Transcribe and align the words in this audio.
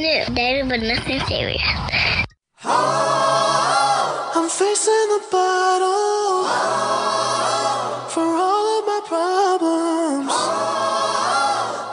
dated 0.00 0.68
but 0.68 0.80
nothing 0.80 1.20
serious. 1.26 1.62
I'm 2.64 4.48
facing 4.48 5.08
the 5.14 5.22
bottle 5.30 6.44
for 8.08 8.24
all 8.24 8.78
of 8.78 8.86
my 8.86 9.00
problems. 9.12 10.32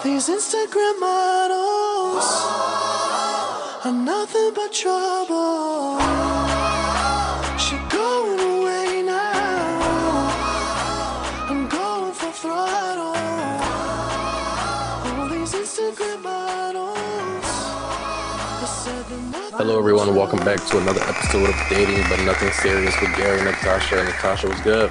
These 0.04 0.30
Instagram 0.30 1.00
models 1.00 2.28
are 3.86 3.92
nothing 3.92 4.52
but 4.56 4.72
trouble. 4.74 5.19
Hello, 19.60 19.78
everyone. 19.78 20.16
Welcome 20.16 20.40
back 20.40 20.66
to 20.68 20.78
another 20.78 21.02
episode 21.02 21.50
of 21.50 21.56
Dating 21.70 22.02
But 22.10 22.24
Nothing 22.24 22.50
Serious 22.54 22.96
with 23.02 23.14
Gary 23.18 23.40
and 23.40 23.46
Natasha. 23.46 23.98
Natasha 23.98 24.48
was 24.48 24.62
good. 24.62 24.90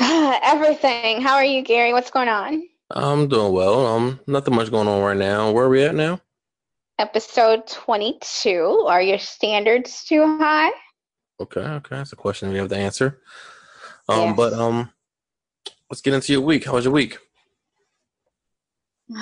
Everything. 0.42 1.20
How 1.22 1.34
are 1.34 1.44
you, 1.44 1.62
Gary? 1.62 1.92
What's 1.92 2.10
going 2.10 2.28
on? 2.28 2.64
I'm 2.90 3.28
doing 3.28 3.52
well. 3.52 3.86
Um, 3.86 4.18
nothing 4.26 4.56
much 4.56 4.68
going 4.72 4.88
on 4.88 5.00
right 5.00 5.16
now. 5.16 5.52
Where 5.52 5.66
are 5.66 5.68
we 5.68 5.84
at 5.84 5.94
now? 5.94 6.18
Episode 6.98 7.68
22. 7.68 8.84
Are 8.88 9.00
your 9.00 9.18
standards 9.18 10.04
too 10.04 10.36
high? 10.38 10.72
Okay, 11.38 11.60
okay. 11.60 11.94
That's 11.96 12.12
a 12.12 12.16
question 12.16 12.50
we 12.50 12.58
have 12.58 12.68
to 12.70 12.76
answer. 12.76 13.20
Um, 14.08 14.30
Yes. 14.30 14.36
but 14.36 14.52
um, 14.54 14.90
let's 15.88 16.00
get 16.02 16.14
into 16.14 16.32
your 16.32 16.42
week. 16.42 16.64
How 16.64 16.72
was 16.72 16.84
your 16.84 16.92
week? 16.92 17.16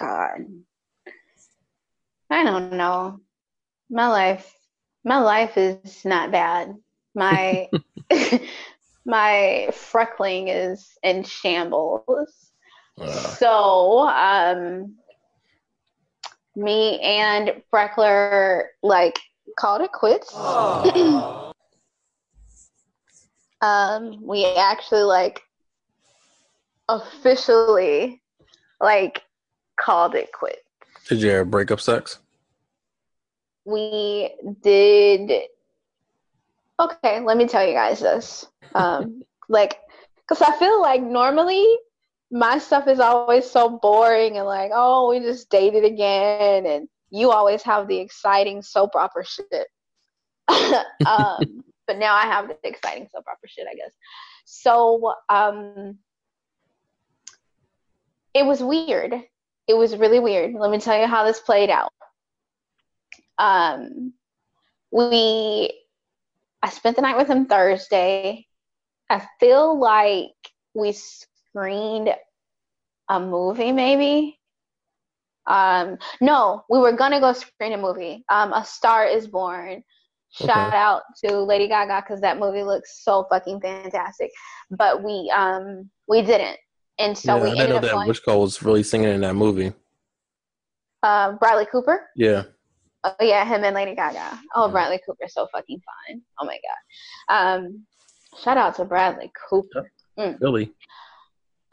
God. 0.00 0.40
I 2.30 2.44
don't 2.44 2.72
know. 2.72 3.20
My 3.90 4.08
life 4.08 4.54
my 5.04 5.18
life 5.18 5.56
is 5.56 6.04
not 6.04 6.30
bad. 6.30 6.74
My 7.14 7.68
my 9.06 9.68
freckling 9.70 10.48
is 10.48 10.98
in 11.02 11.24
shambles. 11.24 12.52
So, 13.06 14.06
um, 14.08 14.96
me 16.56 17.00
and 17.00 17.62
Freckler 17.72 18.66
like 18.82 19.18
called 19.58 19.82
it 19.82 19.92
quits. 19.92 20.34
um, 23.62 24.20
we 24.26 24.44
actually 24.44 25.02
like 25.02 25.40
officially 26.88 28.20
like 28.80 29.22
called 29.80 30.14
it 30.14 30.32
quits. 30.32 30.67
Did 31.08 31.22
you 31.22 31.30
have 31.30 31.50
breakup 31.50 31.80
sex? 31.80 32.18
We 33.64 34.30
did. 34.62 35.48
Okay, 36.78 37.20
let 37.20 37.36
me 37.36 37.46
tell 37.46 37.66
you 37.66 37.72
guys 37.72 38.00
this. 38.00 38.46
Um, 38.74 39.22
like, 39.48 39.78
because 40.16 40.42
I 40.42 40.56
feel 40.58 40.80
like 40.80 41.02
normally 41.02 41.66
my 42.30 42.58
stuff 42.58 42.86
is 42.86 43.00
always 43.00 43.50
so 43.50 43.78
boring 43.80 44.36
and 44.36 44.46
like, 44.46 44.70
oh, 44.74 45.08
we 45.08 45.20
just 45.20 45.48
dated 45.50 45.84
again, 45.84 46.66
and 46.66 46.88
you 47.10 47.30
always 47.30 47.62
have 47.62 47.88
the 47.88 47.98
exciting 47.98 48.62
soap 48.62 48.94
opera 48.94 49.24
shit. 49.24 49.66
um, 51.06 51.64
but 51.86 51.98
now 51.98 52.14
I 52.14 52.24
have 52.24 52.48
the 52.48 52.56
exciting 52.64 53.08
soap 53.10 53.24
opera 53.26 53.48
shit, 53.48 53.66
I 53.70 53.74
guess. 53.74 53.90
So, 54.44 55.14
um, 55.30 55.98
it 58.34 58.44
was 58.44 58.62
weird. 58.62 59.14
It 59.68 59.74
was 59.74 59.96
really 59.96 60.18
weird. 60.18 60.54
Let 60.54 60.70
me 60.70 60.78
tell 60.78 60.98
you 60.98 61.06
how 61.06 61.24
this 61.24 61.40
played 61.40 61.70
out. 61.70 61.92
Um, 63.38 64.14
we, 64.90 65.72
I 66.62 66.70
spent 66.70 66.96
the 66.96 67.02
night 67.02 67.16
with 67.18 67.28
him 67.28 67.46
Thursday. 67.46 68.46
I 69.10 69.26
feel 69.38 69.78
like 69.78 70.32
we 70.74 70.92
screened 70.92 72.14
a 73.08 73.20
movie, 73.20 73.72
maybe. 73.72 74.38
Um, 75.46 75.98
no, 76.20 76.64
we 76.68 76.78
were 76.78 76.92
gonna 76.92 77.20
go 77.20 77.32
screen 77.32 77.72
a 77.72 77.78
movie. 77.78 78.24
Um, 78.30 78.52
A 78.52 78.64
Star 78.64 79.06
Is 79.06 79.26
Born. 79.26 79.82
Shout 80.30 80.68
Okay. 80.68 80.76
out 80.76 81.02
to 81.24 81.40
Lady 81.40 81.68
Gaga 81.68 82.02
because 82.02 82.20
that 82.20 82.38
movie 82.38 82.62
looks 82.62 83.02
so 83.02 83.26
fucking 83.30 83.60
fantastic. 83.62 84.30
But 84.70 85.02
we 85.02 85.32
um 85.34 85.90
we 86.06 86.20
didn't, 86.20 86.58
and 86.98 87.16
so 87.16 87.36
yeah, 87.36 87.42
we 87.42 87.48
I 87.48 87.52
ended 87.52 87.68
know 87.70 87.76
up 87.76 87.82
that 87.82 87.92
going. 87.92 88.08
Witch 88.08 88.22
Call 88.24 88.40
was 88.40 88.62
really 88.62 88.82
singing 88.82 89.10
in 89.10 89.20
that 89.22 89.34
movie. 89.34 89.72
Uh, 91.02 91.32
Bradley 91.32 91.66
Cooper. 91.70 92.08
Yeah. 92.16 92.44
Oh 93.04 93.14
yeah, 93.20 93.44
him 93.44 93.62
and 93.64 93.74
Lady 93.74 93.94
Gaga. 93.94 94.40
Oh, 94.54 94.66
Yeah. 94.66 94.72
Bradley 94.72 95.00
Cooper 95.06 95.28
so 95.28 95.46
fucking 95.52 95.80
fine. 96.08 96.20
Oh 96.40 96.44
my 96.46 96.58
god. 97.28 97.56
Um, 97.64 97.84
shout 98.42 98.56
out 98.58 98.74
to 98.76 98.84
Bradley 98.84 99.30
Cooper. 99.48 99.90
Really? 100.40 100.72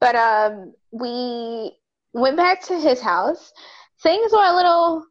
but 0.00 0.14
um, 0.16 0.72
we 0.90 1.72
went 2.12 2.36
back 2.36 2.62
to 2.64 2.78
his 2.80 3.00
house. 3.00 3.52
Things 4.02 4.32
were 4.32 4.44
a 4.44 4.56
little 4.56 5.06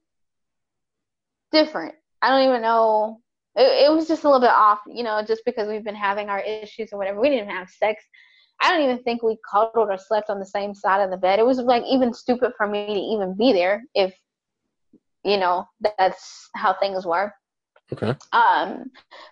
different. 1.51 1.95
I 2.21 2.29
don't 2.29 2.49
even 2.49 2.61
know. 2.61 3.21
It, 3.57 3.85
it 3.85 3.91
was 3.91 4.07
just 4.07 4.23
a 4.23 4.27
little 4.27 4.39
bit 4.39 4.51
off, 4.51 4.79
you 4.87 5.03
know, 5.03 5.21
just 5.27 5.41
because 5.45 5.67
we've 5.67 5.83
been 5.83 5.95
having 5.95 6.29
our 6.29 6.39
issues 6.39 6.89
or 6.93 6.97
whatever. 6.97 7.19
We 7.19 7.29
didn't 7.29 7.49
have 7.49 7.69
sex. 7.69 8.03
I 8.61 8.71
don't 8.71 8.83
even 8.83 9.03
think 9.03 9.21
we 9.21 9.37
cuddled 9.49 9.89
or 9.89 9.97
slept 9.97 10.29
on 10.29 10.39
the 10.39 10.45
same 10.45 10.73
side 10.73 11.03
of 11.03 11.11
the 11.11 11.17
bed. 11.17 11.39
It 11.39 11.45
was 11.45 11.59
like 11.59 11.83
even 11.89 12.13
stupid 12.13 12.53
for 12.57 12.67
me 12.67 12.87
to 12.87 12.99
even 12.99 13.35
be 13.35 13.53
there 13.53 13.83
if, 13.93 14.15
you 15.23 15.37
know, 15.37 15.67
that's 15.97 16.49
how 16.55 16.73
things 16.73 17.05
were. 17.05 17.33
Okay. 17.93 18.15
Um, 18.33 18.85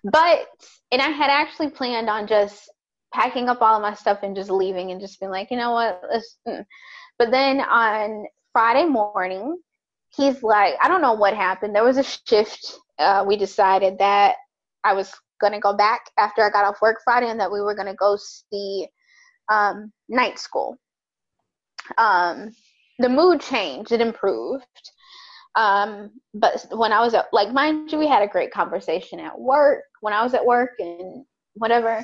but 0.03 0.47
and 0.91 1.01
I 1.01 1.09
had 1.09 1.29
actually 1.29 1.69
planned 1.69 2.09
on 2.09 2.27
just 2.27 2.71
packing 3.13 3.49
up 3.49 3.61
all 3.61 3.75
of 3.75 3.81
my 3.81 3.93
stuff 3.93 4.19
and 4.23 4.35
just 4.35 4.49
leaving 4.49 4.91
and 4.91 5.01
just 5.01 5.19
being 5.19 5.31
like, 5.31 5.51
you 5.51 5.57
know 5.57 5.71
what, 5.71 6.01
let's. 6.11 6.37
mm. 6.47 6.65
But 7.17 7.31
then 7.31 7.61
on 7.61 8.25
Friday 8.53 8.85
morning, 8.85 9.57
he's 10.15 10.43
like, 10.43 10.75
I 10.81 10.87
don't 10.87 11.01
know 11.01 11.13
what 11.13 11.33
happened. 11.33 11.75
There 11.75 11.83
was 11.83 11.97
a 11.97 12.03
shift. 12.03 12.77
Uh, 12.97 13.23
we 13.27 13.37
decided 13.37 13.97
that 13.99 14.35
I 14.83 14.93
was 14.93 15.13
gonna 15.41 15.59
go 15.59 15.75
back 15.75 16.01
after 16.17 16.43
I 16.43 16.49
got 16.49 16.65
off 16.65 16.81
work 16.81 17.01
Friday, 17.03 17.29
and 17.29 17.39
that 17.39 17.51
we 17.51 17.61
were 17.61 17.75
gonna 17.75 17.95
go 17.95 18.17
see 18.17 18.87
um, 19.49 19.91
night 20.09 20.39
school. 20.39 20.77
Um, 21.97 22.51
the 22.99 23.09
mood 23.09 23.41
changed. 23.41 23.91
It 23.91 24.01
improved. 24.01 24.65
Um, 25.55 26.11
but 26.33 26.65
when 26.71 26.91
I 26.91 26.99
was 26.99 27.13
at, 27.13 27.27
like, 27.31 27.51
mind 27.53 27.91
you, 27.91 27.97
we 27.97 28.07
had 28.07 28.23
a 28.23 28.27
great 28.27 28.51
conversation 28.51 29.19
at 29.19 29.39
work 29.39 29.83
when 30.01 30.13
I 30.13 30.23
was 30.23 30.33
at 30.33 30.45
work 30.45 30.71
and 30.79 31.25
whatever. 31.53 32.03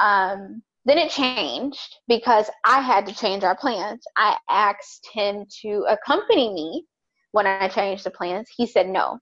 Um, 0.00 0.62
then 0.86 0.96
it 0.96 1.10
changed 1.10 1.96
because 2.08 2.48
I 2.64 2.80
had 2.80 3.06
to 3.06 3.14
change 3.14 3.44
our 3.44 3.56
plans. 3.56 4.02
I 4.16 4.36
asked 4.48 5.08
him 5.12 5.44
to 5.62 5.84
accompany 5.88 6.54
me 6.54 6.86
when 7.32 7.46
I 7.46 7.68
changed 7.68 8.04
the 8.04 8.10
plans. 8.10 8.48
He 8.56 8.66
said 8.66 8.88
no. 8.88 9.18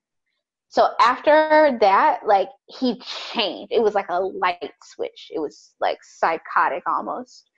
So 0.69 0.89
after 1.01 1.79
that, 1.81 2.21
like, 2.27 2.49
he 2.67 3.01
changed. 3.33 3.73
It 3.73 3.83
was 3.83 3.95
like 3.95 4.09
a 4.11 4.21
light 4.21 4.73
switch. 4.83 5.31
It 5.35 5.41
was 5.41 5.73
like 5.81 5.99
psychotic 6.03 6.83
almost. 6.87 7.49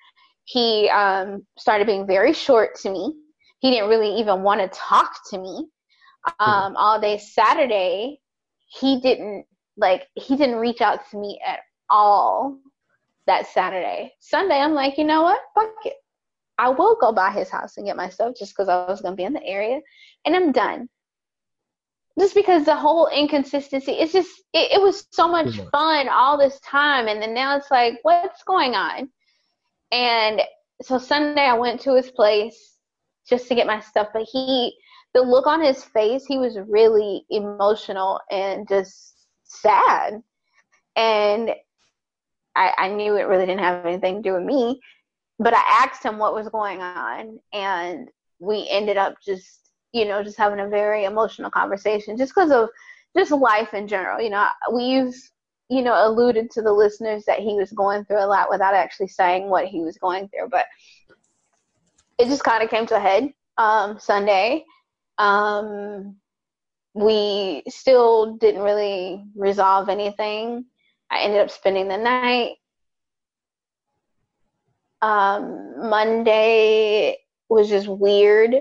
He 0.45 0.89
um, 0.89 1.45
started 1.59 1.87
being 1.87 2.07
very 2.07 2.33
short 2.33 2.77
to 2.81 2.91
me. 2.91 3.15
He 3.59 3.71
didn't 3.71 3.89
really 3.89 4.15
even 4.17 4.43
want 4.43 4.61
to 4.61 4.69
talk 4.79 5.13
to 5.31 5.39
me 5.39 5.67
um, 6.39 6.77
all 6.77 7.01
day 7.01 7.19
Saturday, 7.19 8.21
he 8.67 9.01
didn't 9.01 9.47
like 9.77 10.07
he 10.15 10.37
didn't 10.37 10.57
reach 10.57 10.81
out 10.81 11.01
to 11.11 11.19
me 11.19 11.41
at 11.47 11.61
all 11.89 12.59
that 13.27 13.47
Saturday. 13.47 14.13
Sunday, 14.21 14.59
I'm 14.59 14.75
like, 14.75 14.99
you 14.99 15.05
know 15.05 15.23
what? 15.23 15.41
Fuck 15.55 15.75
it. 15.85 15.95
I 16.59 16.69
will 16.69 16.97
go 17.01 17.13
by 17.13 17.31
his 17.31 17.49
house 17.49 17.77
and 17.77 17.87
get 17.87 17.97
my 17.97 18.09
stuff 18.09 18.35
just 18.39 18.53
because 18.53 18.69
I 18.69 18.87
was 18.91 19.01
gonna 19.01 19.17
be 19.17 19.25
in 19.25 19.33
the 19.33 19.45
area, 19.45 19.81
and 20.25 20.37
I'm 20.37 20.53
done. 20.53 20.89
Just 22.21 22.35
because 22.35 22.67
the 22.67 22.77
whole 22.77 23.09
inconsistency, 23.09 23.93
it's 23.93 24.13
just 24.13 24.31
it, 24.53 24.73
it 24.73 24.83
was 24.83 25.07
so 25.11 25.27
much 25.27 25.59
fun 25.73 26.09
all 26.11 26.37
this 26.37 26.61
time, 26.61 27.09
and 27.09 27.23
then 27.23 27.33
now 27.33 27.57
it's 27.57 27.71
like, 27.71 27.95
what's 28.03 28.43
going 28.45 28.75
on? 28.75 29.09
And 29.91 30.43
so 30.83 30.99
Sunday, 30.99 31.41
I 31.41 31.55
went 31.55 31.81
to 31.83 31.97
his 31.97 32.11
place 32.11 32.77
just 33.27 33.49
to 33.49 33.55
get 33.55 33.67
my 33.67 33.81
stuff, 33.81 34.09
but 34.13 34.27
he 34.31 34.77
the 35.15 35.23
look 35.23 35.47
on 35.47 35.63
his 35.63 35.83
face, 35.83 36.27
he 36.27 36.37
was 36.37 36.59
really 36.69 37.25
emotional 37.31 38.21
and 38.31 38.69
just 38.69 39.15
sad. 39.45 40.21
And 40.97 41.51
I, 42.55 42.73
I 42.77 42.89
knew 42.89 43.17
it 43.17 43.23
really 43.23 43.47
didn't 43.47 43.65
have 43.65 43.87
anything 43.87 44.17
to 44.17 44.29
do 44.29 44.35
with 44.35 44.45
me, 44.45 44.81
but 45.39 45.55
I 45.55 45.63
asked 45.67 46.05
him 46.05 46.19
what 46.19 46.35
was 46.35 46.49
going 46.51 46.83
on, 46.83 47.41
and 47.53 48.11
we 48.41 48.69
ended 48.71 48.99
up 48.99 49.15
just, 49.25 49.70
you 49.93 50.05
know, 50.05 50.23
just 50.23 50.39
having 50.39 50.61
a 50.61 50.69
very 50.69 51.05
emotional 51.05 51.51
conversation 51.51 52.17
just 52.17 52.35
because 52.35 52.51
of 52.51 52.69
just 53.17 53.33
life 53.33 53.75
in 53.75 53.89
general. 53.89 54.21
You 54.21 54.31
know, 54.31 54.47
we've, 54.73 55.15
you 55.69 55.83
know, 55.83 56.09
alluded 56.09 56.51
to 56.53 56.63
the 56.63 56.73
listeners 56.73 57.25
that 57.27 57.41
he 57.41 57.55
was 57.55 57.73
going 57.73 58.05
through 58.05 58.25
a 58.25 58.27
lot 58.27 58.51
without 58.51 58.75
actually 58.75 59.09
saying 59.09 59.49
what 59.49 59.67
he 59.67 59.81
was 59.81 59.99
going 59.99 60.29
through, 60.29 60.49
but 60.51 60.67
it 62.19 62.27
just 62.27 62.45
kind 62.45 62.63
of 62.63 62.71
came 62.71 62.87
to 62.87 62.97
a 62.97 63.01
head 63.01 63.31
um, 63.57 63.99
Sunday. 63.99 64.65
Um, 65.19 66.17
we 66.95 67.63
still 67.69 68.37
didn't 68.37 68.63
really 68.63 69.25
resolve 69.37 69.89
anything. 69.89 70.65
I 71.11 71.21
ended 71.21 71.41
up 71.41 71.51
spending 71.51 71.89
the 71.89 71.97
night. 71.97 72.57
Um, 75.03 75.89
Monday 75.89 77.17
was 77.49 77.69
just 77.69 77.89
weird. 77.89 78.57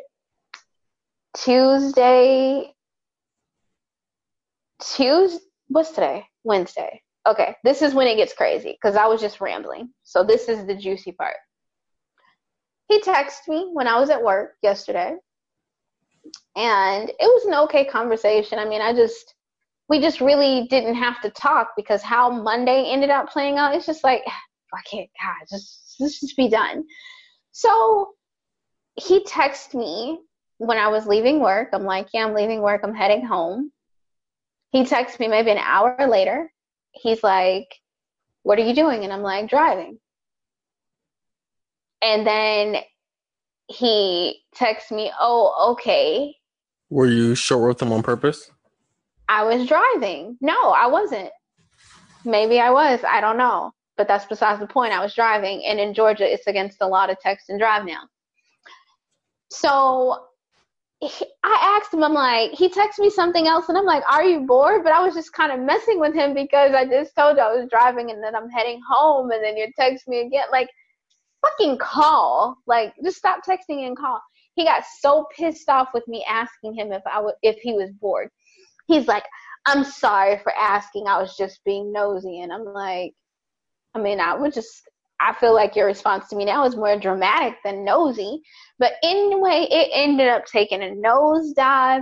Tuesday, 1.36 2.74
Tuesday, 4.82 5.40
what's 5.68 5.92
today? 5.92 6.26
Wednesday. 6.44 7.02
Okay, 7.28 7.56
this 7.64 7.82
is 7.82 7.94
when 7.94 8.08
it 8.08 8.16
gets 8.16 8.34
crazy 8.34 8.72
because 8.72 8.96
I 8.96 9.06
was 9.06 9.22
just 9.22 9.42
rambling. 9.42 9.90
So 10.04 10.24
this 10.24 10.50
is 10.50 10.66
the 10.66 10.76
juicy 10.76 11.12
part. 11.12 11.36
He 12.88 13.02
texted 13.02 13.48
me 13.48 13.70
when 13.72 13.88
I 13.88 14.00
was 14.00 14.10
at 14.10 14.24
work 14.24 14.54
yesterday, 14.64 15.16
and 16.56 17.10
it 17.10 17.16
was 17.20 17.46
an 17.46 17.54
okay 17.66 17.86
conversation. 17.86 18.58
I 18.58 18.66
mean, 18.66 18.82
I 18.82 18.94
just 18.94 19.36
we 19.90 20.00
just 20.00 20.22
really 20.22 20.68
didn't 20.70 20.96
have 20.96 21.22
to 21.22 21.30
talk 21.32 21.70
because 21.76 22.02
how 22.02 22.30
Monday 22.30 22.90
ended 22.90 23.10
up 23.10 23.30
playing 23.30 23.58
out, 23.58 23.76
it's 23.76 23.86
just 23.86 24.04
like 24.04 24.24
I 24.74 24.82
can't, 24.90 25.10
God, 25.22 25.48
just 25.50 25.96
let's 26.00 26.20
just 26.20 26.38
be 26.38 26.50
done. 26.50 26.84
So 27.52 28.10
he 28.96 29.24
texted 29.24 29.76
me 29.76 30.20
when 30.60 30.78
I 30.78 30.90
was 30.90 31.08
leaving 31.08 31.40
work. 31.40 31.70
I'm 31.74 31.86
like, 31.86 32.10
yeah, 32.14 32.26
I'm 32.26 32.36
leaving 32.36 32.62
work. 32.62 32.82
I'm 32.84 32.94
heading 32.94 33.26
home. 33.26 33.72
He 34.72 34.86
texts 34.86 35.20
me 35.20 35.28
maybe 35.28 35.50
an 35.50 35.58
hour 35.58 35.98
later. 36.08 36.52
He's 36.92 37.24
like, 37.24 37.74
what 38.44 38.60
are 38.60 38.64
you 38.64 38.76
doing? 38.76 39.04
And 39.04 39.12
I'm 39.12 39.24
like, 39.24 39.50
driving. 39.50 39.98
And 42.02 42.28
then 42.28 42.78
he 43.68 44.42
texts 44.54 44.92
me, 44.92 45.12
oh, 45.20 45.72
okay. 45.72 46.36
Were 46.90 47.08
you 47.08 47.36
short 47.36 47.68
with 47.68 47.82
him 47.82 47.94
on 47.94 48.04
purpose? 48.04 48.52
I 49.30 49.44
was 49.44 49.68
driving. 49.68 50.38
No, 50.42 50.72
I 50.72 50.88
wasn't. 50.88 51.30
Maybe 52.26 52.60
I 52.60 52.70
was. 52.70 53.00
I 53.08 53.22
don't 53.22 53.38
know. 53.38 53.72
But 53.96 54.08
that's 54.08 54.26
besides 54.26 54.60
the 54.60 54.68
point. 54.68 54.92
I 54.92 55.02
was 55.02 55.14
driving. 55.14 55.64
And 55.66 55.80
in 55.80 55.94
Georgia, 55.94 56.32
it's 56.32 56.48
against 56.48 56.80
the 56.80 56.88
law 56.88 57.06
to 57.06 57.16
text 57.16 57.50
and 57.50 57.60
drive 57.60 57.86
now. 57.86 58.02
So 59.52 60.26
he, 61.02 61.26
I 61.44 61.80
asked 61.80 61.94
him, 61.94 62.04
I'm 62.04 62.14
like, 62.14 62.52
he 62.52 62.70
texted 62.70 63.00
me 63.00 63.10
something 63.10 63.48
else, 63.48 63.70
and 63.70 63.78
I'm 63.78 63.86
like, 63.86 64.04
are 64.10 64.24
you 64.24 64.42
bored? 64.42 64.84
But 64.84 64.92
I 64.92 65.04
was 65.04 65.14
just 65.14 65.34
kind 65.34 65.52
of 65.52 65.60
messing 65.60 66.00
with 66.00 66.14
him 66.14 66.34
because 66.34 66.74
I 66.74 66.86
just 66.86 67.16
told 67.16 67.38
you 67.38 67.44
I 67.44 67.56
was 67.56 67.70
driving 67.70 68.12
and 68.12 68.24
then 68.24 68.36
I'm 68.36 68.50
heading 68.50 68.82
home, 68.88 69.32
and 69.32 69.44
then 69.44 69.58
you 69.58 69.68
text 69.78 70.08
me 70.08 70.22
again. 70.22 70.46
Like, 70.52 70.70
fucking 71.42 71.78
call. 71.78 72.58
Like, 72.68 72.94
just 73.04 73.18
stop 73.18 73.42
texting 73.46 73.88
and 73.88 73.98
call. 73.98 74.22
He 74.56 74.66
got 74.66 74.84
so 75.00 75.26
pissed 75.36 75.70
off 75.70 75.90
with 75.94 76.08
me 76.08 76.26
asking 76.28 76.74
him 76.74 76.92
if 76.92 77.02
I 77.08 77.16
w- 77.16 77.36
if 77.44 77.58
he 77.62 77.74
was 77.74 77.92
bored. 78.02 78.30
He's 78.88 79.08
like, 79.08 79.24
I'm 79.66 79.84
sorry 79.84 80.40
for 80.44 80.54
asking. 80.58 81.08
I 81.08 81.22
was 81.22 81.38
just 81.38 81.64
being 81.64 81.94
nosy. 81.94 82.42
And 82.42 82.52
I'm 82.52 82.66
like, 82.66 83.14
I 83.96 84.00
mean, 84.00 84.20
I 84.20 84.36
would 84.36 84.54
just 84.54 84.82
I 85.20 85.34
feel 85.34 85.54
like 85.54 85.76
your 85.76 85.86
response 85.86 86.30
to 86.30 86.36
me 86.36 86.46
now 86.46 86.66
is 86.66 86.76
more 86.76 86.98
dramatic 86.98 87.58
than 87.64 87.84
nosy. 87.84 88.42
But 88.78 88.94
anyway, 89.04 89.68
it 89.70 89.90
ended 89.94 90.30
up 90.30 90.46
taking 90.46 90.82
a 90.82 90.96
nosedive. 90.96 92.02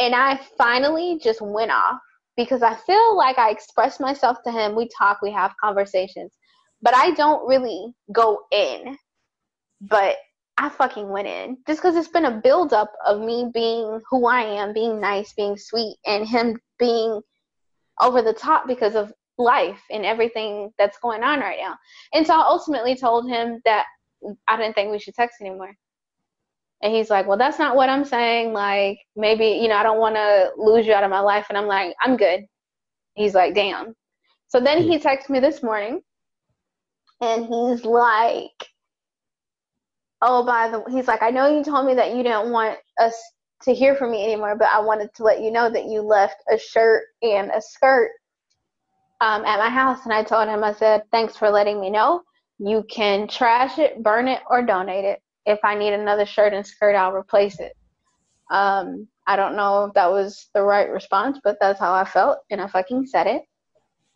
And 0.00 0.14
I 0.14 0.40
finally 0.56 1.18
just 1.22 1.40
went 1.40 1.70
off 1.70 2.00
because 2.36 2.62
I 2.62 2.74
feel 2.74 3.16
like 3.16 3.38
I 3.38 3.50
express 3.50 3.98
myself 4.00 4.38
to 4.44 4.52
him. 4.52 4.76
We 4.76 4.88
talk, 4.96 5.20
we 5.22 5.32
have 5.32 5.52
conversations, 5.60 6.32
but 6.82 6.94
I 6.94 7.12
don't 7.12 7.46
really 7.48 7.94
go 8.12 8.40
in. 8.52 8.96
But 9.80 10.16
I 10.56 10.68
fucking 10.68 11.08
went 11.08 11.28
in 11.28 11.58
just 11.68 11.80
because 11.80 11.96
it's 11.96 12.08
been 12.08 12.24
a 12.24 12.40
buildup 12.40 12.90
of 13.06 13.20
me 13.20 13.50
being 13.54 14.00
who 14.10 14.26
I 14.26 14.40
am, 14.40 14.72
being 14.72 15.00
nice, 15.00 15.32
being 15.32 15.56
sweet, 15.56 15.96
and 16.04 16.26
him 16.26 16.58
being 16.80 17.20
over 18.00 18.22
the 18.22 18.32
top 18.32 18.66
because 18.66 18.96
of 18.96 19.12
life 19.38 19.80
and 19.90 20.04
everything 20.04 20.72
that's 20.78 20.98
going 20.98 21.22
on 21.22 21.40
right 21.40 21.58
now. 21.60 21.76
And 22.12 22.26
so 22.26 22.34
I 22.34 22.44
ultimately 22.46 22.96
told 22.96 23.28
him 23.28 23.60
that 23.64 23.84
I 24.48 24.56
didn't 24.56 24.74
think 24.74 24.90
we 24.90 24.98
should 24.98 25.14
text 25.14 25.40
anymore. 25.40 25.74
And 26.82 26.94
he's 26.94 27.10
like, 27.10 27.26
Well, 27.26 27.38
that's 27.38 27.58
not 27.58 27.76
what 27.76 27.88
I'm 27.88 28.04
saying. 28.04 28.52
Like, 28.52 28.98
maybe, 29.16 29.46
you 29.46 29.68
know, 29.68 29.76
I 29.76 29.82
don't 29.82 29.98
want 29.98 30.16
to 30.16 30.50
lose 30.56 30.86
you 30.86 30.94
out 30.94 31.04
of 31.04 31.10
my 31.10 31.20
life. 31.20 31.46
And 31.48 31.58
I'm 31.58 31.66
like, 31.66 31.94
I'm 32.00 32.16
good. 32.16 32.44
He's 33.14 33.34
like, 33.34 33.54
Damn. 33.54 33.94
So 34.48 34.60
then 34.60 34.82
he 34.82 34.98
texted 34.98 35.30
me 35.30 35.40
this 35.40 35.62
morning 35.62 36.00
and 37.20 37.44
he's 37.44 37.84
like, 37.84 38.68
Oh, 40.20 40.44
by 40.44 40.68
the 40.68 40.80
way, 40.80 40.92
he's 40.92 41.06
like, 41.06 41.22
I 41.22 41.30
know 41.30 41.46
you 41.46 41.62
told 41.62 41.86
me 41.86 41.94
that 41.94 42.14
you 42.14 42.22
didn't 42.22 42.50
want 42.50 42.78
us 43.00 43.14
to 43.62 43.74
hear 43.74 43.94
from 43.94 44.10
me 44.12 44.24
anymore, 44.24 44.56
but 44.56 44.68
I 44.68 44.80
wanted 44.80 45.10
to 45.16 45.22
let 45.24 45.40
you 45.40 45.50
know 45.50 45.70
that 45.70 45.86
you 45.86 46.00
left 46.02 46.36
a 46.52 46.58
shirt 46.58 47.04
and 47.22 47.50
a 47.50 47.60
skirt 47.60 48.10
um, 49.20 49.44
at 49.44 49.58
my 49.58 49.68
house, 49.68 50.04
and 50.04 50.12
I 50.12 50.22
told 50.22 50.48
him, 50.48 50.62
I 50.62 50.72
said, 50.72 51.02
thanks 51.10 51.36
for 51.36 51.50
letting 51.50 51.80
me 51.80 51.90
know. 51.90 52.22
You 52.58 52.84
can 52.90 53.28
trash 53.28 53.78
it, 53.78 54.02
burn 54.02 54.28
it, 54.28 54.42
or 54.48 54.62
donate 54.62 55.04
it. 55.04 55.20
If 55.46 55.58
I 55.64 55.74
need 55.74 55.92
another 55.92 56.26
shirt 56.26 56.52
and 56.52 56.66
skirt, 56.66 56.94
I'll 56.94 57.12
replace 57.12 57.58
it. 57.58 57.72
Um, 58.50 59.08
I 59.26 59.36
don't 59.36 59.56
know 59.56 59.84
if 59.84 59.94
that 59.94 60.10
was 60.10 60.48
the 60.54 60.62
right 60.62 60.88
response, 60.88 61.38
but 61.42 61.58
that's 61.60 61.80
how 61.80 61.92
I 61.92 62.04
felt, 62.04 62.38
and 62.50 62.60
I 62.60 62.66
fucking 62.66 63.06
said 63.06 63.26
it. 63.26 63.42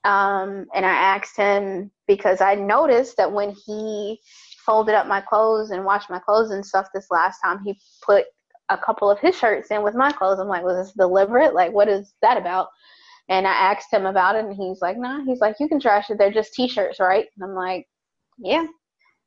Um, 0.04 0.66
and 0.74 0.84
I 0.84 0.90
asked 0.90 1.36
him 1.36 1.90
because 2.08 2.40
I 2.40 2.54
noticed 2.54 3.16
that 3.18 3.30
when 3.30 3.54
he 3.66 4.18
folded 4.64 4.94
up 4.94 5.06
my 5.06 5.20
clothes 5.20 5.70
and 5.70 5.84
washed 5.84 6.10
my 6.10 6.18
clothes 6.18 6.50
and 6.50 6.64
stuff 6.64 6.88
this 6.92 7.06
last 7.10 7.38
time, 7.40 7.60
he 7.64 7.78
put 8.04 8.24
a 8.68 8.78
couple 8.78 9.10
of 9.10 9.18
his 9.18 9.36
shirts 9.36 9.70
in 9.70 9.82
with 9.82 9.94
my 9.94 10.10
clothes. 10.10 10.38
I'm 10.38 10.48
like, 10.48 10.64
was 10.64 10.86
this 10.86 10.94
deliberate? 10.94 11.54
Like, 11.54 11.72
what 11.72 11.88
is 11.88 12.14
that 12.22 12.36
about? 12.36 12.68
And 13.28 13.46
I 13.46 13.52
asked 13.52 13.92
him 13.92 14.06
about 14.06 14.36
it, 14.36 14.44
and 14.44 14.54
he's 14.54 14.80
like, 14.82 14.98
nah. 14.98 15.24
He's 15.24 15.40
like, 15.40 15.56
you 15.60 15.68
can 15.68 15.80
trash 15.80 16.10
it. 16.10 16.18
They're 16.18 16.32
just 16.32 16.54
t-shirts, 16.54 17.00
right? 17.00 17.26
And 17.36 17.44
I'm 17.48 17.54
like, 17.54 17.86
yeah. 18.38 18.66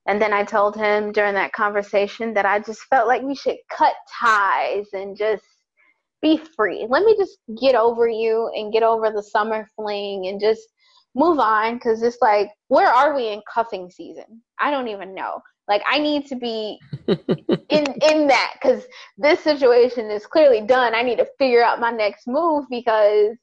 And 0.07 0.21
then 0.21 0.33
I 0.33 0.43
told 0.43 0.75
him 0.75 1.11
during 1.11 1.33
that 1.33 1.53
conversation 1.53 2.33
that 2.35 2.45
I 2.45 2.59
just 2.59 2.81
felt 2.89 3.07
like 3.07 3.23
we 3.23 3.35
should 3.35 3.57
cut 3.71 3.93
ties 4.21 4.85
and 4.93 5.17
just 5.17 5.43
be 6.21 6.39
free. 6.55 6.85
Let 6.89 7.03
me 7.03 7.15
just 7.17 7.37
get 7.59 7.75
over 7.75 8.07
you 8.07 8.51
and 8.55 8.71
get 8.71 8.83
over 8.83 9.11
the 9.11 9.23
summer 9.23 9.67
fling 9.75 10.27
and 10.27 10.39
just 10.39 10.61
move 11.15 11.39
on 11.39 11.75
because 11.75 12.03
it's 12.03 12.17
like, 12.21 12.49
where 12.67 12.89
are 12.89 13.15
we 13.15 13.29
in 13.29 13.41
cuffing 13.51 13.89
season? 13.89 14.41
I 14.59 14.69
don't 14.69 14.89
even 14.89 15.15
know. 15.15 15.41
Like 15.67 15.81
I 15.87 15.97
need 15.97 16.27
to 16.27 16.35
be 16.35 16.79
in 17.07 17.85
in 18.03 18.27
that 18.27 18.53
because 18.61 18.83
this 19.17 19.39
situation 19.39 20.11
is 20.11 20.25
clearly 20.25 20.61
done. 20.61 20.93
I 20.93 21.01
need 21.01 21.17
to 21.17 21.27
figure 21.39 21.63
out 21.63 21.79
my 21.79 21.91
next 21.91 22.27
move 22.27 22.65
because 22.69 23.35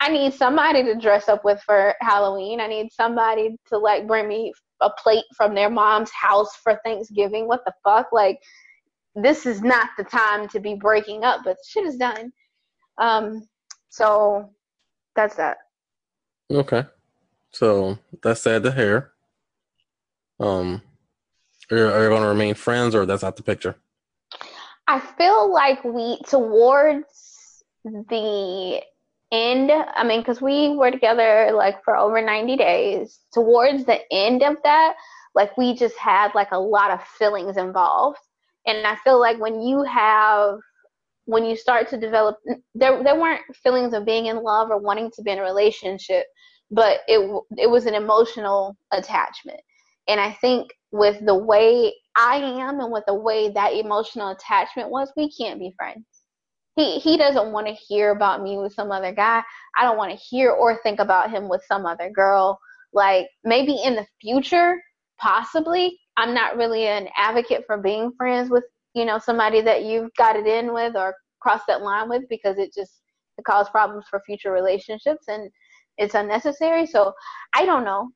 I 0.00 0.08
need 0.08 0.32
somebody 0.32 0.82
to 0.84 0.94
dress 0.94 1.28
up 1.28 1.44
with 1.44 1.60
for 1.62 1.94
Halloween. 2.00 2.60
I 2.60 2.66
need 2.66 2.90
somebody 2.90 3.56
to 3.68 3.78
like 3.78 4.06
bring 4.06 4.28
me 4.28 4.52
a 4.80 4.90
plate 4.90 5.24
from 5.36 5.54
their 5.54 5.68
mom's 5.68 6.10
house 6.10 6.56
for 6.56 6.80
Thanksgiving. 6.84 7.46
What 7.46 7.64
the 7.66 7.74
fuck? 7.84 8.10
Like, 8.12 8.40
this 9.14 9.44
is 9.44 9.60
not 9.60 9.90
the 9.98 10.04
time 10.04 10.48
to 10.48 10.60
be 10.60 10.74
breaking 10.74 11.22
up, 11.22 11.42
but 11.44 11.58
shit 11.66 11.84
is 11.84 11.96
done. 11.96 12.32
Um, 12.96 13.46
so 13.90 14.50
that's 15.14 15.36
that. 15.36 15.58
Okay. 16.50 16.86
So 17.50 17.98
that's 18.22 18.40
sad 18.40 18.62
to 18.62 18.72
hear. 18.72 19.12
Um, 20.38 20.80
are 21.70 21.76
you, 21.76 21.84
are 21.84 22.02
you 22.04 22.08
going 22.08 22.22
to 22.22 22.28
remain 22.28 22.54
friends, 22.54 22.94
or 22.94 23.04
that's 23.04 23.22
out 23.22 23.36
the 23.36 23.42
picture? 23.42 23.76
I 24.88 24.98
feel 24.98 25.52
like 25.52 25.84
we 25.84 26.18
towards 26.26 27.62
the 27.84 28.82
end, 29.32 29.70
I 29.70 30.04
mean, 30.04 30.20
because 30.20 30.40
we 30.40 30.74
were 30.76 30.90
together 30.90 31.50
like 31.54 31.82
for 31.84 31.96
over 31.96 32.20
90 32.20 32.56
days, 32.56 33.20
towards 33.32 33.84
the 33.84 34.00
end 34.12 34.42
of 34.42 34.56
that, 34.64 34.94
like 35.34 35.56
we 35.56 35.74
just 35.74 35.96
had 35.96 36.34
like 36.34 36.50
a 36.52 36.58
lot 36.58 36.90
of 36.90 37.02
feelings 37.18 37.56
involved. 37.56 38.18
And 38.66 38.86
I 38.86 38.96
feel 38.96 39.20
like 39.20 39.38
when 39.38 39.62
you 39.62 39.82
have, 39.84 40.58
when 41.26 41.44
you 41.44 41.56
start 41.56 41.88
to 41.90 41.96
develop, 41.96 42.36
there, 42.74 43.02
there 43.02 43.18
weren't 43.18 43.42
feelings 43.62 43.94
of 43.94 44.04
being 44.04 44.26
in 44.26 44.42
love 44.42 44.70
or 44.70 44.78
wanting 44.78 45.10
to 45.12 45.22
be 45.22 45.30
in 45.30 45.38
a 45.38 45.42
relationship, 45.42 46.26
but 46.70 47.00
it, 47.06 47.20
it 47.56 47.70
was 47.70 47.86
an 47.86 47.94
emotional 47.94 48.76
attachment. 48.92 49.60
And 50.08 50.20
I 50.20 50.32
think 50.40 50.72
with 50.90 51.24
the 51.24 51.36
way 51.36 51.94
I 52.16 52.36
am 52.36 52.80
and 52.80 52.92
with 52.92 53.04
the 53.06 53.14
way 53.14 53.50
that 53.52 53.74
emotional 53.74 54.30
attachment 54.30 54.90
was, 54.90 55.12
we 55.16 55.30
can't 55.30 55.60
be 55.60 55.72
friends 55.76 56.04
he 56.80 56.98
he 56.98 57.16
doesn't 57.16 57.52
want 57.52 57.66
to 57.66 57.72
hear 57.72 58.10
about 58.10 58.42
me 58.42 58.58
with 58.58 58.72
some 58.72 58.90
other 58.90 59.12
guy. 59.12 59.42
I 59.76 59.82
don't 59.82 59.96
want 59.96 60.10
to 60.12 60.16
hear 60.16 60.50
or 60.50 60.80
think 60.82 61.00
about 61.00 61.30
him 61.30 61.48
with 61.48 61.62
some 61.66 61.86
other 61.86 62.10
girl. 62.10 62.58
Like 62.92 63.28
maybe 63.44 63.76
in 63.84 63.94
the 63.94 64.06
future, 64.20 64.76
possibly. 65.18 65.98
I'm 66.16 66.34
not 66.34 66.56
really 66.56 66.86
an 66.86 67.08
advocate 67.16 67.64
for 67.66 67.78
being 67.78 68.12
friends 68.16 68.50
with, 68.50 68.64
you 68.94 69.04
know, 69.04 69.18
somebody 69.18 69.60
that 69.62 69.84
you've 69.84 70.12
got 70.16 70.36
it 70.36 70.46
in 70.46 70.72
with 70.72 70.96
or 70.96 71.14
crossed 71.40 71.66
that 71.68 71.82
line 71.82 72.08
with 72.08 72.22
because 72.28 72.58
it 72.58 72.74
just 72.74 73.00
it 73.38 73.44
causes 73.44 73.70
problems 73.70 74.06
for 74.10 74.20
future 74.26 74.52
relationships 74.52 75.26
and 75.28 75.50
it's 75.98 76.14
unnecessary. 76.14 76.86
So 76.86 77.12
I 77.54 77.64
don't 77.64 77.84
know. 77.84 78.10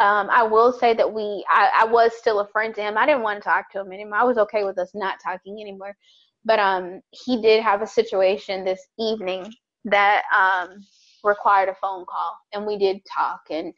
Um, 0.00 0.28
I 0.30 0.44
will 0.44 0.72
say 0.72 0.94
that 0.94 1.12
we, 1.12 1.44
I, 1.50 1.70
I 1.80 1.84
was 1.84 2.12
still 2.16 2.38
a 2.38 2.48
friend 2.48 2.72
to 2.76 2.80
him. 2.80 2.96
I 2.96 3.04
didn't 3.04 3.22
want 3.22 3.42
to 3.42 3.48
talk 3.48 3.72
to 3.72 3.80
him 3.80 3.90
anymore. 3.92 4.18
I 4.18 4.24
was 4.24 4.38
okay 4.38 4.62
with 4.62 4.78
us 4.78 4.92
not 4.94 5.18
talking 5.24 5.60
anymore. 5.60 5.96
But 6.44 6.58
um, 6.58 7.00
he 7.10 7.40
did 7.42 7.62
have 7.62 7.82
a 7.82 7.86
situation 7.86 8.64
this 8.64 8.86
evening 8.98 9.52
that 9.84 10.22
um, 10.34 10.84
required 11.24 11.68
a 11.68 11.74
phone 11.74 12.04
call, 12.06 12.36
and 12.52 12.66
we 12.66 12.78
did 12.78 13.00
talk. 13.04 13.40
And 13.50 13.72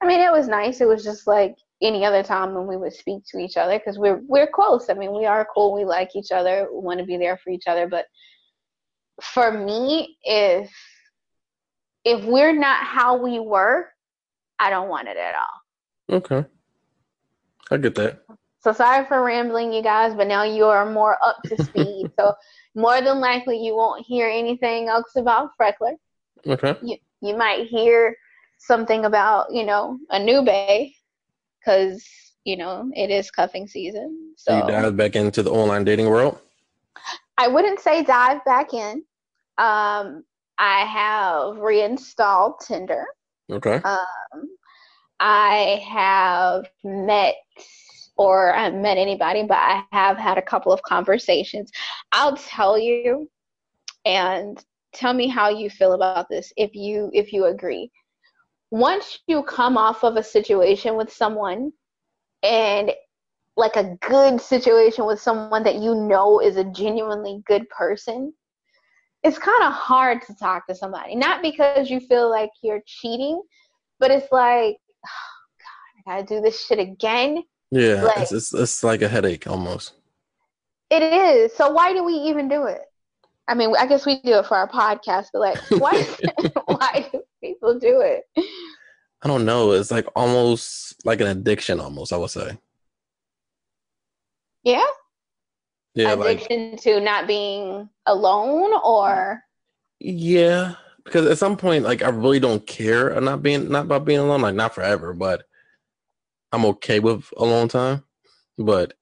I 0.00 0.06
mean, 0.06 0.20
it 0.20 0.32
was 0.32 0.48
nice. 0.48 0.80
It 0.80 0.88
was 0.88 1.04
just 1.04 1.26
like 1.26 1.56
any 1.82 2.04
other 2.04 2.22
time 2.22 2.54
when 2.54 2.66
we 2.66 2.76
would 2.76 2.92
speak 2.92 3.22
to 3.30 3.38
each 3.38 3.56
other 3.56 3.78
because 3.78 3.98
we're 3.98 4.20
we're 4.26 4.50
close. 4.52 4.88
I 4.90 4.94
mean, 4.94 5.16
we 5.16 5.26
are 5.26 5.46
cool. 5.54 5.74
We 5.74 5.84
like 5.84 6.16
each 6.16 6.32
other. 6.32 6.68
We 6.72 6.80
want 6.80 7.00
to 7.00 7.06
be 7.06 7.16
there 7.16 7.36
for 7.36 7.50
each 7.50 7.66
other. 7.66 7.88
But 7.88 8.06
for 9.22 9.52
me, 9.52 10.16
if 10.22 10.70
if 12.04 12.24
we're 12.24 12.58
not 12.58 12.84
how 12.84 13.16
we 13.22 13.38
were, 13.38 13.88
I 14.58 14.70
don't 14.70 14.88
want 14.88 15.08
it 15.08 15.16
at 15.16 15.34
all. 15.34 16.16
Okay. 16.16 16.44
I 17.70 17.76
get 17.76 17.94
that. 17.96 18.22
So 18.60 18.72
sorry 18.72 19.06
for 19.06 19.22
rambling, 19.22 19.72
you 19.72 19.82
guys, 19.82 20.14
but 20.14 20.26
now 20.26 20.42
you 20.42 20.64
are 20.64 20.90
more 20.90 21.16
up 21.22 21.36
to 21.44 21.62
speed. 21.62 22.10
so 22.18 22.34
more 22.74 23.00
than 23.00 23.20
likely, 23.20 23.58
you 23.58 23.74
won't 23.74 24.04
hear 24.04 24.28
anything 24.28 24.88
else 24.88 25.14
about 25.16 25.50
Freckler. 25.60 25.94
Okay. 26.46 26.76
You 26.82 26.96
you 27.20 27.36
might 27.36 27.66
hear 27.66 28.16
something 28.58 29.04
about 29.04 29.52
you 29.52 29.64
know 29.64 29.98
a 30.10 30.18
new 30.18 30.42
bay 30.42 30.94
because 31.58 32.04
you 32.44 32.56
know 32.56 32.90
it 32.94 33.10
is 33.10 33.30
cuffing 33.30 33.66
season. 33.66 34.34
So 34.36 34.52
So 34.52 34.66
you 34.66 34.72
dive 34.72 34.96
back 34.96 35.16
into 35.16 35.42
the 35.42 35.50
online 35.50 35.84
dating 35.84 36.08
world. 36.08 36.40
I 37.36 37.46
wouldn't 37.46 37.80
say 37.80 38.02
dive 38.02 38.44
back 38.44 38.74
in. 38.74 39.04
Um, 39.58 40.24
I 40.58 40.80
have 40.80 41.58
reinstalled 41.58 42.60
Tinder. 42.60 43.06
Okay. 43.50 43.76
Um, 43.76 44.48
I 45.20 45.82
have 45.88 46.68
met, 46.84 47.36
or 48.18 48.54
I 48.54 48.64
haven't 48.64 48.82
met 48.82 48.98
anybody, 48.98 49.44
but 49.44 49.58
I 49.58 49.84
have 49.92 50.18
had 50.18 50.36
a 50.36 50.42
couple 50.42 50.72
of 50.72 50.82
conversations. 50.82 51.70
I'll 52.12 52.36
tell 52.36 52.76
you, 52.76 53.30
and 54.04 54.62
tell 54.92 55.14
me 55.14 55.28
how 55.28 55.48
you 55.48 55.70
feel 55.70 55.92
about 55.92 56.28
this. 56.28 56.52
If 56.56 56.74
you 56.74 57.10
if 57.14 57.32
you 57.32 57.46
agree, 57.46 57.90
once 58.70 59.20
you 59.26 59.42
come 59.44 59.78
off 59.78 60.04
of 60.04 60.16
a 60.16 60.22
situation 60.22 60.96
with 60.96 61.12
someone, 61.12 61.72
and 62.42 62.92
like 63.56 63.76
a 63.76 63.96
good 64.02 64.40
situation 64.40 65.06
with 65.06 65.20
someone 65.20 65.62
that 65.64 65.76
you 65.76 65.94
know 65.94 66.40
is 66.40 66.56
a 66.56 66.64
genuinely 66.64 67.42
good 67.46 67.68
person, 67.70 68.32
it's 69.22 69.38
kind 69.38 69.64
of 69.64 69.72
hard 69.72 70.22
to 70.22 70.34
talk 70.34 70.66
to 70.66 70.74
somebody. 70.74 71.16
Not 71.16 71.42
because 71.42 71.90
you 71.90 72.00
feel 72.00 72.30
like 72.30 72.50
you're 72.62 72.82
cheating, 72.86 73.40
but 73.98 74.10
it's 74.10 74.30
like, 74.32 74.76
oh 75.06 76.04
God, 76.06 76.12
I 76.16 76.16
gotta 76.16 76.26
do 76.26 76.40
this 76.40 76.64
shit 76.64 76.78
again. 76.78 77.42
Yeah, 77.70 78.02
Like- 78.02 78.18
it's, 78.18 78.32
it's 78.32 78.54
it's 78.54 78.82
like 78.84 79.02
a 79.02 79.08
headache 79.08 79.46
almost. 79.46 79.92
It 80.90 81.02
is. 81.02 81.52
So 81.54 81.70
why 81.70 81.92
do 81.92 82.02
we 82.02 82.14
even 82.14 82.48
do 82.48 82.64
it? 82.64 82.80
I 83.46 83.54
mean, 83.54 83.74
I 83.78 83.86
guess 83.86 84.06
we 84.06 84.20
do 84.22 84.38
it 84.38 84.46
for 84.46 84.56
our 84.56 84.68
podcast, 84.68 85.26
but 85.32 85.40
like, 85.40 85.58
why? 85.80 86.02
why 86.66 87.08
do 87.12 87.22
people 87.42 87.78
do 87.78 88.00
it? 88.00 88.24
I 89.22 89.28
don't 89.28 89.44
know. 89.44 89.72
It's 89.72 89.90
like 89.90 90.06
almost 90.16 90.96
like 91.04 91.20
an 91.20 91.26
addiction, 91.26 91.80
almost. 91.80 92.12
I 92.12 92.16
would 92.16 92.30
say. 92.30 92.58
Yeah, 94.64 94.84
Yeah, 95.94 96.14
like 96.14 96.42
addiction 96.42 96.76
to 96.78 97.00
not 97.00 97.26
being 97.26 97.88
alone, 98.06 98.72
or 98.84 99.42
yeah, 99.98 100.74
because 101.04 101.26
at 101.26 101.38
some 101.38 101.56
point, 101.56 101.84
like 101.84 102.02
I 102.02 102.08
really 102.08 102.40
don't 102.40 102.66
care 102.66 103.18
not 103.20 103.42
being 103.42 103.70
not 103.70 103.86
about 103.86 104.04
being 104.04 104.18
alone. 104.20 104.42
Like 104.42 104.54
not 104.54 104.74
forever, 104.74 105.14
but 105.14 105.44
I'm 106.52 106.64
okay 106.66 107.00
with 107.00 107.24
a 107.36 107.44
long 107.44 107.68
time. 107.68 108.04
But 108.56 108.94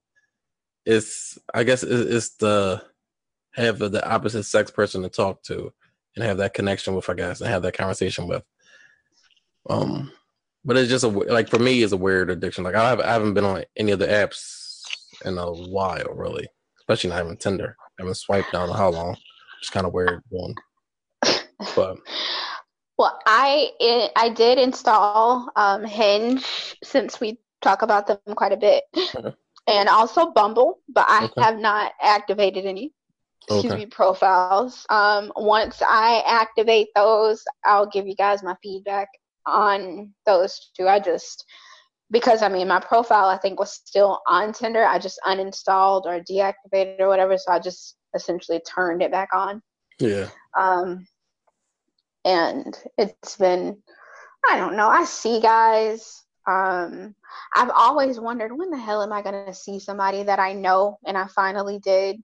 it's 0.85 1.37
I 1.53 1.63
guess 1.63 1.83
it's, 1.83 2.35
the 2.37 2.83
have 3.55 3.79
the 3.79 4.09
opposite 4.09 4.43
sex 4.43 4.69
person 4.71 5.01
to 5.01 5.09
talk 5.09 5.41
to 5.43 5.73
and 6.15 6.23
have 6.23 6.37
that 6.37 6.53
connection 6.53 6.95
with. 6.95 7.09
I 7.09 7.13
guess 7.13 7.41
and 7.41 7.49
have 7.49 7.63
that 7.63 7.77
conversation 7.77 8.27
with. 8.27 8.43
Um, 9.69 10.11
but 10.63 10.77
it's 10.77 10.89
just 10.89 11.03
a 11.03 11.07
like 11.07 11.49
for 11.49 11.59
me, 11.59 11.81
it's 11.81 11.93
a 11.93 11.97
weird 11.97 12.29
addiction. 12.29 12.63
Like 12.63 12.75
I, 12.75 12.89
have, 12.89 12.99
I 12.99 13.11
haven't 13.11 13.33
been 13.33 13.45
on 13.45 13.63
any 13.75 13.91
of 13.91 13.99
the 13.99 14.07
apps 14.07 14.83
in 15.25 15.37
a 15.37 15.51
while, 15.51 16.13
really, 16.13 16.47
especially 16.79 17.09
not 17.09 17.23
even 17.23 17.37
Tinder. 17.37 17.75
I 17.79 18.03
haven't 18.03 18.15
swiped 18.15 18.51
down 18.51 18.69
how 18.69 18.89
long. 18.89 19.17
It's 19.59 19.69
kind 19.69 19.87
of 19.87 19.93
weird 19.93 20.23
one. 20.29 20.53
But 21.75 21.97
Well, 22.97 23.19
I 23.25 24.11
i 24.15 24.29
did 24.29 24.57
install 24.59 25.49
um, 25.55 25.83
Hinge 25.85 26.75
since 26.83 27.19
we 27.19 27.39
talk 27.61 27.81
about 27.83 28.07
them 28.07 28.19
quite 28.35 28.51
a 28.53 28.57
bit, 28.57 28.83
Okay. 29.15 29.35
and 29.67 29.89
also 29.89 30.31
Bumble, 30.31 30.79
but 30.89 31.05
I 31.07 31.25
Okay. 31.25 31.41
have 31.41 31.57
not 31.57 31.93
activated 32.01 32.65
any. 32.65 32.93
Excuse 33.47 33.75
Okay. 33.75 33.75
me, 33.75 33.85
profiles. 33.85 34.85
Um, 34.89 35.31
once 35.35 35.81
I 35.85 36.23
activate 36.27 36.89
those, 36.95 37.43
I'll 37.65 37.87
give 37.87 38.07
you 38.07 38.15
guys 38.15 38.43
my 38.43 38.55
feedback 38.63 39.07
on 39.45 40.13
those 40.25 40.71
two. 40.75 40.87
I 40.87 40.99
just 40.99 41.45
because 42.11 42.41
I 42.41 42.49
mean 42.49 42.67
my 42.67 42.79
profile 42.79 43.25
I 43.27 43.37
think 43.37 43.59
was 43.59 43.73
still 43.73 44.21
on 44.27 44.53
Tinder. 44.53 44.85
I 44.85 44.99
just 44.99 45.19
uninstalled 45.25 46.05
or 46.05 46.21
deactivated 46.21 46.99
or 46.99 47.07
whatever, 47.09 47.37
so 47.37 47.51
I 47.51 47.59
just 47.59 47.97
essentially 48.15 48.61
turned 48.61 49.01
it 49.01 49.11
back 49.11 49.29
on 49.33 49.61
yeah, 49.99 50.29
um, 50.57 51.05
and 52.27 52.77
it's 52.97 53.37
been 53.37 53.75
i 54.49 54.57
don't 54.57 54.75
know 54.75 54.87
i 54.87 55.03
see 55.03 55.39
guys 55.41 56.23
um, 56.49 57.13
i've 57.55 57.71
always 57.75 58.19
wondered 58.19 58.55
when 58.55 58.69
the 58.69 58.77
hell 58.77 59.01
am 59.01 59.11
i 59.11 59.21
going 59.21 59.45
to 59.45 59.53
see 59.53 59.79
somebody 59.79 60.23
that 60.23 60.39
i 60.39 60.53
know 60.53 60.97
and 61.05 61.17
i 61.17 61.25
finally 61.27 61.79
did 61.79 62.17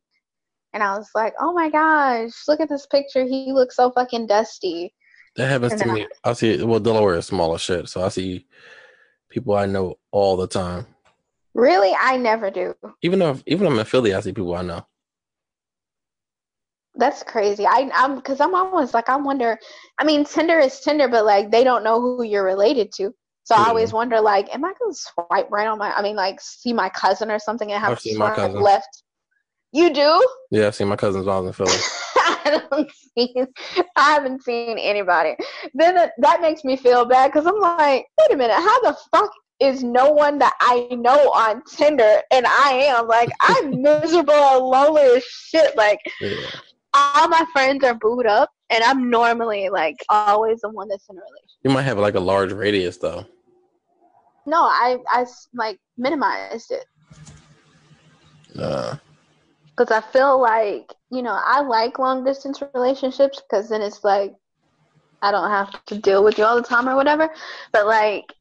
and 0.74 0.84
i 0.84 0.96
was 0.96 1.10
like 1.16 1.34
oh 1.40 1.54
my 1.54 1.70
gosh 1.70 2.32
look 2.48 2.60
at 2.60 2.70
this 2.70 2.86
picture 2.86 3.26
he 3.26 3.52
looks 3.52 3.76
so 3.76 3.92
fucking 3.92 4.28
dusty 4.28 4.94
that 5.36 5.50
happens 5.50 5.82
to 5.82 5.92
me. 5.92 6.08
I 6.24 6.34
see. 6.34 6.64
Well, 6.64 6.80
Delaware 6.80 7.16
is 7.16 7.26
smaller 7.26 7.58
shit, 7.58 7.90
so 7.90 8.04
I 8.04 8.10
see 8.10 8.46
people 9.30 9.56
I 9.56 9.66
know 9.66 9.96
all 10.12 10.38
the 10.38 10.48
time. 10.48 10.86
really 11.56 11.92
i 12.00 12.18
never 12.18 12.52
do 12.52 12.76
Even 13.02 13.20
though 13.20 13.40
even 13.48 13.66
I'm 13.66 13.80
in 13.80 13.86
Philly, 13.86 14.14
I 14.14 14.20
see 14.20 14.32
people 14.32 14.54
I 14.56 14.62
know. 14.62 14.86
That's 16.96 17.24
crazy 17.24 17.66
i 17.66 17.90
i'm 17.96 18.16
because 18.16 18.40
i'm 18.40 18.54
always 18.54 18.94
like 18.94 19.10
i 19.10 19.16
wonder 19.16 19.58
i 20.00 20.04
mean 20.04 20.24
tinder 20.24 20.60
is 20.60 20.80
tinder 20.80 21.08
but 21.08 21.26
like 21.26 21.50
they 21.52 21.64
don't 21.64 21.84
know 21.84 22.00
who 22.00 22.24
you're 22.24 22.46
related 22.46 22.92
to 22.92 23.12
so 23.44 23.56
i 23.56 23.68
always 23.68 23.90
mm. 23.90 23.96
wonder 23.96 24.22
like 24.22 24.54
am 24.54 24.64
i 24.64 24.72
gonna 24.80 24.94
swipe 24.94 25.50
right 25.50 25.68
on 25.68 25.78
my 25.78 25.92
i 25.94 26.02
mean 26.02 26.16
like 26.16 26.40
see 26.40 26.72
my 26.72 26.90
cousin 26.90 27.32
or 27.32 27.40
something 27.40 27.72
and 27.72 27.84
have 27.84 28.00
seen 28.00 28.18
my 28.18 28.34
cousin. 28.34 28.62
left 28.62 29.04
you 29.74 29.92
do 29.92 30.28
Yeah, 30.52 30.68
I 30.68 30.70
see 30.70 30.84
my 30.84 30.96
cousins 30.96 31.26
was 31.26 31.48
in 31.48 31.52
Philly. 31.52 31.72
I 32.16 32.62
don't 32.70 32.92
see. 32.92 33.34
I 33.96 34.12
haven't 34.12 34.44
seen 34.44 34.78
anybody. 34.78 35.36
Then 35.74 35.96
that, 35.96 36.12
that 36.20 36.42
makes 36.42 36.64
me 36.64 36.78
feel 36.78 37.06
bad 37.06 37.32
because 37.32 37.48
I'm 37.48 37.60
like, 37.60 38.06
wait 38.20 38.34
a 38.34 38.38
minute, 38.38 38.54
how 38.54 38.82
the 38.82 38.96
fuck 39.12 39.32
is 39.60 39.84
no 39.84 40.12
one 40.12 40.38
that 40.40 40.54
I 40.60 40.88
know 40.92 41.32
on 41.32 41.64
Tinder 41.64 42.22
and 42.32 42.46
I 42.46 42.72
am 42.88 43.08
like 43.08 43.30
I'm 43.42 43.82
miserable 43.82 44.34
and 44.34 44.66
lonely 44.66 45.02
as 45.02 45.24
shit. 45.24 45.76
Like 45.76 46.00
Yeah. 46.22 46.38
All 46.94 47.28
my 47.28 47.46
friends 47.54 47.84
are 47.84 47.96
booed 47.96 48.26
up, 48.28 48.50
and 48.70 48.84
I'm 48.84 49.10
normally 49.10 49.70
like 49.70 49.98
always 50.10 50.62
the 50.62 50.70
one 50.70 50.88
that's 50.90 51.08
in 51.10 51.18
a 51.18 51.20
relationship. 51.20 51.60
You 51.64 51.72
might 51.72 51.84
have 51.84 51.98
like 51.98 52.16
a 52.16 52.20
large 52.20 52.52
radius 52.52 52.98
though. 52.98 53.26
No, 54.46 54.64
I 54.64 54.98
I 55.10 55.26
like 55.54 55.80
minimized 55.98 56.72
it 56.72 56.86
Uh, 58.60 58.96
because 59.76 59.92
I 59.92 60.02
feel 60.02 60.40
like 60.42 60.94
you 61.10 61.22
know 61.22 61.40
I 61.44 61.62
like 61.62 62.00
long 62.00 62.24
distance 62.24 62.62
relationships 62.74 63.42
because 63.42 63.70
then 63.70 63.82
it's 63.82 64.04
like 64.04 64.34
I 65.22 65.32
don't 65.32 65.50
have 65.50 65.86
to 65.86 65.98
deal 65.98 66.24
with 66.24 66.38
you 66.38 66.46
all 66.46 66.56
the 66.56 66.62
time 66.68 66.88
or 66.90 66.96
whatever. 66.96 67.30
But 67.72 67.88
like 67.88 68.34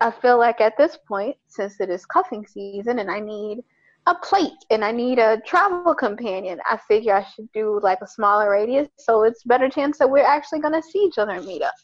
I 0.00 0.10
feel 0.10 0.38
like 0.38 0.60
at 0.60 0.76
this 0.76 0.98
point, 1.08 1.36
since 1.48 1.80
it 1.80 1.88
is 1.90 2.04
cuffing 2.04 2.46
season 2.46 2.98
and 2.98 3.10
I 3.10 3.20
need 3.20 3.64
a 4.06 4.14
plate 4.14 4.64
and 4.70 4.84
I 4.84 4.92
need 4.92 5.18
a 5.18 5.40
travel 5.46 5.94
companion, 5.94 6.60
I 6.70 6.78
figure 6.88 7.14
I 7.14 7.24
should 7.34 7.50
do 7.52 7.80
like 7.82 7.98
a 8.02 8.06
smaller 8.06 8.50
radius 8.50 8.88
so 8.98 9.24
it's 9.24 9.42
better 9.44 9.68
chance 9.68 9.98
that 9.98 10.08
we're 10.08 10.24
actually 10.24 10.60
gonna 10.60 10.82
see 10.82 11.00
each 11.00 11.18
other 11.18 11.32
and 11.32 11.46
meet 11.46 11.62
up. 11.62 11.74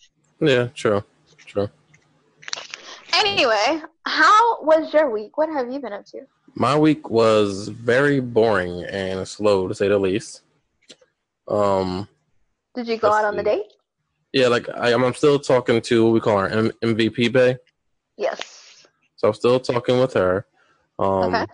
yeah, 0.40 0.68
true, 0.74 1.02
true. 1.38 1.68
Anyway, 3.14 3.82
how 4.06 4.62
was 4.62 4.92
your 4.92 5.10
week? 5.10 5.36
What 5.36 5.48
have 5.50 5.70
you 5.70 5.80
been 5.80 5.92
up 5.92 6.06
to? 6.06 6.20
My 6.54 6.78
week 6.78 7.10
was 7.10 7.68
very 7.68 8.20
boring 8.20 8.84
and 8.84 9.26
slow 9.26 9.68
to 9.68 9.74
say 9.74 9.88
the 9.88 9.98
least. 9.98 10.42
Um, 11.48 12.08
Did 12.74 12.86
you 12.86 12.96
go 12.98 13.08
out 13.12 13.24
on 13.24 13.36
the 13.36 13.42
date? 13.42 13.66
yeah, 14.32 14.48
like 14.48 14.68
I, 14.74 14.92
I'm 14.94 15.14
still 15.14 15.38
talking 15.38 15.80
to 15.82 16.04
what 16.04 16.12
we 16.12 16.20
call 16.20 16.36
our 16.38 16.48
M- 16.48 16.72
MVP 16.82 17.32
Bay. 17.32 17.56
Yes. 18.16 18.86
So 19.16 19.28
I'm 19.28 19.34
still 19.34 19.60
talking 19.60 19.98
with 19.98 20.14
her. 20.14 20.46
Um, 20.98 21.34
Okay. 21.34 21.46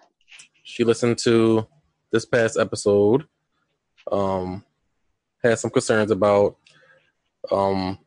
She 0.68 0.84
listened 0.84 1.16
to 1.20 1.66
this 2.12 2.26
past 2.26 2.58
episode. 2.58 3.26
Um, 4.12 4.62
had 5.42 5.58
some 5.58 5.70
concerns 5.70 6.10
about, 6.10 6.56
um, 7.50 7.98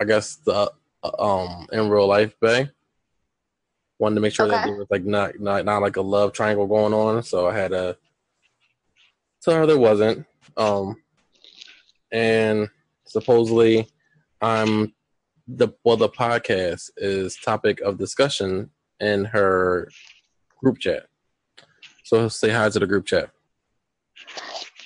I 0.00 0.04
guess 0.04 0.36
the 0.36 0.70
um 1.18 1.66
in 1.72 1.88
real 1.90 2.06
life 2.06 2.38
bay. 2.40 2.70
Wanted 3.98 4.14
to 4.14 4.20
make 4.20 4.32
sure 4.34 4.46
that 4.46 4.54
Okay. 4.54 4.66
there 4.66 4.76
was 4.78 4.86
like 4.88 5.04
not 5.04 5.40
not 5.40 5.64
not 5.64 5.82
like 5.82 5.96
a 5.96 6.00
love 6.00 6.32
triangle 6.32 6.68
going 6.68 6.94
on, 6.94 7.24
so 7.24 7.48
I 7.48 7.56
had 7.56 7.72
to 7.72 7.96
tell 9.42 9.54
her 9.56 9.66
there 9.66 9.76
wasn't. 9.76 10.24
Um, 10.56 11.02
and 12.12 12.68
supposedly, 13.04 13.88
I'm 14.40 14.94
the 15.48 15.70
well 15.82 15.96
the 15.96 16.08
podcast 16.08 16.90
is 16.96 17.36
topic 17.36 17.80
of 17.80 17.98
discussion 17.98 18.70
in 19.00 19.24
her 19.24 19.90
group 20.60 20.78
chat. 20.78 21.06
So 22.04 22.28
say 22.28 22.50
hi 22.50 22.68
to 22.68 22.78
the 22.78 22.86
group 22.86 23.06
chat. 23.06 23.30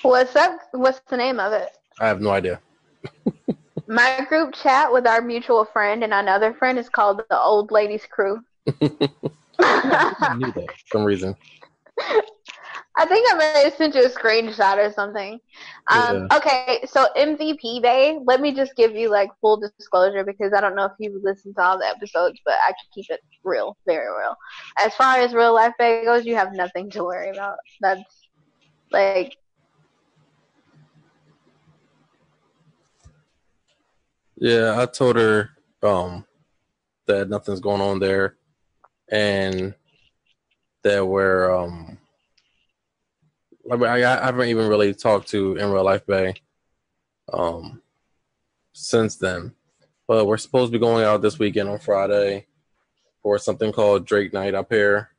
What's 0.03 0.37
up? 0.37 0.57
What's 0.71 1.01
the 1.11 1.17
name 1.17 1.41
of 1.41 1.53
it? 1.53 1.71
I 1.99 2.07
have 2.07 2.21
no 2.21 2.31
idea. 2.31 2.61
My 3.89 4.25
group 4.29 4.55
chat 4.55 4.93
with 4.93 5.05
our 5.05 5.21
mutual 5.21 5.65
friend 5.65 6.05
and 6.05 6.15
another 6.15 6.55
friend 6.55 6.79
is 6.79 6.89
called 6.89 7.23
the 7.29 7.41
Old 7.41 7.73
Ladies 7.73 8.03
Crew. 8.09 8.41
I 9.59 10.35
knew 10.37 10.53
that 10.53 10.71
for 10.71 10.87
some 10.93 11.05
reason. 11.05 11.35
I 12.99 13.07
think 13.07 13.27
I 13.33 13.37
may 13.37 13.63
have 13.65 13.75
sent 13.75 13.95
you 13.95 14.05
a 14.05 14.09
screenshot 14.09 14.77
or 14.77 14.93
something. 14.93 15.39
Um, 15.93 16.27
Okay, 16.33 16.81
so 16.87 17.07
MVP 17.17 17.81
Bay, 17.81 18.19
let 18.27 18.41
me 18.41 18.53
just 18.53 18.75
give 18.77 18.95
you 18.95 19.09
like 19.09 19.31
full 19.41 19.59
disclosure 19.61 20.25
because 20.25 20.53
I 20.53 20.61
don't 20.61 20.75
know 20.77 20.87
if 20.87 20.93
you've 20.99 21.23
listened 21.23 21.57
to 21.57 21.63
all 21.63 21.79
the 21.79 21.87
episodes, 21.87 22.41
but 22.45 22.55
I 22.67 22.69
can 22.69 22.89
keep 22.95 23.07
it 23.11 23.21
real, 23.45 23.77
very 23.87 24.07
real. 24.09 24.35
As 24.79 24.95
far 24.95 25.19
as 25.19 25.33
real 25.35 25.55
life 25.55 25.73
Bay 25.79 26.05
goes, 26.05 26.27
you 26.27 26.35
have 26.37 26.53
nothing 26.55 26.91
to 26.91 27.05
worry 27.05 27.31
about. 27.31 27.57
That's 27.81 28.29
like, 28.93 29.37
Yeah, 34.37 34.81
I 34.81 34.87
told 34.87 35.17
her 35.17 35.51
um 35.83 36.25
that 37.07 37.29
nothing's 37.29 37.61
going 37.61 37.81
on 37.81 37.99
there 38.01 38.37
and 39.11 39.75
that 40.83 41.07
we're 41.07 41.55
um 41.55 41.98
I, 43.71 43.75
I, 43.75 44.23
I 44.23 44.27
haven't 44.27 44.49
even 44.49 44.69
really 44.69 44.95
talked 44.95 45.29
to 45.29 45.57
in 45.57 45.71
real 45.71 45.85
life 45.85 46.07
Bay 46.07 46.35
um 47.33 47.83
since 48.73 49.17
then. 49.17 49.55
But 50.07 50.27
we're 50.27 50.39
supposed 50.39 50.73
to 50.73 50.79
be 50.79 50.81
going 50.81 51.05
out 51.05 51.21
this 51.21 51.39
weekend 51.39 51.69
on 51.69 51.79
Friday 51.79 52.47
for 53.23 53.39
something 53.39 53.73
called 53.73 54.07
Drake 54.07 54.33
Night 54.33 54.55
up 54.55 54.73
here. 54.73 55.11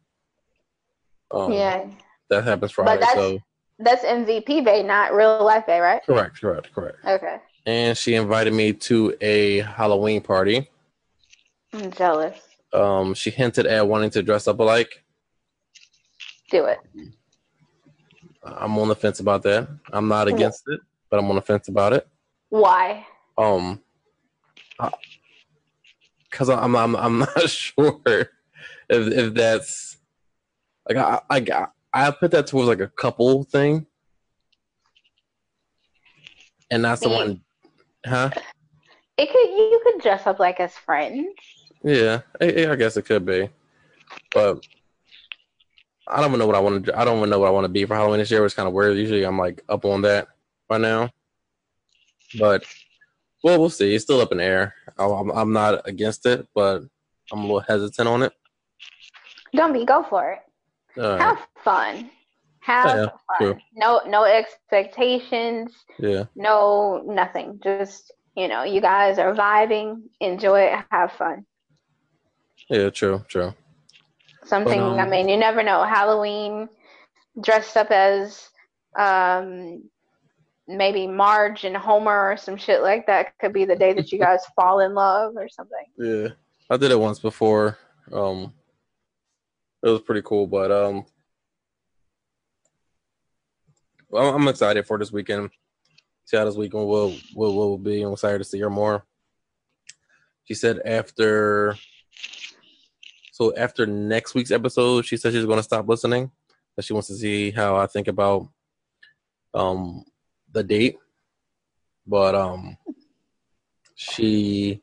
Um, 1.32 1.51
yeah, 1.53 1.86
that 2.29 2.44
happens 2.44 2.72
Friday. 2.72 3.00
that's- 3.00 3.13
So 3.15 3.39
that's 3.77 4.03
MVP 4.03 4.63
Bay, 4.65 4.82
not 4.82 5.13
real 5.13 5.44
life 5.44 5.68
Bay, 5.68 5.79
right? 5.79 6.01
correct, 6.03 6.41
correct, 6.41 6.74
correct. 6.74 6.98
Okay, 7.06 7.38
And 7.68 7.96
she 7.98 8.15
invited 8.15 8.53
me 8.53 8.74
to 8.74 9.15
a 9.22 9.60
Halloween 9.60 10.22
party. 10.22 10.70
I'm 11.74 11.91
jealous. 11.91 12.36
Um, 12.74 13.13
she 13.13 13.29
hinted 13.29 13.68
at 13.68 13.88
wanting 13.88 14.10
to 14.12 14.24
dress 14.24 14.48
up 14.48 14.60
alike. 14.60 15.03
Do 16.50 16.65
it. 16.65 16.79
I'm 18.43 18.77
on 18.77 18.88
the 18.88 18.96
fence 18.96 19.19
about 19.19 19.43
that. 19.43 19.67
I'm 19.91 20.08
not 20.08 20.27
against 20.27 20.63
it, 20.67 20.79
but 21.10 21.19
I'm 21.19 21.29
on 21.29 21.36
the 21.36 21.41
fence 21.41 21.67
about 21.67 21.93
it. 21.93 22.08
Why? 22.50 23.05
Um, 23.38 23.81
because 26.29 26.50
I'm, 26.50 26.75
I'm 26.75 26.96
I'm 26.96 27.19
not 27.36 27.50
sure 27.50 28.01
if 28.05 28.27
if 28.89 29.34
that's 29.34 29.98
like 30.88 30.98
I 30.98 31.22
I 31.29 31.39
got 31.39 31.74
I 31.93 32.12
put 32.12 32.31
that 32.31 32.48
towards 32.48 32.67
like 32.67 32.79
a 32.81 32.88
couple 32.88 33.43
thing, 33.43 33.86
and 36.72 36.84
not 36.84 37.00
someone, 37.00 37.41
huh? 38.05 38.29
It 39.17 39.29
could 39.31 39.50
you 39.50 39.81
could 39.84 40.01
dress 40.01 40.25
up 40.27 40.39
like 40.39 40.60
as 40.60 40.74
friends. 40.74 41.27
Yeah, 41.84 42.22
I, 42.41 42.67
I 42.72 42.75
guess 42.75 42.98
it 42.98 43.05
could 43.05 43.25
be, 43.25 43.50
but 44.34 44.65
I 46.10 46.18
don't 46.22 46.30
even 46.32 46.39
know 46.39 46.48
what 46.48 46.56
I 46.56 46.60
want 46.60 46.86
to. 46.86 47.00
I 47.00 47.06
don't 47.06 47.18
even 47.18 47.30
know 47.30 47.39
what 47.39 47.48
I 47.48 47.51
want 47.51 47.66
to 47.66 47.70
be 47.70 47.86
for 47.86 47.96
Halloween 47.96 48.20
this 48.20 48.32
year. 48.32 48.44
It's 48.46 48.56
kind 48.56 48.68
of 48.68 48.74
weird. 48.74 48.98
Usually, 48.98 49.24
I'm 49.24 49.38
like 49.38 49.63
up 49.70 49.86
on 49.86 50.01
that 50.04 50.28
by 50.68 50.78
now, 50.78 51.10
but 52.39 52.63
well, 53.43 53.60
we'll 53.60 53.69
see. 53.69 53.93
It's 53.95 54.04
still 54.04 54.22
up 54.22 54.32
in 54.32 54.39
the 54.39 54.43
air. 54.43 54.74
I'm, 54.98 55.30
I'm 55.30 55.54
not 55.54 55.88
against 55.88 56.26
it, 56.26 56.48
but 56.54 56.82
I'm 57.32 57.39
a 57.39 57.41
little 57.43 57.60
hesitant 57.62 58.08
on 58.08 58.24
it. 58.24 58.34
Don't 59.56 59.74
be 59.74 59.86
go 59.86 60.04
for 60.10 60.32
it. 60.32 60.39
All 61.02 61.12
right. 61.12 61.22
Have 61.22 61.48
fun. 61.63 62.10
Have 62.62 62.86
Yeah, 62.88 63.06
fun. 63.06 63.38
true. 63.39 63.58
No 63.76 64.02
no 64.08 64.26
expectations. 64.26 65.74
Yeah, 65.98 66.26
No 66.36 67.02
nothing. 67.06 67.60
Just 67.63 68.12
you 68.36 68.48
know, 68.48 68.63
you 68.63 68.82
guys 68.82 69.17
are 69.19 69.34
vibing. 69.34 70.02
Enjoy 70.19 70.62
it. 70.62 70.80
Have 70.91 71.12
fun. 71.13 71.45
yeah, 72.69 72.89
true, 72.89 73.24
true. 73.28 73.54
Something. 74.50 74.80
But, 74.80 74.94
um, 74.94 75.00
I 75.00 75.08
mean, 75.08 75.30
you 75.30 75.38
never 75.38 75.62
know. 75.62 75.84
Halloween, 75.84 76.70
dressed 77.40 77.78
up 77.78 77.92
as 77.92 78.50
um 78.98 79.84
maybe 80.68 81.08
Marge 81.08 81.64
and 81.64 81.78
Homer 81.78 82.32
or 82.32 82.38
some 82.38 82.58
shit 82.58 82.82
like 82.82 83.06
that 83.08 83.38
could 83.40 83.54
be 83.54 83.66
the 83.66 83.76
day 83.76 83.94
that 83.94 84.12
you 84.12 84.20
guys 84.28 84.42
fall 84.56 84.80
in 84.80 84.94
love 84.94 85.36
or 85.38 85.48
something. 85.50 85.86
Yeah, 85.98 86.30
I 86.70 86.78
did 86.78 86.92
it 86.92 87.00
once 87.00 87.20
before. 87.20 87.78
Um, 88.12 88.54
it 89.84 89.90
was 89.90 90.02
pretty 90.02 90.24
cool, 90.24 90.48
but 90.48 90.72
um, 90.72 91.06
well, 94.10 94.34
I'm 94.36 94.48
excited 94.48 94.88
for 94.88 94.98
this 94.98 95.12
weekend. 95.12 95.52
See 96.26 96.38
how 96.38 96.46
this 96.46 96.56
weekend 96.56 96.88
will 96.88 97.16
will 97.36 97.56
will 97.56 97.78
be. 97.78 98.02
I'm 98.02 98.14
excited 98.14 98.40
to 98.40 98.44
see 98.44 98.60
her 98.60 98.70
more. 98.70 99.06
She 100.46 100.56
said 100.56 100.82
after, 100.84 101.76
so 103.39 103.56
after 103.56 103.86
next 103.86 104.36
week's 104.36 104.52
episode, 104.52 105.06
she 105.06 105.15
says 105.15 105.34
she's 105.34 105.45
going 105.45 105.60
to 105.60 105.63
stop 105.63 105.88
listening. 105.88 106.30
That 106.75 106.84
she 106.84 106.91
wants 106.91 107.08
to 107.08 107.15
see 107.15 107.52
how 107.52 107.78
I 107.78 107.88
think 107.88 108.10
about 108.10 108.49
um 109.54 110.04
the 110.52 110.62
date, 110.62 110.97
but 112.06 112.36
um, 112.36 112.78
she 113.95 114.82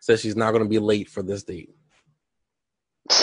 says 0.00 0.20
she's 0.20 0.36
not 0.36 0.50
going 0.50 0.62
to 0.62 0.68
be 0.68 0.78
late 0.78 1.08
for 1.08 1.22
this 1.22 1.44
date. 1.44 1.70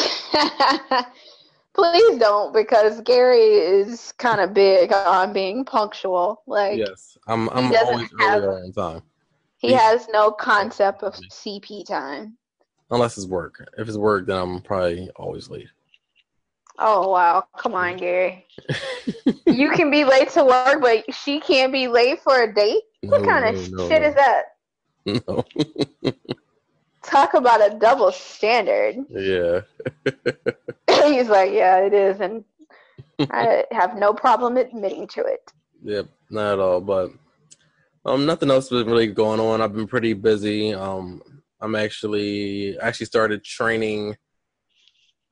Please 1.75 2.17
don't, 2.17 2.51
because 2.53 3.01
Gary 3.01 3.39
is 3.39 4.12
kind 4.13 4.41
of 4.41 4.53
big 4.53 4.91
on 4.91 5.31
being 5.31 5.63
punctual. 5.63 6.41
Like 6.47 6.79
Yes, 6.79 7.17
I'm. 7.27 7.49
I'm 7.49 7.71
always 7.75 8.09
have- 8.19 8.43
earlier 8.43 8.63
on 8.63 8.71
time, 8.71 9.03
he 9.57 9.73
has 9.73 10.07
no 10.12 10.31
concept 10.31 11.03
of 11.03 11.13
CP 11.13 11.85
time. 11.85 12.35
Unless 12.91 13.17
it's 13.17 13.28
work. 13.28 13.67
If 13.78 13.88
it's 13.88 13.97
work, 13.97 14.25
then 14.28 14.38
I'm 14.38 14.62
probably 14.62 15.10
always 15.15 15.49
late. 15.49 15.67
Oh 16.78 17.10
wow, 17.10 17.45
come 17.58 17.73
on, 17.73 17.97
Gary. 17.97 18.45
you 19.45 19.69
can 19.71 19.91
be 19.91 20.06
late 20.06 20.30
to 20.30 20.45
work, 20.45 20.82
but 20.82 21.13
she 21.13 21.39
can't 21.41 21.73
be 21.73 21.88
late 21.88 22.21
for 22.21 22.43
a 22.43 22.54
date. 22.54 22.84
What 23.02 23.21
No, 23.21 23.28
kind 23.28 23.56
of 23.58 23.71
no, 23.71 23.89
shit 23.89 24.02
no. 24.02 24.08
is 24.08 24.15
that? 24.15 24.43
No. 25.28 26.13
Talk 27.04 27.34
about 27.34 27.62
a 27.73 27.78
double 27.80 28.12
standard. 28.12 28.97
yeah. 29.10 29.62
He's 31.06 31.28
like, 31.28 31.52
yeah, 31.52 31.80
it 31.80 31.93
is, 31.93 32.19
and 32.21 32.43
I 33.32 33.65
have 33.71 33.97
no 33.97 34.13
problem 34.13 34.58
admitting 34.58 35.08
to 35.08 35.21
it. 35.21 35.52
Yep. 35.84 36.08
Not 36.30 36.54
at 36.54 36.60
all. 36.60 36.82
But 36.82 37.12
um, 38.06 38.25
nothing 38.25 38.52
else 38.52 38.69
has 38.69 38.84
been 38.84 38.91
really 38.91 39.08
going 39.08 39.39
on. 39.39 39.62
I've 39.62 39.73
been 39.73 39.88
pretty 39.88 40.13
busy. 40.13 40.73
Um, 40.73 41.21
I'm 41.62 41.76
actually 41.76 42.78
actually 42.80 43.06
started 43.08 43.43
training 43.43 44.15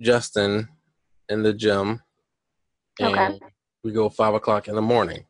Justin 0.02 0.68
in 1.30 1.44
the 1.44 1.54
gym. 1.54 2.02
Okay. 3.02 3.26
And 3.26 3.42
we 3.84 3.92
go 3.92 4.10
five 4.10 4.34
o'clock 4.34 4.68
in 4.68 4.76
the 4.76 4.82
morning. 4.82 5.26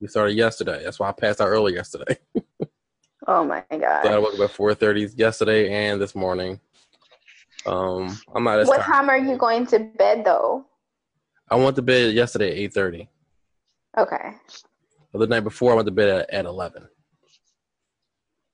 We 0.00 0.08
started 0.08 0.32
yesterday. 0.32 0.82
That's 0.82 0.98
why 0.98 1.08
I 1.08 1.12
passed 1.12 1.40
out 1.40 1.48
early 1.48 1.74
yesterday. 1.74 2.18
Oh 3.28 3.44
my 3.44 3.62
So 3.70 3.78
I 3.78 4.18
woke 4.18 4.34
up 4.34 4.40
at 4.40 4.50
four 4.50 4.74
thirty 4.74 5.08
yesterday 5.14 5.72
and 5.72 6.00
this 6.00 6.14
morning. 6.14 6.58
Um, 7.64 8.18
I'm 8.34 8.42
not 8.42 8.58
as 8.58 8.66
What 8.66 8.82
time 8.82 9.08
are 9.08 9.16
you 9.18 9.36
going 9.36 9.64
to 9.66 9.78
bed 9.78 10.24
though? 10.24 10.66
I 11.48 11.54
went 11.54 11.76
to 11.76 11.82
bed 11.82 12.14
yesterday 12.14 12.50
at 12.50 12.56
eight 12.56 12.74
thirty. 12.74 13.08
Okay. 13.96 14.32
The 15.12 15.26
night 15.26 15.44
before 15.44 15.72
I 15.72 15.76
went 15.76 15.86
to 15.86 15.92
bed 15.92 16.08
at, 16.08 16.30
at 16.30 16.46
eleven. 16.46 16.88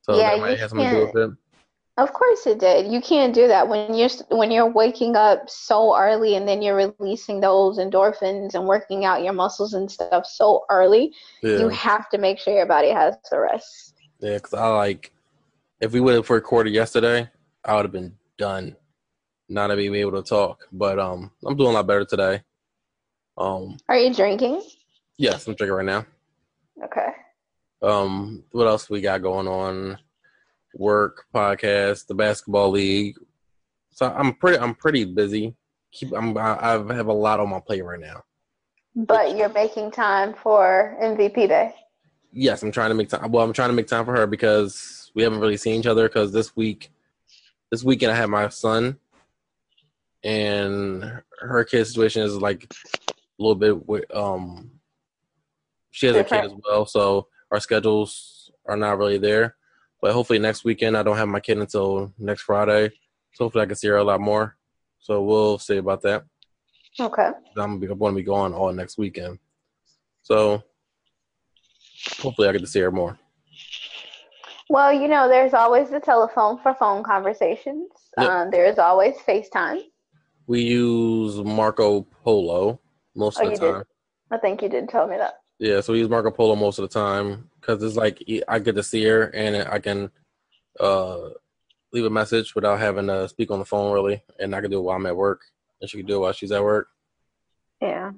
So 0.03 0.19
Yeah, 0.19 0.33
that 0.33 0.41
might 0.41 0.59
have 0.59 0.69
something 0.69 0.87
to 0.87 0.95
do 0.95 1.07
with 1.07 1.17
it. 1.17 1.31
Of 1.99 2.13
course 2.13 2.47
it 2.47 2.61
did. 2.61 2.93
You 2.93 3.01
can't 3.01 3.35
do 3.35 3.49
that 3.49 3.67
when 3.69 3.93
you're 3.93 4.09
when 4.31 4.53
you're 4.53 4.71
waking 4.71 5.17
up 5.17 5.51
so 5.51 5.99
early 5.99 6.37
and 6.37 6.47
then 6.47 6.63
you're 6.63 6.77
releasing 7.01 7.41
those 7.41 7.79
endorphins 7.79 8.55
and 8.55 8.67
working 8.69 9.05
out 9.05 9.25
your 9.25 9.33
muscles 9.33 9.75
and 9.75 9.91
stuff 9.91 10.25
so 10.25 10.65
early. 10.71 11.13
Yeah, 11.43 11.59
You 11.59 11.69
have 11.71 12.09
to 12.11 12.19
make 12.19 12.39
sure 12.39 12.55
your 12.55 12.67
body 12.67 12.91
has 12.91 13.17
the 13.33 13.41
rest. 13.41 13.95
yeah. 14.21 14.35
Because 14.35 14.55
I 14.55 14.69
like, 14.69 15.13
if 15.81 15.91
we 15.93 15.99
would 15.99 16.15
have 16.15 16.31
recorded 16.31 16.73
yesterday, 16.73 17.29
I 17.65 17.75
would 17.75 17.87
have 17.87 17.93
been 17.93 18.15
done, 18.39 18.77
not 19.49 19.77
even 19.77 19.97
able 19.97 20.23
to 20.23 20.23
talk. 20.23 20.69
But 20.71 21.01
um, 21.01 21.33
I'm 21.45 21.57
doing 21.57 21.71
a 21.71 21.73
lot 21.73 21.87
better 21.89 22.05
today. 22.05 22.43
Um, 23.37 23.77
Are 23.89 23.99
you 23.99 24.15
drinking? 24.15 24.63
yes, 25.17 25.49
I'm 25.49 25.55
drinking 25.55 25.75
right 25.75 25.85
now. 25.85 26.07
Okay. 26.85 27.09
Um, 27.83 28.45
what 28.53 28.69
else 28.69 28.89
we 28.89 29.01
got 29.01 29.21
going 29.23 29.49
on? 29.49 29.99
Work, 30.75 31.27
podcast, 31.35 32.07
the 32.07 32.15
basketball 32.15 32.71
league. 32.71 33.17
So 33.91 34.07
I'm 34.07 34.35
pretty 34.35 34.59
I'm 34.59 34.75
pretty 34.75 35.05
busy. 35.05 35.57
Keep 35.93 36.13
I'm 36.17 36.37
I 36.37 36.57
I 36.59 36.95
have 36.95 37.09
a 37.09 37.13
lot 37.13 37.41
on 37.41 37.51
my 37.51 37.61
plate 37.61 37.85
right 37.85 38.01
now. 38.01 38.25
But 38.95 39.37
you're 39.37 39.49
making 39.49 39.91
time 39.93 40.35
for 40.35 40.97
MVP 41.01 41.49
Day. 41.49 41.75
Yes, 42.33 42.63
I'm 42.63 42.73
trying 42.73 42.91
to 42.91 42.95
make 42.95 43.09
time. 43.09 43.31
Well, 43.31 43.45
I'm 43.45 43.53
trying 43.53 43.71
to 43.71 43.75
make 43.75 43.87
time 43.87 44.05
for 44.05 44.15
her 44.15 44.27
because 44.27 45.11
we 45.15 45.23
haven't 45.23 45.41
really 45.41 45.57
seen 45.57 45.81
each 45.81 45.87
other. 45.87 46.09
Because 46.09 46.33
this 46.33 46.57
week, 46.57 46.91
this 47.71 47.85
weekend 47.85 48.13
I 48.13 48.17
have 48.17 48.29
my 48.29 48.49
son, 48.49 48.99
and 50.25 51.23
her 51.41 51.65
kid 51.65 51.85
situation 51.87 52.23
is 52.23 52.37
like 52.37 52.73
a 53.09 53.13
little 53.39 53.55
bit. 53.55 54.15
Um, 54.15 54.73
she 55.91 56.07
has 56.07 56.17
a 56.17 56.25
kid 56.25 56.45
as 56.45 56.53
well, 56.65 56.85
so 56.87 57.29
our 57.51 57.61
schedules 57.61 58.51
are 58.67 58.77
not 58.77 58.99
really 58.99 59.19
there. 59.19 59.57
But 60.01 60.13
hopefully 60.13 60.39
next 60.39 60.65
weekend 60.65 60.97
I 60.97 61.03
don't 61.03 61.17
have 61.17 61.29
my 61.29 61.41
kid 61.41 61.59
until 61.59 62.13
next 62.19 62.43
Friday, 62.43 62.91
so 63.33 63.45
hopefully 63.45 63.63
I 63.63 63.67
can 63.67 63.77
see 63.77 63.89
her 63.89 63.97
a 63.97 64.05
lot 64.05 64.21
more. 64.21 64.57
So 65.01 65.23
we'll 65.23 65.59
see 65.59 65.77
about 65.79 66.03
that. 66.03 66.25
Okay. 67.01 67.31
I'm 67.57 67.81
going 67.81 67.99
to 67.99 68.13
be 68.17 68.23
gone 68.23 68.53
all 68.55 68.73
next 68.73 68.99
weekend, 68.99 69.39
so 70.23 70.63
hopefully 72.21 72.49
I 72.49 72.53
get 72.53 72.61
to 72.61 72.67
see 72.67 72.81
her 72.81 72.91
more. 72.93 73.19
Well, 74.71 74.93
you 74.93 75.09
know, 75.09 75.29
there's 75.29 75.55
always 75.55 75.89
the 75.91 76.01
telephone 76.01 76.59
for 76.59 76.75
phone 76.75 77.03
conversations. 77.03 77.89
Yep. 78.19 78.29
Um, 78.31 78.51
there's 78.51 78.79
always 78.79 79.15
FaceTime. 79.27 79.81
We 80.47 80.63
use 80.63 81.37
Marco 81.37 82.03
Polo 82.23 82.81
most 83.15 83.39
Oh, 83.41 83.45
of 83.47 83.53
the 83.55 83.59
did? 83.59 83.73
time. 83.73 83.83
I 84.31 84.39
think 84.39 84.63
you 84.63 84.69
did 84.69 84.89
tell 84.89 85.07
me 85.07 85.17
that. 85.17 85.41
Yeah, 85.59 85.81
so 85.81 85.93
we 85.93 86.01
use 86.01 86.09
Marco 86.09 86.31
Polo 86.31 86.55
most 86.55 86.79
of 86.79 86.83
the 86.83 86.93
time 86.93 87.49
because 87.69 87.83
it's 87.83 87.97
like 87.97 88.23
I 88.49 88.59
get 88.59 88.77
to 88.77 88.83
see 88.83 89.05
her 89.05 89.25
and 89.25 89.69
I 89.69 89.79
can 89.79 90.11
uh, 90.81 91.29
leave 91.93 92.07
a 92.07 92.11
message 92.11 92.55
without 92.55 92.79
having 92.79 93.09
to 93.09 93.29
speak 93.29 93.51
on 93.51 93.59
the 93.59 93.65
phone 93.65 93.93
really, 93.93 94.23
and 94.39 94.55
I 94.55 94.61
can 94.63 94.71
do 94.71 94.79
it 94.79 94.83
while 94.83 94.97
I'm 94.97 95.05
at 95.05 95.17
work, 95.17 95.43
and 95.81 95.91
she 95.91 95.99
can 95.99 96.07
do 96.07 96.17
it 96.17 96.21
while 96.21 96.33
she's 96.33 96.53
at 96.53 96.63
work. 96.63 96.89
Yeah. 97.83 98.13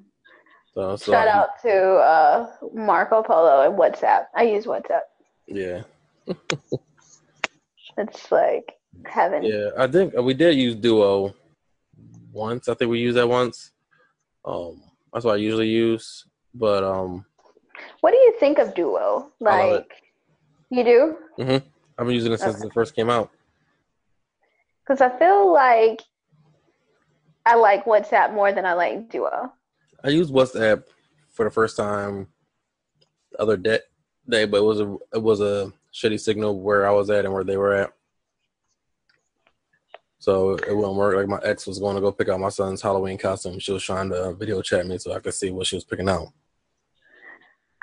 So, 0.73 0.95
so 0.95 1.11
Shout 1.11 1.27
out 1.27 1.61
to 1.63 1.71
uh, 1.71 2.51
Marco 2.73 3.21
Polo 3.21 3.63
and 3.69 3.77
WhatsApp. 3.77 4.27
I 4.33 4.43
use 4.43 4.65
WhatsApp. 4.65 5.01
Yeah, 5.47 5.83
It's 7.97 8.31
like 8.31 8.77
heaven. 9.05 9.43
yeah. 9.43 9.71
I 9.77 9.85
think 9.87 10.13
we 10.15 10.33
did 10.33 10.55
use 10.55 10.75
Duo 10.75 11.35
once. 12.31 12.69
I 12.69 12.73
think 12.73 12.89
we 12.89 12.99
used 12.99 13.17
that 13.17 13.27
once. 13.27 13.71
Um, 14.45 14.81
that's 15.11 15.25
what 15.25 15.33
I 15.33 15.37
usually 15.37 15.67
use, 15.67 16.25
but 16.53 16.85
um, 16.85 17.25
What 18.01 18.11
do 18.11 18.17
you 18.17 18.35
think 18.39 18.57
of 18.57 18.73
Duo? 18.73 19.31
I 19.41 19.45
love 19.45 19.69
it. 19.69 19.73
Like, 19.73 19.91
you 20.69 20.83
do? 20.83 21.17
Mhm. 21.37 21.63
I've 21.97 22.05
been 22.05 22.15
using 22.15 22.31
it 22.31 22.39
since 22.39 22.57
Okay. 22.57 22.67
it 22.67 22.73
first 22.73 22.95
came 22.95 23.09
out. 23.09 23.31
Because 24.83 25.01
I 25.01 25.17
feel 25.17 25.51
like 25.53 26.01
I 27.45 27.55
like 27.55 27.85
WhatsApp 27.85 28.33
more 28.33 28.51
than 28.51 28.65
I 28.65 28.73
like 28.73 29.09
Duo. 29.09 29.53
I 30.03 30.09
used 30.09 30.33
WhatsApp 30.33 30.83
for 31.29 31.45
the 31.45 31.51
first 31.51 31.77
time 31.77 32.27
the 33.31 33.41
other 33.41 33.57
day, 33.57 33.79
day, 34.27 34.45
but 34.45 34.57
it 34.57 34.63
was 34.63 34.79
a 34.79 34.97
it 35.13 35.21
was 35.21 35.41
a 35.41 35.71
shitty 35.93 36.19
signal 36.19 36.59
where 36.59 36.87
I 36.87 36.91
was 36.91 37.09
at 37.09 37.25
and 37.25 37.33
where 37.33 37.43
they 37.43 37.57
were 37.57 37.73
at. 37.73 37.93
So 40.19 40.53
it 40.55 40.75
wouldn't 40.75 40.95
work. 40.95 41.15
Like 41.15 41.27
my 41.27 41.39
ex 41.43 41.67
was 41.67 41.79
going 41.79 41.95
to 41.95 42.01
go 42.01 42.11
pick 42.11 42.29
out 42.29 42.39
my 42.39 42.49
son's 42.49 42.81
Halloween 42.81 43.17
costume. 43.17 43.59
She 43.59 43.73
was 43.73 43.83
trying 43.83 44.09
to 44.09 44.33
video 44.33 44.61
chat 44.61 44.85
me 44.87 44.97
so 44.97 45.13
I 45.13 45.19
could 45.19 45.33
see 45.33 45.51
what 45.51 45.67
she 45.67 45.75
was 45.75 45.83
picking 45.83 46.09
out. 46.09 46.27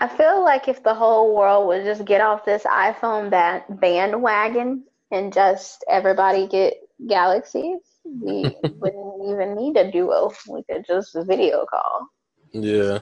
I 0.00 0.06
feel 0.06 0.44
like 0.44 0.68
if 0.68 0.82
the 0.84 0.94
whole 0.94 1.34
world 1.34 1.66
would 1.66 1.84
just 1.84 2.04
get 2.04 2.20
off 2.20 2.44
this 2.44 2.62
iPhone 2.62 3.30
ba- 3.30 3.64
bandwagon 3.68 4.84
and 5.10 5.32
just 5.32 5.84
everybody 5.90 6.46
get 6.46 6.74
Galaxies, 7.08 7.80
we 8.04 8.56
wouldn't 8.62 9.28
even 9.28 9.56
need 9.56 9.76
a 9.76 9.90
Duo. 9.90 10.32
We 10.48 10.62
could 10.64 10.84
just 10.86 11.16
video 11.26 11.66
call. 11.68 12.08
Yeah. 12.52 13.00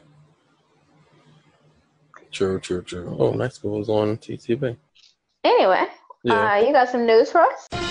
True, 2.32 2.60
true, 2.60 2.82
true. 2.82 3.14
Oh, 3.18 3.32
next 3.32 3.62
one 3.62 3.78
was 3.78 3.88
on 3.90 4.16
TTV. 4.16 4.76
Anyway, 5.44 5.84
Yeah. 6.24 6.54
uh, 6.54 6.56
you 6.66 6.72
got 6.72 6.88
some 6.88 7.06
news 7.06 7.30
for 7.30 7.40
us? 7.42 7.85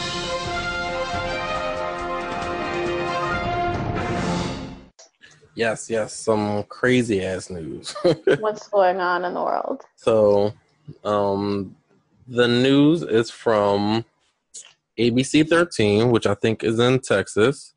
Yes, 5.56 5.90
yes. 5.90 6.14
Some 6.14 6.64
crazy 6.64 7.24
ass 7.24 7.50
news. 7.50 7.96
What's 8.40 8.68
going 8.68 9.00
on 9.00 9.26
in 9.26 9.34
the 9.34 9.42
world? 9.42 9.82
So, 9.96 10.54
um, 11.04 11.76
the 12.28 12.48
news 12.48 13.02
is 13.02 13.30
from 13.30 14.06
ABC 15.00 15.48
13, 15.48 16.12
which 16.12 16.26
I 16.26 16.36
think 16.36 16.64
is 16.64 16.80
in 16.80 17.00
Texas. 17.00 17.74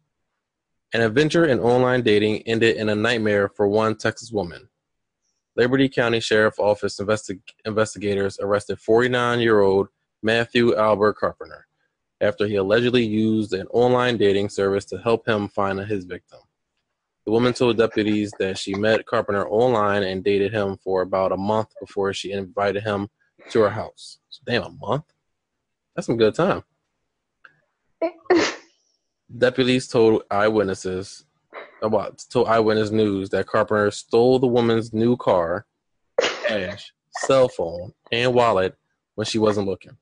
An 0.94 1.02
adventure 1.02 1.44
in 1.44 1.60
online 1.60 2.02
dating 2.02 2.42
ended 2.42 2.76
in 2.76 2.88
a 2.88 2.94
nightmare 2.94 3.48
for 3.48 3.68
one 3.68 3.96
Texas 3.96 4.32
woman. 4.32 4.68
Liberty 5.56 5.88
County 5.88 6.20
Sheriff 6.20 6.58
Office 6.58 6.98
investi- 7.00 7.40
investigators 7.64 8.38
arrested 8.40 8.78
49 8.78 9.40
year 9.40 9.60
old 9.60 9.88
Matthew 10.22 10.76
Albert 10.76 11.14
Carpenter 11.14 11.66
after 12.20 12.46
he 12.46 12.56
allegedly 12.56 13.04
used 13.04 13.52
an 13.52 13.66
online 13.68 14.16
dating 14.16 14.48
service 14.48 14.84
to 14.86 14.98
help 14.98 15.26
him 15.26 15.48
find 15.48 15.78
his 15.80 16.04
victim. 16.04 16.38
The 17.28 17.32
woman 17.32 17.52
told 17.52 17.76
deputies 17.76 18.32
that 18.38 18.56
she 18.56 18.72
met 18.74 19.04
Carpenter 19.04 19.46
online 19.46 20.02
and 20.02 20.24
dated 20.24 20.50
him 20.50 20.78
for 20.78 21.02
about 21.02 21.30
a 21.30 21.36
month 21.36 21.68
before 21.78 22.14
she 22.14 22.32
invited 22.32 22.84
him 22.84 23.10
to 23.50 23.60
her 23.60 23.68
house. 23.68 24.16
So, 24.30 24.40
damn, 24.46 24.62
a 24.62 24.70
month? 24.70 25.04
That's 25.94 26.06
some 26.06 26.16
good 26.16 26.34
time. 26.34 26.64
Deputies 29.36 29.88
told 29.88 30.22
eyewitnesses 30.30 31.26
uh, 31.54 31.88
about 31.88 32.24
told 32.30 32.48
eyewitness 32.48 32.92
news 32.92 33.28
that 33.28 33.46
Carpenter 33.46 33.90
stole 33.90 34.38
the 34.38 34.46
woman's 34.46 34.94
new 34.94 35.14
car, 35.18 35.66
cash, 36.46 36.94
cell 37.18 37.50
phone, 37.50 37.92
and 38.10 38.32
wallet 38.32 38.74
when 39.16 39.26
she 39.26 39.38
wasn't 39.38 39.68
looking. 39.68 39.98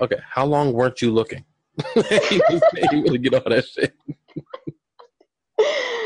Okay, 0.00 0.20
how 0.30 0.46
long 0.46 0.74
weren't 0.74 1.02
you 1.02 1.10
looking? 1.10 1.44
he 1.94 2.40
was 2.48 2.62
able 2.92 3.10
to 3.10 3.18
get 3.18 3.34
all 3.34 3.50
that 3.50 3.66
shit. 3.66 3.96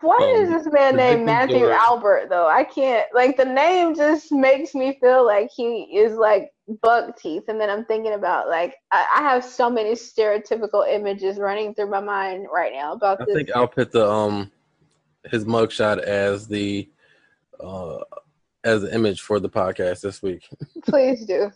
Why 0.00 0.34
Um, 0.36 0.42
is 0.42 0.64
this 0.64 0.72
man 0.72 0.96
named 0.96 1.24
Matthew 1.24 1.68
Albert 1.68 2.28
though? 2.28 2.46
I 2.46 2.64
can't 2.64 3.06
like 3.14 3.36
the 3.36 3.44
name 3.44 3.94
just 3.94 4.30
makes 4.30 4.74
me 4.74 4.98
feel 5.00 5.24
like 5.24 5.50
he 5.54 5.82
is 5.96 6.16
like 6.16 6.52
buck 6.82 7.16
teeth, 7.18 7.44
and 7.48 7.60
then 7.60 7.70
I'm 7.70 7.84
thinking 7.84 8.12
about 8.12 8.48
like 8.48 8.76
I, 8.92 9.06
I 9.16 9.22
have 9.22 9.44
so 9.44 9.70
many 9.70 9.92
stereotypical 9.92 10.86
images 10.88 11.38
running 11.38 11.74
through 11.74 11.90
my 11.90 12.00
mind 12.00 12.46
right 12.52 12.72
now 12.72 12.92
about 12.92 13.18
this 13.18 13.24
I 13.24 13.26
this. 13.26 13.34
think 13.36 13.56
I'll 13.56 13.68
put 13.68 13.90
the 13.92 14.08
um 14.08 14.50
his 15.30 15.44
mugshot 15.44 15.98
as 16.02 16.46
the 16.46 16.88
uh 17.60 17.98
as 18.64 18.82
the 18.82 18.94
image 18.94 19.20
for 19.22 19.40
the 19.40 19.48
podcast 19.48 20.00
this 20.00 20.22
week. 20.22 20.48
Please 20.84 21.24
do, 21.24 21.50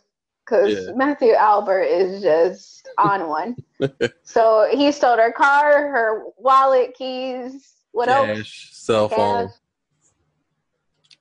because 0.47 0.87
Yeah. 0.87 0.93
Matthew 0.95 1.33
Albert 1.33 1.83
is 1.83 2.23
just 2.23 2.89
on 2.99 3.29
one. 3.29 3.57
so 4.23 4.69
he 4.73 4.93
stole 4.93 5.17
her 5.17 5.33
car, 5.33 5.89
her 5.91 6.25
wallet, 6.39 6.95
keys. 6.95 7.77
What 7.93 8.09
else? 8.09 8.39
Cash, 8.39 8.69
cell 8.73 9.09
phone. 9.09 9.49
Cash. 9.49 9.57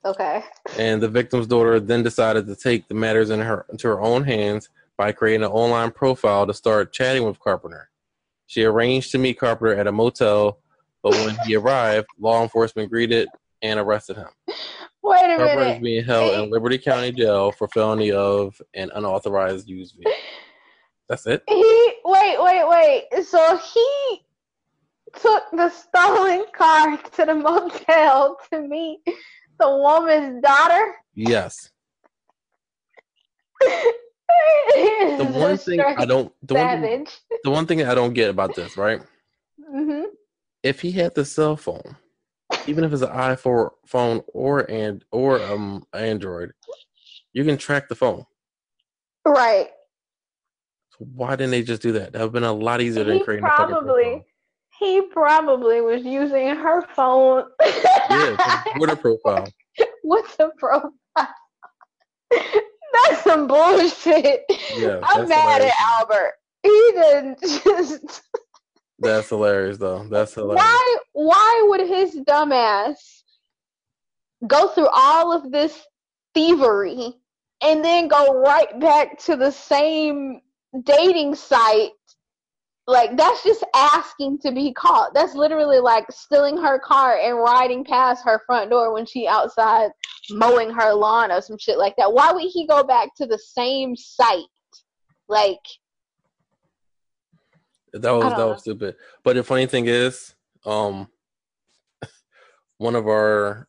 Okay. 0.05 0.43
And 0.77 1.01
the 1.01 1.09
victim's 1.09 1.47
daughter 1.47 1.79
then 1.79 2.03
decided 2.03 2.47
to 2.47 2.55
take 2.55 2.87
the 2.87 2.93
matters 2.93 3.29
in 3.29 3.39
her 3.41 3.65
into 3.69 3.87
her 3.87 3.99
own 3.99 4.23
hands 4.23 4.69
by 4.97 5.11
creating 5.11 5.43
an 5.43 5.51
online 5.51 5.91
profile 5.91 6.47
to 6.47 6.53
start 6.53 6.93
chatting 6.93 7.23
with 7.23 7.39
Carpenter. 7.39 7.89
She 8.47 8.63
arranged 8.63 9.11
to 9.11 9.17
meet 9.17 9.39
Carpenter 9.39 9.75
at 9.75 9.87
a 9.87 9.91
motel, 9.91 10.59
but 11.03 11.13
when 11.13 11.37
he 11.45 11.55
arrived, 11.55 12.07
law 12.17 12.41
enforcement 12.41 12.89
greeted 12.89 13.27
and 13.61 13.79
arrested 13.79 14.17
him. 14.17 14.29
Wait 15.03 15.33
a 15.33 15.37
Carpenter 15.37 15.75
is 15.75 15.81
being 15.81 16.03
held 16.03 16.33
in 16.33 16.49
Liberty 16.49 16.77
County 16.77 17.11
Jail 17.11 17.51
for 17.51 17.67
felony 17.67 18.11
of 18.11 18.59
an 18.73 18.89
unauthorized 18.95 19.67
use 19.67 19.91
vehicle. 19.91 20.11
That's 21.09 21.25
it. 21.25 21.43
He 21.47 21.93
wait, 22.05 22.37
wait, 22.39 22.67
wait. 22.67 23.25
So 23.25 23.57
he 23.57 24.21
took 25.21 25.43
the 25.51 25.69
stolen 25.69 26.45
car 26.53 26.97
to 27.15 27.25
the 27.25 27.35
motel 27.35 28.37
to 28.51 28.61
meet 28.61 28.99
the 29.59 29.67
woman's 29.69 30.41
daughter. 30.41 30.95
Yes. 31.15 31.71
the 33.61 35.29
one 35.33 35.57
thing 35.57 35.81
I 35.81 36.05
don't 36.05 36.33
the 36.47 36.53
one, 36.55 36.81
thing- 36.81 37.07
the 37.43 37.49
one 37.51 37.65
thing 37.65 37.83
I 37.83 37.93
don't 37.95 38.13
get 38.13 38.29
about 38.29 38.55
this, 38.55 38.77
right? 38.77 39.01
hmm 39.69 40.03
if 40.61 40.81
he 40.81 40.91
had 40.91 41.15
the 41.15 41.23
cell 41.23 41.55
phone, 41.55 41.95
even 42.67 42.83
if 42.83 42.91
it's 42.91 43.01
an 43.01 43.09
iPhone 43.09 43.69
phone 43.85 44.21
or 44.33 44.69
and 44.69 45.03
or 45.11 45.41
um 45.41 45.85
Android, 45.93 46.51
you 47.33 47.43
can 47.45 47.57
track 47.57 47.87
the 47.87 47.95
phone. 47.95 48.25
Right. 49.25 49.69
So 50.97 51.05
why 51.13 51.31
didn't 51.37 51.51
they 51.51 51.63
just 51.63 51.81
do 51.81 51.93
that? 51.93 52.11
That 52.13 52.19
would 52.19 52.25
have 52.25 52.31
been 52.33 52.43
a 52.43 52.51
lot 52.53 52.81
easier 52.81 53.03
than 53.05 53.19
He 53.19 53.23
creating 53.23 53.45
a 53.45 53.49
fucking 53.51 53.75
probably. 53.75 54.25
He 54.79 55.01
probably 55.01 55.81
was 55.81 56.03
using 56.03 56.47
her 56.55 56.81
phone. 56.95 57.45
Yeah, 57.59 57.75
the 58.65 58.71
Twitter 58.75 58.95
profile. 58.95 59.47
What's 60.03 60.35
a 60.39 60.49
profile? 60.57 60.93
That's 62.31 63.23
some 63.23 63.47
bullshit. 63.47 64.45
Yeah, 64.75 64.99
I'm 65.03 65.27
mad 65.27 65.61
hilarious. 65.61 65.73
at 65.79 65.99
Albert. 65.99 66.33
He 66.63 66.91
didn't 66.93 67.41
just 67.41 68.21
That's 68.99 69.29
hilarious 69.29 69.77
though. 69.77 70.07
That's 70.09 70.33
hilarious. 70.33 70.61
why 70.63 70.97
why 71.13 71.65
would 71.69 71.87
his 71.87 72.15
dumbass 72.27 72.95
go 74.47 74.69
through 74.69 74.89
all 74.93 75.31
of 75.31 75.51
this 75.51 75.85
thievery 76.33 77.13
and 77.61 77.83
then 77.83 78.07
go 78.07 78.33
right 78.39 78.79
back 78.79 79.17
to 79.19 79.35
the 79.35 79.51
same 79.51 80.41
dating 80.83 81.35
site 81.35 81.91
like 82.89 83.15
that's 83.15 83.43
just 83.43 83.63
asking 83.75 84.39
to 84.39 84.51
be 84.51 84.73
caught 84.73 85.13
that's 85.13 85.35
literally 85.35 85.79
like 85.79 86.05
stealing 86.11 86.57
her 86.57 86.79
car 86.79 87.17
and 87.19 87.37
riding 87.37 87.83
past 87.83 88.25
her 88.25 88.41
front 88.45 88.69
door 88.69 88.93
when 88.93 89.05
she 89.05 89.27
outside 89.27 89.91
mowing 90.31 90.71
her 90.71 90.93
lawn 90.93 91.31
or 91.31 91.39
some 91.39 91.57
shit 91.57 91.77
like 91.77 91.95
that 91.97 92.11
why 92.11 92.31
would 92.31 92.49
he 92.51 92.65
go 92.67 92.83
back 92.83 93.09
to 93.15 93.25
the 93.25 93.37
same 93.37 93.95
site 93.95 94.43
like 95.27 95.59
That 97.93 98.11
was 98.11 98.23
that 98.23 98.37
was 98.37 98.37
know. 98.37 98.55
stupid. 98.61 98.95
But 99.23 99.35
the 99.35 99.43
funny 99.43 99.65
thing 99.65 99.87
is, 99.87 100.35
um, 100.65 101.07
one 102.77 102.95
of 102.95 103.07
our 103.07 103.67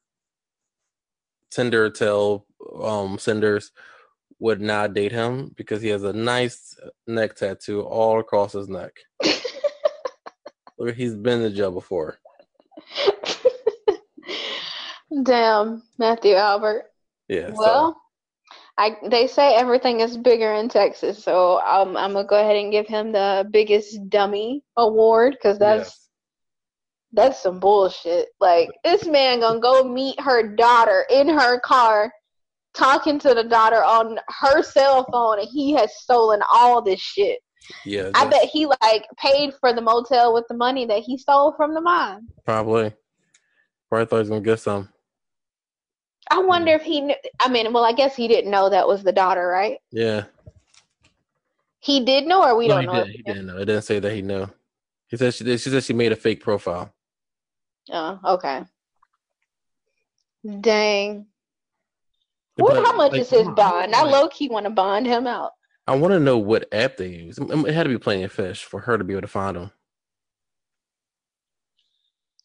Tinder 1.50 1.90
tell 1.90 2.46
um 2.82 3.18
senders 3.18 3.72
would 4.40 4.60
not 4.60 4.94
date 4.94 5.12
him 5.12 5.52
because 5.56 5.80
he 5.82 5.88
has 5.88 6.02
a 6.02 6.12
nice 6.12 6.74
uh, 6.84 6.88
neck 7.06 7.36
tattoo 7.36 7.82
all 7.82 8.18
across 8.18 8.52
his 8.52 8.68
neck. 8.68 8.92
Look, 10.78 10.96
he's 10.96 11.14
been 11.14 11.42
to 11.42 11.50
jail 11.50 11.70
before. 11.70 12.18
damn 15.24 15.82
matthew 15.98 16.34
albert 16.34 16.84
Yeah. 17.28 17.48
so- 17.48 17.54
Well, 17.58 17.96
I 18.78 18.96
they 19.08 19.26
say 19.26 19.54
everything 19.54 20.00
is 20.00 20.16
bigger 20.16 20.54
in 20.54 20.70
Texas, 20.70 21.22
so 21.22 21.60
I'm 21.60 21.96
I'm 21.98 22.14
gonna 22.14 22.26
go 22.26 22.40
ahead 22.40 22.56
and 22.56 22.72
give 22.72 22.86
him 22.86 23.12
the 23.12 23.46
biggest 23.50 24.08
dummy 24.08 24.62
award 24.78 25.32
because 25.34 25.58
that's 25.58 25.88
yes. 25.88 26.08
that's 27.12 27.42
some 27.42 27.60
bullshit. 27.60 28.28
Like 28.40 28.70
this 28.82 29.04
man 29.06 29.40
gonna 29.40 29.60
go 29.60 29.84
meet 29.84 30.18
her 30.20 30.54
daughter 30.56 31.04
in 31.10 31.28
her 31.28 31.60
car, 31.60 32.10
talking 32.74 33.18
to 33.20 33.34
the 33.34 33.44
daughter 33.44 33.82
on 33.82 34.18
her 34.28 34.62
cell 34.62 35.06
phone, 35.10 35.40
and 35.40 35.48
he 35.48 35.72
has 35.72 35.90
stolen 35.98 36.40
all 36.52 36.82
this 36.82 37.00
shit. 37.00 37.40
yeah. 37.84 38.10
I 38.14 38.26
bet 38.26 38.44
he 38.44 38.66
like 38.66 39.06
paid 39.18 39.52
for 39.60 39.72
the 39.72 39.80
motel 39.80 40.32
with 40.32 40.46
the 40.48 40.56
money 40.56 40.86
that 40.86 41.02
he 41.02 41.18
stole 41.18 41.52
from 41.52 41.74
the 41.74 41.80
mom. 41.80 42.28
probably. 42.44 42.92
Probably 43.88 44.06
thought 44.06 44.16
he 44.16 44.20
was 44.20 44.28
gonna 44.28 44.40
get 44.40 44.60
some. 44.60 44.88
I 46.30 46.38
wonder 46.38 46.72
if 46.72 46.82
he 46.82 47.00
knew. 47.00 47.14
I 47.40 47.48
mean, 47.48 47.72
well, 47.72 47.84
I 47.84 47.92
guess 47.92 48.14
he 48.14 48.28
didn't 48.28 48.52
know 48.52 48.70
that 48.70 48.86
was 48.86 49.02
the 49.02 49.10
daughter, 49.12 49.48
right? 49.48 49.78
Yeah. 49.90 50.24
He 51.80 52.04
did 52.04 52.26
know, 52.26 52.44
or 52.44 52.56
we 52.56 52.68
no, 52.68 52.74
don't 52.74 52.82
he 52.82 52.86
know. 52.86 52.92
didn't. 52.92 53.10
He 53.10 53.22
didn't 53.22 53.46
know. 53.46 53.56
It 53.56 53.64
didn't 53.64 53.82
say 53.82 53.98
that 53.98 54.12
he 54.12 54.22
knew. 54.22 54.46
He 55.08 55.16
said 55.16 55.34
she 55.34 55.42
did. 55.42 55.60
She 55.60 55.70
said 55.70 55.82
she 55.82 55.92
made 55.92 56.12
a 56.12 56.16
fake 56.16 56.40
profile. 56.40 56.94
Oh, 57.90 58.20
okay. 58.24 58.62
Dang. 60.60 61.26
How 62.68 62.96
much 62.96 63.12
like, 63.12 63.22
is 63.22 63.30
his 63.30 63.48
bond? 63.48 63.94
I 63.94 64.04
low 64.04 64.28
key 64.28 64.48
want 64.48 64.64
to 64.64 64.70
bond 64.70 65.06
him 65.06 65.26
out. 65.26 65.52
I 65.86 65.96
want 65.96 66.12
to 66.12 66.20
know 66.20 66.38
what 66.38 66.72
app 66.72 66.96
they 66.96 67.08
use. 67.08 67.38
It 67.38 67.74
had 67.74 67.84
to 67.84 67.88
be 67.88 67.98
Plenty 67.98 68.24
of 68.24 68.32
Fish 68.32 68.64
for 68.64 68.80
her 68.80 68.98
to 68.98 69.04
be 69.04 69.14
able 69.14 69.22
to 69.22 69.28
find 69.28 69.56
him. 69.56 69.70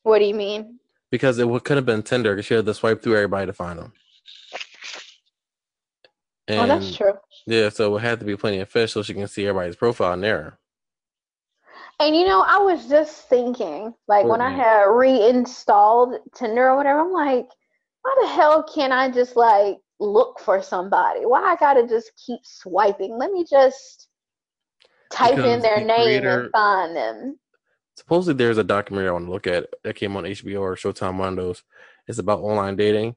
What 0.04 0.20
do 0.20 0.26
you 0.26 0.36
mean? 0.36 0.80
because 1.12 1.40
it 1.40 1.48
could 1.64 1.78
have 1.78 1.86
been 1.86 2.04
Tinder 2.04 2.34
because 2.36 2.46
she 2.46 2.54
had 2.54 2.66
to 2.66 2.74
swipe 2.74 3.02
through 3.02 3.16
everybody 3.16 3.46
to 3.46 3.54
find 3.54 3.80
him. 3.80 3.94
And 6.48 6.72
oh, 6.72 6.76
that's 6.76 6.96
true. 6.96 7.14
yeah, 7.48 7.70
so 7.70 7.96
it 7.98 8.02
had 8.02 8.20
to 8.20 8.26
be 8.26 8.36
Plenty 8.36 8.60
of 8.60 8.70
Fish 8.70 8.94
so 8.94 9.02
she 9.04 9.14
can 9.14 9.28
see 9.28 9.48
everybody's 9.48 9.76
profile 9.76 10.14
in 10.14 10.22
there. 10.22 10.60
And 12.00 12.16
you 12.16 12.26
know, 12.26 12.42
I 12.46 12.58
was 12.58 12.88
just 12.88 13.30
thinking, 13.30 13.94
like 14.08 14.26
when 14.28 14.42
I 14.42 14.52
Mhm. 14.52 14.58
had 14.58 14.84
reinstalled 14.86 16.16
Tinder 16.36 16.70
or 16.70 16.76
whatever, 16.78 17.00
I'm 17.00 17.14
like, 17.14 17.48
why 18.02 18.18
the 18.22 18.28
hell 18.28 18.64
can't 18.64 18.94
I 18.94 19.10
just 19.10 19.36
like 19.36 19.78
look 20.00 20.40
for 20.40 20.62
somebody? 20.62 21.26
Why 21.26 21.42
I 21.42 21.56
gotta 21.56 21.88
just 21.88 22.12
keep 22.26 22.40
swiping? 22.44 23.18
Let 23.18 23.32
me 23.32 23.46
just 23.50 24.10
type 25.12 25.38
in 25.38 25.62
their 25.62 25.80
the 25.80 25.86
name 25.86 26.04
creator- 26.04 26.42
and 26.44 26.52
find 26.52 26.96
them. 26.96 27.40
Supposedly, 27.98 28.38
there's 28.38 28.58
a 28.58 28.64
documentary 28.64 29.10
I 29.10 29.14
want 29.14 29.26
to 29.26 29.32
look 29.32 29.48
at 29.48 29.68
that 29.84 29.96
came 29.96 30.18
on 30.18 30.26
HBO 30.26 30.60
or 30.60 30.76
Showtime, 30.76 31.18
one 31.18 31.30
of 31.30 31.36
those. 31.38 31.64
It's 32.08 32.20
about 32.20 32.42
online 32.42 32.76
dating, 32.76 33.16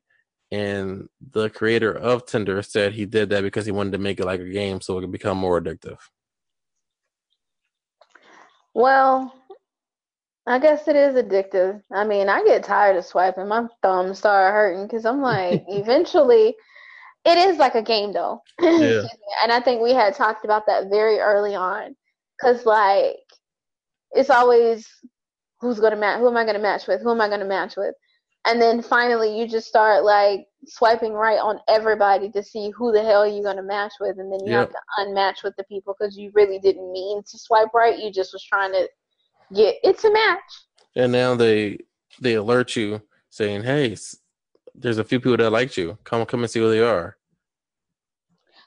and 0.52 1.08
the 1.32 1.50
creator 1.50 1.92
of 1.92 2.26
Tinder 2.26 2.62
said 2.62 2.92
he 2.92 3.04
did 3.04 3.30
that 3.30 3.42
because 3.42 3.66
he 3.66 3.72
wanted 3.72 3.92
to 3.92 3.98
make 3.98 4.20
it 4.20 4.24
like 4.24 4.40
a 4.40 4.48
game 4.48 4.80
so 4.80 4.96
it 4.96 5.00
could 5.00 5.12
become 5.12 5.36
more 5.36 5.60
addictive. 5.60 5.98
Well, 8.72 9.34
I 10.48 10.58
guess 10.58 10.88
it 10.88 10.96
is 10.96 11.14
addictive. 11.14 11.82
I 11.92 12.04
mean, 12.04 12.28
I 12.30 12.42
get 12.42 12.64
tired 12.64 12.96
of 12.96 13.04
swiping. 13.04 13.48
My 13.48 13.66
thumbs 13.82 14.18
start 14.18 14.54
hurting 14.54 14.86
because 14.86 15.04
I'm 15.04 15.20
like, 15.20 15.62
eventually, 15.68 16.56
it 17.26 17.38
is 17.38 17.58
like 17.58 17.74
a 17.74 17.82
game 17.82 18.12
though. 18.12 18.40
Yeah. 18.60 19.02
and 19.42 19.52
I 19.52 19.60
think 19.60 19.82
we 19.82 19.92
had 19.92 20.14
talked 20.14 20.46
about 20.46 20.66
that 20.66 20.88
very 20.88 21.18
early 21.18 21.54
on 21.54 21.94
because, 22.40 22.64
like, 22.64 23.16
it's 24.12 24.30
always 24.30 24.88
who's 25.60 25.80
going 25.80 25.92
to 25.92 25.98
match, 25.98 26.18
who 26.18 26.28
am 26.28 26.36
I 26.36 26.44
going 26.44 26.56
to 26.56 26.62
match 26.62 26.86
with, 26.86 27.02
who 27.02 27.10
am 27.10 27.20
I 27.20 27.28
going 27.28 27.40
to 27.40 27.46
match 27.46 27.76
with? 27.76 27.94
And 28.46 28.62
then 28.62 28.80
finally, 28.80 29.38
you 29.38 29.46
just 29.46 29.68
start 29.68 30.04
like 30.04 30.46
swiping 30.64 31.12
right 31.12 31.38
on 31.38 31.58
everybody 31.68 32.30
to 32.30 32.42
see 32.42 32.70
who 32.70 32.92
the 32.92 33.02
hell 33.02 33.26
you're 33.28 33.42
going 33.42 33.56
to 33.56 33.62
match 33.62 33.92
with. 34.00 34.18
And 34.18 34.32
then 34.32 34.40
you 34.46 34.52
have 34.54 34.70
to 34.70 34.78
unmatch 35.00 35.42
with 35.44 35.54
the 35.58 35.64
people 35.64 35.94
because 35.98 36.16
you 36.16 36.30
really 36.34 36.58
didn't 36.58 36.90
mean 36.90 37.22
to 37.22 37.38
swipe 37.38 37.74
right. 37.74 37.98
You 37.98 38.10
just 38.10 38.32
was 38.32 38.42
trying 38.44 38.72
to 38.72 38.88
get 39.54 39.76
it's 39.82 40.04
a 40.04 40.12
match. 40.12 40.40
And 40.96 41.12
now 41.12 41.34
they 41.34 41.78
they 42.20 42.34
alert 42.34 42.76
you 42.76 43.02
saying, 43.30 43.62
"Hey, 43.62 43.96
there's 44.74 44.98
a 44.98 45.04
few 45.04 45.20
people 45.20 45.36
that 45.36 45.50
liked 45.50 45.76
you. 45.76 45.98
Come 46.04 46.24
come 46.26 46.40
and 46.40 46.50
see 46.50 46.60
who 46.60 46.70
they 46.70 46.80
are." 46.82 47.16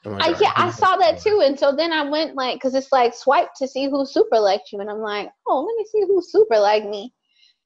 I'm 0.04 0.14
I, 0.20 0.34
yeah, 0.40 0.52
I 0.56 0.70
saw 0.70 0.96
that 0.96 1.20
too, 1.20 1.42
and 1.44 1.56
so 1.56 1.72
then 1.72 1.92
I 1.92 2.08
went 2.08 2.34
like, 2.34 2.60
cause 2.60 2.74
it's 2.74 2.90
like 2.90 3.14
swipe 3.14 3.50
to 3.58 3.68
see 3.68 3.88
who 3.88 4.04
super 4.04 4.40
liked 4.40 4.72
you, 4.72 4.80
and 4.80 4.90
I'm 4.90 4.98
like, 5.00 5.30
oh, 5.46 5.60
let 5.60 5.76
me 5.76 5.84
see 5.90 6.04
who 6.06 6.20
super 6.20 6.58
liked 6.58 6.86
me, 6.86 7.14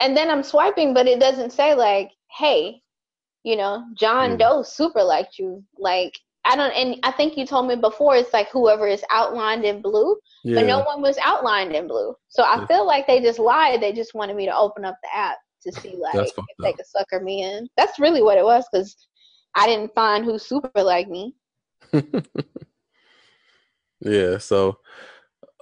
and 0.01 0.15
then 0.15 0.31
I'm 0.31 0.43
swiping, 0.43 0.93
but 0.93 1.07
it 1.07 1.19
doesn't 1.19 1.53
say 1.53 1.75
like, 1.75 2.11
hey, 2.37 2.83
you 3.43 3.57
know, 3.57 3.85
John 3.95 4.33
Mm. 4.33 4.39
Doe 4.39 4.63
super 4.63 5.03
liked 5.03 5.39
you, 5.39 5.65
like 5.79 6.13
I 6.47 6.57
don't, 6.57 6.71
and 6.73 6.97
I 7.03 7.11
think 7.13 7.37
you 7.37 7.45
told 7.47 7.67
me 7.69 7.77
before 7.77 8.17
it's 8.17 8.33
like 8.33 8.49
whoever 8.51 8.87
is 8.87 9.05
outlined 9.11 9.65
in 9.65 9.83
blue, 9.83 10.17
Yeah, 10.45 10.61
but 10.61 10.67
no 10.67 10.83
one 10.83 11.03
was 11.03 11.19
outlined 11.23 11.75
in 11.75 11.87
blue, 11.89 12.15
so 12.29 12.43
I 12.45 12.59
Yeah. 12.59 12.67
feel 12.67 12.87
like 12.87 13.07
they 13.07 13.21
just 13.21 13.39
lied. 13.39 13.83
They 13.83 13.93
just 13.93 14.15
wanted 14.15 14.37
me 14.37 14.47
to 14.47 14.57
open 14.57 14.85
up 14.85 14.97
the 15.03 15.15
app 15.17 15.39
to 15.63 15.73
see 15.73 15.97
like 15.97 16.17
if 16.49 16.57
they 16.63 16.73
could 16.73 16.87
sucker 16.87 17.21
me 17.21 17.43
in. 17.43 17.69
That's 17.77 17.99
really 17.99 18.23
what 18.23 18.39
it 18.39 18.45
was, 18.45 18.65
cause 18.73 18.97
I 19.55 19.67
didn't 19.67 19.95
find 19.95 20.25
who 20.25 20.39
super 20.39 20.83
like 20.83 21.09
me. 21.09 21.35
yeah. 24.01 24.39
So, 24.39 24.79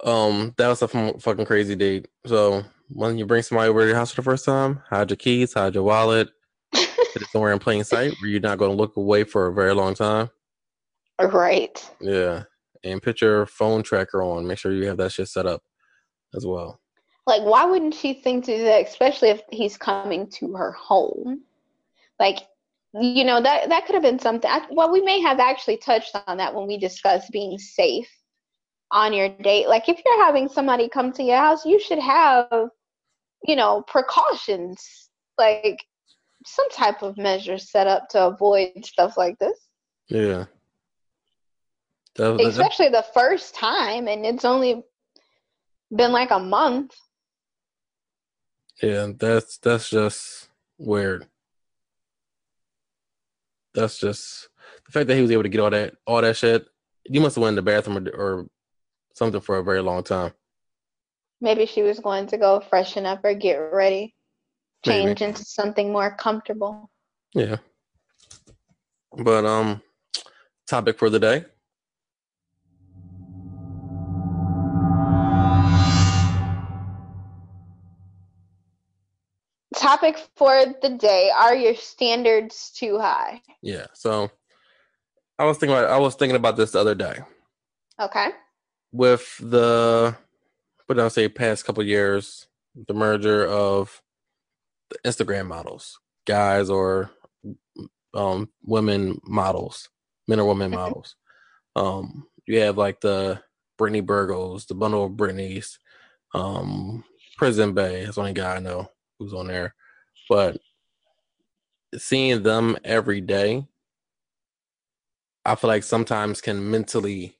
um, 0.03 0.53
that 0.57 0.67
was 0.67 0.81
a 0.81 0.89
f- 0.93 1.21
fucking 1.21 1.45
crazy 1.45 1.75
date. 1.75 2.07
So 2.25 2.63
when 2.89 3.17
you 3.17 3.25
bring 3.25 3.41
somebody 3.41 3.69
over 3.69 3.81
to 3.81 3.87
your 3.87 3.95
house 3.95 4.11
for 4.11 4.17
the 4.21 4.25
first 4.25 4.45
time, 4.45 4.81
hide 4.89 5.09
your 5.09 5.17
keys, 5.17 5.53
hide 5.53 5.73
your 5.75 5.83
wallet, 5.83 6.29
somewhere 7.31 7.53
in 7.53 7.59
plain 7.59 7.83
sight 7.83 8.13
where 8.19 8.29
you're 8.29 8.41
not 8.41 8.57
going 8.57 8.71
to 8.71 8.77
look 8.77 8.97
away 8.97 9.23
for 9.23 9.47
a 9.47 9.53
very 9.53 9.73
long 9.73 9.95
time. 9.95 10.29
Right. 11.21 11.91
Yeah, 12.01 12.43
and 12.83 13.01
put 13.01 13.21
your 13.21 13.45
phone 13.45 13.83
tracker 13.83 14.21
on. 14.21 14.47
Make 14.47 14.57
sure 14.57 14.73
you 14.73 14.87
have 14.87 14.97
that 14.97 15.11
shit 15.11 15.29
set 15.29 15.45
up 15.45 15.63
as 16.35 16.45
well. 16.45 16.79
Like, 17.27 17.41
why 17.43 17.65
wouldn't 17.65 17.95
she 17.95 18.13
think 18.13 18.45
to 18.45 18.57
do 18.57 18.63
that, 18.65 18.87
especially 18.87 19.29
if 19.29 19.41
he's 19.51 19.77
coming 19.77 20.29
to 20.31 20.53
her 20.53 20.71
home? 20.73 21.41
Like, 22.19 22.39
you 22.93 23.23
know, 23.23 23.41
that 23.41 23.69
that 23.69 23.85
could 23.85 23.95
have 23.95 24.03
been 24.03 24.19
something. 24.19 24.49
I, 24.49 24.65
well, 24.69 24.91
we 24.91 25.01
may 25.01 25.19
have 25.21 25.39
actually 25.39 25.77
touched 25.77 26.15
on 26.27 26.37
that 26.37 26.53
when 26.53 26.67
we 26.67 26.77
discussed 26.77 27.31
being 27.31 27.57
safe 27.57 28.09
on 28.91 29.11
your 29.11 29.29
date. 29.29 29.67
Like, 29.67 29.89
if 29.89 29.99
you're 30.05 30.23
having 30.23 30.47
somebody 30.47 30.87
come 30.87 31.11
to 31.13 31.23
your 31.23 31.37
house, 31.37 31.65
you 31.65 31.79
should 31.79 31.99
have, 31.99 32.47
you 33.43 33.55
know, 33.55 33.83
precautions, 33.87 35.09
like 35.37 35.83
some 36.45 36.69
type 36.69 37.01
of 37.01 37.17
measures 37.17 37.71
set 37.71 37.87
up 37.87 38.07
to 38.09 38.27
avoid 38.27 38.85
stuff 38.85 39.17
like 39.17 39.37
this. 39.39 39.57
Yeah. 40.09 40.45
That, 42.15 42.37
that- 42.37 42.47
Especially 42.47 42.89
the 42.89 43.05
first 43.13 43.55
time, 43.55 44.07
and 44.07 44.25
it's 44.25 44.45
only 44.45 44.83
been 45.93 46.11
like 46.11 46.31
a 46.31 46.39
month. 46.39 46.95
Yeah, 48.81 49.11
that's 49.17 49.57
that's 49.59 49.89
just 49.89 50.49
weird. 50.77 51.27
That's 53.73 53.99
just 53.99 54.49
the 54.85 54.91
fact 54.91 55.07
that 55.07 55.15
he 55.15 55.21
was 55.21 55.31
able 55.31 55.43
to 55.43 55.49
get 55.49 55.61
all 55.61 55.69
that 55.69 55.95
all 56.05 56.21
that 56.21 56.35
shit. 56.37 56.65
You 57.05 57.21
must 57.21 57.35
have 57.35 57.41
went 57.43 57.57
in 57.57 57.63
the 57.63 57.71
bathroom 57.71 58.07
or, 58.07 58.11
or 58.11 58.47
something 59.13 59.41
for 59.41 59.57
a 59.57 59.63
very 59.63 59.81
long 59.81 60.03
time. 60.03 60.33
Maybe 61.41 61.65
she 61.65 61.83
was 61.83 61.99
going 61.99 62.27
to 62.27 62.37
go 62.37 62.61
freshen 62.61 63.05
up 63.05 63.23
or 63.23 63.33
get 63.33 63.55
ready, 63.57 64.15
Maybe. 64.85 65.05
change 65.05 65.21
into 65.21 65.43
something 65.43 65.91
more 65.91 66.15
comfortable. 66.15 66.89
Yeah. 67.33 67.57
But 69.17 69.45
um, 69.45 69.81
topic 70.67 70.97
for 70.97 71.09
the 71.09 71.19
day: 71.19 71.45
topic 79.85 80.17
for 80.37 80.65
the 80.81 80.89
day: 80.91 81.31
Are 81.37 81.55
your 81.55 81.75
standards 81.75 82.71
too 82.75 82.99
high? 82.99 83.41
Yeah. 83.61 83.87
So 83.93 84.31
I 85.39 85.45
was 85.45 85.57
thinking 85.57 85.77
about 85.77 85.89
I 85.91 85.99
was 85.99 86.15
thinking 86.15 86.35
about 86.37 86.57
this 86.57 86.71
the 86.71 86.79
other 86.81 86.95
day 86.95 87.19
Okay. 88.01 88.29
with 88.93 89.37
the 89.39 90.15
what 90.87 90.95
did 90.97 91.05
I 91.05 91.09
say 91.09 91.29
past 91.29 91.65
couple 91.65 91.83
years 91.83 92.47
the 92.87 92.93
merger 92.95 93.45
of 93.47 94.01
the 94.89 94.97
Instagram 95.09 95.47
models, 95.47 95.99
guys 96.27 96.69
or 96.69 97.11
um 98.13 98.49
women 98.63 99.19
models, 99.25 99.89
men 100.27 100.39
or 100.39 100.47
women 100.47 100.71
models. 100.71 101.15
Um 101.75 102.27
you 102.47 102.61
have 102.61 102.77
like 102.77 103.01
the 103.01 103.41
Brittany 103.77 104.01
Burgos, 104.01 104.65
the 104.67 104.75
bundle 104.75 105.05
of 105.05 105.13
Britneys, 105.13 105.79
um 106.35 107.03
Prison 107.37 107.73
Bay, 107.73 108.03
that's 108.05 108.15
the 108.15 108.21
only 108.21 108.33
guy 108.33 108.57
I 108.57 108.59
know 108.59 108.89
who's 109.19 109.33
on 109.33 109.47
there. 109.47 109.73
But 110.29 110.57
seeing 111.97 112.43
them 112.43 112.77
every 112.83 113.21
day, 113.21 113.65
I 115.45 115.55
feel 115.55 115.67
like 115.69 115.83
sometimes 115.83 116.41
can 116.41 116.69
mentally 116.71 117.37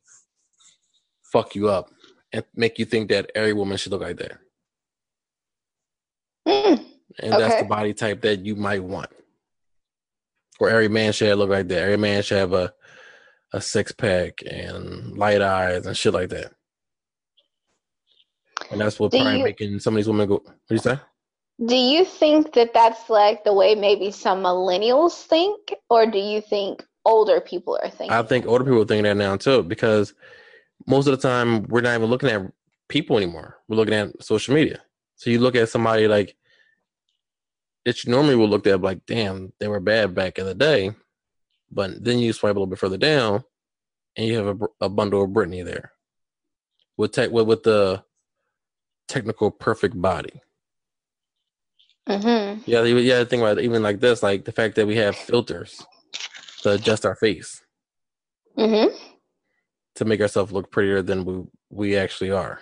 fuck 1.31 1.55
you 1.55 1.69
up 1.69 1.89
and 2.31 2.43
make 2.55 2.77
you 2.79 2.85
think 2.85 3.09
that 3.09 3.31
every 3.35 3.53
woman 3.53 3.77
should 3.77 3.91
look 3.91 4.01
like 4.01 4.17
that. 4.17 4.37
Mm, 6.47 6.85
And 7.19 7.33
that's 7.33 7.61
the 7.61 7.67
body 7.67 7.93
type 7.93 8.21
that 8.21 8.45
you 8.45 8.55
might 8.55 8.83
want. 8.83 9.09
Or 10.59 10.69
every 10.69 10.87
man 10.87 11.11
should 11.11 11.35
look 11.37 11.49
like 11.49 11.67
that. 11.69 11.81
Every 11.81 11.97
man 11.97 12.21
should 12.23 12.37
have 12.37 12.53
a 12.53 12.73
a 13.53 13.61
six 13.61 13.91
pack 13.93 14.39
and 14.45 15.17
light 15.17 15.41
eyes 15.41 15.85
and 15.85 15.95
shit 15.95 16.13
like 16.13 16.29
that. 16.29 16.51
And 18.69 18.81
that's 18.81 18.99
what 18.99 19.11
Do 19.11 19.17
probably 19.19 19.37
you- 19.39 19.43
making 19.45 19.79
some 19.79 19.93
of 19.93 19.97
these 19.97 20.07
women 20.07 20.27
go. 20.27 20.35
What 20.35 20.53
do 20.67 20.75
you 20.75 20.79
say? 20.79 20.99
Do 21.63 21.75
you 21.75 22.03
think 22.03 22.53
that 22.53 22.73
that's 22.73 23.09
like 23.09 23.43
the 23.43 23.53
way 23.53 23.75
maybe 23.75 24.11
some 24.11 24.43
millennials 24.43 25.23
think, 25.23 25.73
or 25.89 26.05
do 26.05 26.17
you 26.17 26.41
think 26.41 26.83
older 27.05 27.39
people 27.39 27.79
are 27.81 27.89
thinking? 27.89 28.11
I 28.11 28.23
think 28.23 28.45
older 28.45 28.65
people 28.65 28.83
think 28.83 29.03
that 29.03 29.15
now 29.15 29.37
too 29.37 29.63
because 29.63 30.13
most 30.87 31.07
of 31.07 31.19
the 31.19 31.27
time 31.27 31.63
we're 31.63 31.81
not 31.81 31.95
even 31.95 32.09
looking 32.09 32.29
at 32.29 32.41
people 32.89 33.17
anymore. 33.17 33.57
We're 33.67 33.77
looking 33.77 33.93
at 33.93 34.23
social 34.23 34.53
media. 34.53 34.81
So 35.15 35.29
you 35.29 35.39
look 35.39 35.55
at 35.55 35.69
somebody 35.69 36.07
like 36.07 36.35
that 37.85 38.03
you 38.03 38.11
normally 38.11 38.35
would 38.35 38.49
look 38.49 38.67
at 38.67 38.81
like, 38.81 39.05
damn, 39.05 39.53
they 39.59 39.67
were 39.67 39.79
bad 39.79 40.13
back 40.13 40.39
in 40.39 40.45
the 40.45 40.55
day, 40.55 40.91
but 41.71 42.03
then 42.03 42.19
you 42.19 42.33
swipe 42.33 42.55
a 42.55 42.59
little 42.59 42.67
bit 42.67 42.79
further 42.79 42.97
down, 42.97 43.43
and 44.17 44.27
you 44.27 44.37
have 44.37 44.61
a, 44.61 44.67
a 44.81 44.89
bundle 44.89 45.23
of 45.23 45.29
Britney 45.29 45.63
there 45.63 45.91
with 46.97 47.11
tech 47.11 47.31
with, 47.31 47.47
with 47.47 47.63
the 47.63 48.03
technical 49.07 49.51
perfect 49.51 49.99
body. 50.01 50.41
Hmm 52.07 52.59
Yeah, 52.65 52.83
yeah. 52.83 53.23
Think 53.23 53.41
about 53.41 53.57
it, 53.57 53.63
even 53.63 53.81
like 53.83 53.99
this, 53.99 54.21
like 54.23 54.45
the 54.45 54.51
fact 54.51 54.75
that 54.75 54.87
we 54.87 54.95
have 54.97 55.15
filters 55.15 55.83
to 56.63 56.71
adjust 56.73 57.05
our 57.05 57.15
face. 57.15 57.61
hmm 58.55 58.87
to 59.95 60.03
make 60.03 60.19
ourselves 60.19 60.51
look 60.51 60.69
prettier 60.71 61.01
than 61.01 61.23
we 61.25 61.43
we 61.69 61.95
actually 61.97 62.29
are. 62.31 62.59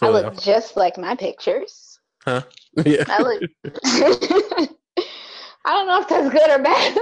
I 0.00 0.06
So, 0.06 0.12
look 0.12 0.40
just 0.40 0.76
like 0.76 0.96
my 0.96 1.16
pictures. 1.16 1.98
huh? 2.24 2.42
Yeah. 2.86 3.04
I 3.08 3.22
look. 3.22 3.42
I 5.64 5.70
don't 5.74 5.88
know 5.88 6.00
if 6.00 6.08
that's 6.08 6.30
good 6.30 6.50
or 6.50 6.62
bad. 6.62 6.96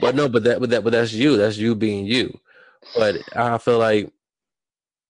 but 0.00 0.14
no, 0.14 0.28
but 0.28 0.42
that 0.44 0.58
but 0.60 0.70
that 0.70 0.82
but 0.84 0.90
that's 0.92 1.12
you. 1.12 1.36
That's 1.36 1.56
you 1.58 1.74
being 1.74 2.06
you. 2.06 2.40
But 2.96 3.16
I 3.36 3.58
feel 3.58 3.78
like 3.78 4.10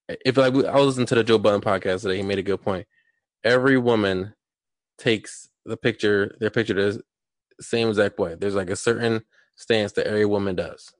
if 0.08 0.36
like 0.36 0.54
I 0.54 0.76
was 0.76 0.86
listening 0.86 1.06
to 1.06 1.14
the 1.16 1.24
Joe 1.24 1.38
Budden 1.38 1.60
podcast 1.60 2.02
today, 2.02 2.18
he 2.18 2.22
made 2.22 2.38
a 2.38 2.42
good 2.42 2.62
point. 2.62 2.86
Every 3.42 3.78
woman 3.78 4.34
takes 4.98 5.48
the 5.64 5.76
picture, 5.76 6.36
their 6.40 6.50
picture 6.50 6.74
the 6.74 7.02
same 7.60 7.88
exact 7.88 8.18
way. 8.18 8.34
There's 8.34 8.54
like 8.54 8.70
a 8.70 8.76
certain 8.76 9.22
stance 9.56 9.92
that 9.92 10.06
every 10.06 10.26
woman 10.26 10.56
does. 10.56 10.92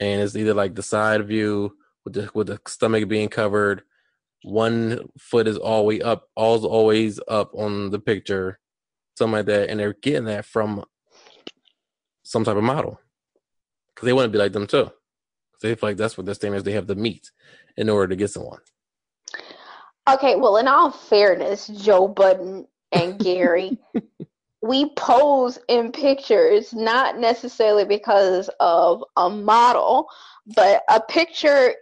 And 0.00 0.20
it's 0.22 0.36
either 0.36 0.54
like 0.54 0.74
the 0.74 0.82
side 0.82 1.26
view 1.26 1.76
with 2.04 2.14
the 2.14 2.30
with 2.34 2.48
the 2.48 2.60
stomach 2.66 3.08
being 3.08 3.28
covered, 3.28 3.82
one 4.42 5.08
foot 5.18 5.46
is 5.46 5.56
always 5.56 6.02
up, 6.02 6.28
all's 6.34 6.64
always 6.64 7.20
up 7.28 7.52
on 7.54 7.90
the 7.90 7.98
picture, 7.98 8.58
something 9.16 9.32
like 9.32 9.46
that, 9.46 9.70
and 9.70 9.78
they're 9.78 9.94
getting 9.94 10.24
that 10.24 10.44
from 10.44 10.84
some 12.24 12.44
type 12.44 12.56
of 12.56 12.64
model 12.64 13.00
because 13.94 14.06
they 14.06 14.12
want 14.12 14.26
to 14.26 14.30
be 14.30 14.38
like 14.38 14.52
them 14.52 14.66
too. 14.66 14.90
They 15.64 15.74
feel 15.74 15.88
like 15.88 15.96
that's 15.96 16.18
what 16.18 16.26
their 16.26 16.54
is, 16.54 16.62
they 16.62 16.72
have 16.72 16.88
to 16.88 16.94
meet 16.94 17.30
in 17.78 17.88
order 17.88 18.08
to 18.08 18.16
get 18.16 18.28
someone. 18.28 18.58
Okay, 20.06 20.36
well, 20.36 20.58
in 20.58 20.68
all 20.68 20.90
fairness, 20.90 21.68
Joe 21.68 22.06
Budden 22.06 22.66
and 22.92 23.18
Gary, 23.24 23.78
we 24.60 24.90
pose 24.90 25.58
in 25.68 25.90
pictures 25.90 26.74
not 26.74 27.18
necessarily 27.18 27.86
because 27.86 28.50
of 28.60 29.02
a 29.16 29.30
model, 29.30 30.06
but 30.54 30.82
a 30.90 31.00
picture. 31.00 31.74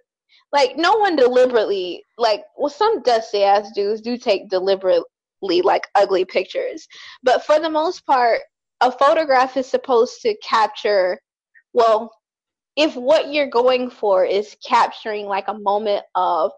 Like 0.52 0.76
no 0.76 0.98
one 0.98 1.16
deliberately, 1.16 2.04
like 2.18 2.44
well, 2.56 2.70
some 2.70 3.02
dusty 3.02 3.42
ass 3.42 3.72
dudes 3.74 4.00
do 4.00 4.16
take 4.16 4.48
deliberately 4.48 5.02
like 5.64 5.88
ugly 5.96 6.24
pictures, 6.24 6.86
but 7.24 7.44
for 7.44 7.58
the 7.58 7.70
most 7.70 8.06
part, 8.06 8.42
a 8.80 8.92
photograph 8.92 9.56
is 9.56 9.66
supposed 9.66 10.20
to 10.20 10.36
capture. 10.36 11.18
Well, 11.72 12.12
if 12.76 12.96
what 12.96 13.32
you're 13.32 13.50
going 13.50 13.90
for 13.90 14.24
is 14.24 14.56
capturing 14.66 15.26
like 15.26 15.48
a 15.48 15.58
moment 15.58 16.04
of 16.14 16.50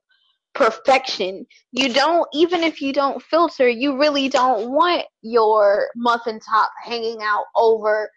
perfection 0.54 1.44
you 1.72 1.92
don't 1.92 2.28
even 2.32 2.62
if 2.62 2.80
you 2.80 2.92
don't 2.92 3.20
filter 3.20 3.68
you 3.68 3.98
really 3.98 4.28
don't 4.28 4.70
want 4.70 5.04
your 5.22 5.88
muffin 5.96 6.38
top 6.38 6.70
hanging 6.84 7.18
out 7.22 7.44
over 7.56 8.08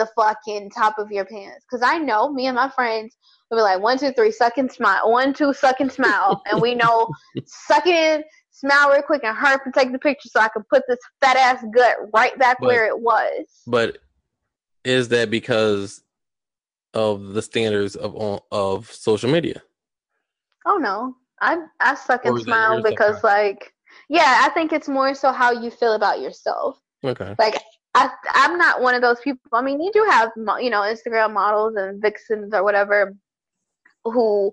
the 0.00 0.08
fucking 0.16 0.70
top 0.70 0.98
of 0.98 1.12
your 1.12 1.24
pants. 1.26 1.64
Because 1.70 1.86
i 1.86 1.98
know 1.98 2.32
me 2.32 2.46
and 2.46 2.56
my 2.56 2.70
friends 2.70 3.16
will 3.50 3.58
be 3.58 3.62
like 3.62 3.80
one 3.80 3.98
two 3.98 4.12
three 4.12 4.32
suck 4.32 4.56
and 4.56 4.72
smile 4.72 5.10
one 5.10 5.32
two 5.32 5.52
suck 5.52 5.80
and 5.80 5.92
smile. 5.92 6.42
And 6.50 6.60
we 6.60 6.74
know 6.74 7.08
suck 7.44 7.86
it 7.86 7.94
in 7.94 8.24
smile 8.50 8.90
real 8.90 9.02
quick 9.02 9.22
and 9.24 9.36
hurry 9.36 9.54
up 9.54 9.60
and 9.64 9.74
take 9.74 9.92
the 9.92 9.98
picture 9.98 10.28
so 10.28 10.40
i 10.40 10.48
can 10.48 10.62
put 10.68 10.82
this 10.88 10.98
fat 11.20 11.36
ass 11.36 11.64
gut 11.74 11.96
right 12.12 12.36
back 12.38 12.58
But- 12.60 12.66
where 12.66 12.86
it 12.86 12.98
was. 12.98 13.46
But 13.66 13.98
is 14.84 15.08
that 15.10 15.30
because 15.30 16.02
of 16.94 17.32
the 17.34 17.42
standards 17.42 17.96
of 17.96 18.14
on- 18.16 18.40
of 18.50 18.90
social 18.92 19.30
media? 19.30 19.62
oh 20.66 20.76
no 20.76 21.14
i 21.40 21.56
i 21.80 21.94
suck 21.94 22.24
and 22.26 22.38
smile 22.42 22.82
because 22.82 23.22
like 23.24 23.72
yeah 24.08 24.42
i 24.44 24.50
think 24.50 24.72
it's 24.72 24.88
more 24.88 25.14
so 25.14 25.32
how 25.32 25.50
you 25.50 25.70
feel 25.70 25.94
about 25.94 26.20
yourself 26.20 26.78
Okay. 27.02 27.34
like 27.38 27.56
I, 27.94 28.08
I'm 28.34 28.56
not 28.56 28.82
one 28.82 28.94
of 28.94 29.02
those 29.02 29.18
people. 29.18 29.40
I 29.52 29.62
mean, 29.62 29.80
you 29.82 29.90
do 29.92 30.04
have 30.08 30.30
you 30.36 30.70
know 30.70 30.82
Instagram 30.82 31.32
models 31.32 31.74
and 31.76 32.00
vixens 32.00 32.54
or 32.54 32.62
whatever 32.62 33.16
who 34.04 34.52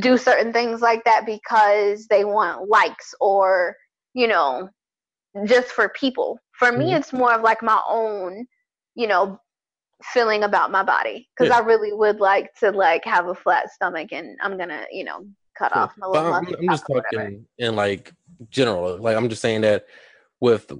do 0.00 0.16
certain 0.18 0.52
things 0.52 0.80
like 0.80 1.04
that 1.04 1.24
because 1.24 2.08
they 2.08 2.24
want 2.24 2.68
likes 2.68 3.14
or 3.20 3.76
you 4.12 4.26
know 4.26 4.68
just 5.46 5.68
for 5.68 5.88
people. 5.90 6.38
For 6.58 6.72
me, 6.72 6.86
Mhm. 6.92 6.98
it's 6.98 7.12
more 7.12 7.32
of 7.32 7.42
like 7.42 7.62
my 7.62 7.80
own 7.88 8.44
you 8.96 9.06
know 9.06 9.38
feeling 10.12 10.44
about 10.44 10.70
my 10.70 10.82
body 10.82 11.28
because 11.36 11.50
Yeah. 11.50 11.58
I 11.58 11.60
really 11.60 11.92
would 11.92 12.20
like 12.20 12.54
to 12.60 12.70
like 12.70 13.04
have 13.04 13.26
a 13.28 13.34
flat 13.34 13.70
stomach 13.72 14.12
and 14.12 14.38
I'm 14.42 14.58
gonna 14.58 14.84
you 14.92 15.04
know 15.04 15.26
cut 15.56 15.72
Cool. 15.72 15.82
off 15.82 15.92
my 15.96 16.06
little 16.06 16.32
I'm, 16.34 16.46
I'm 16.46 16.68
just 16.68 16.82
top 16.82 16.90
or 16.90 16.94
whatever. 16.96 17.24
talking 17.30 17.46
in 17.58 17.76
like 17.76 18.12
general. 18.50 18.98
Like 18.98 19.16
I'm 19.16 19.28
just 19.28 19.40
saying 19.42 19.62
that 19.62 19.86
with 20.40 20.70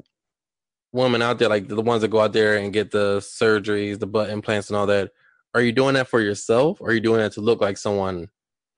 women 0.92 1.22
out 1.22 1.38
there, 1.38 1.48
like 1.48 1.68
the 1.68 1.80
ones 1.80 2.02
that 2.02 2.08
go 2.08 2.20
out 2.20 2.32
there 2.32 2.56
and 2.56 2.72
get 2.72 2.90
the 2.90 3.18
surgeries, 3.18 3.98
the 3.98 4.06
butt 4.06 4.30
implants, 4.30 4.68
and 4.68 4.76
all 4.76 4.87
that. 4.87 5.10
Are 5.54 5.60
you 5.62 5.72
doing 5.72 5.94
that 5.94 6.08
for 6.08 6.20
yourself, 6.20 6.80
or 6.80 6.88
are 6.88 6.92
you 6.92 7.00
doing 7.00 7.20
that 7.20 7.32
to 7.32 7.40
look 7.40 7.61
like 7.61 7.78
someone 7.78 8.28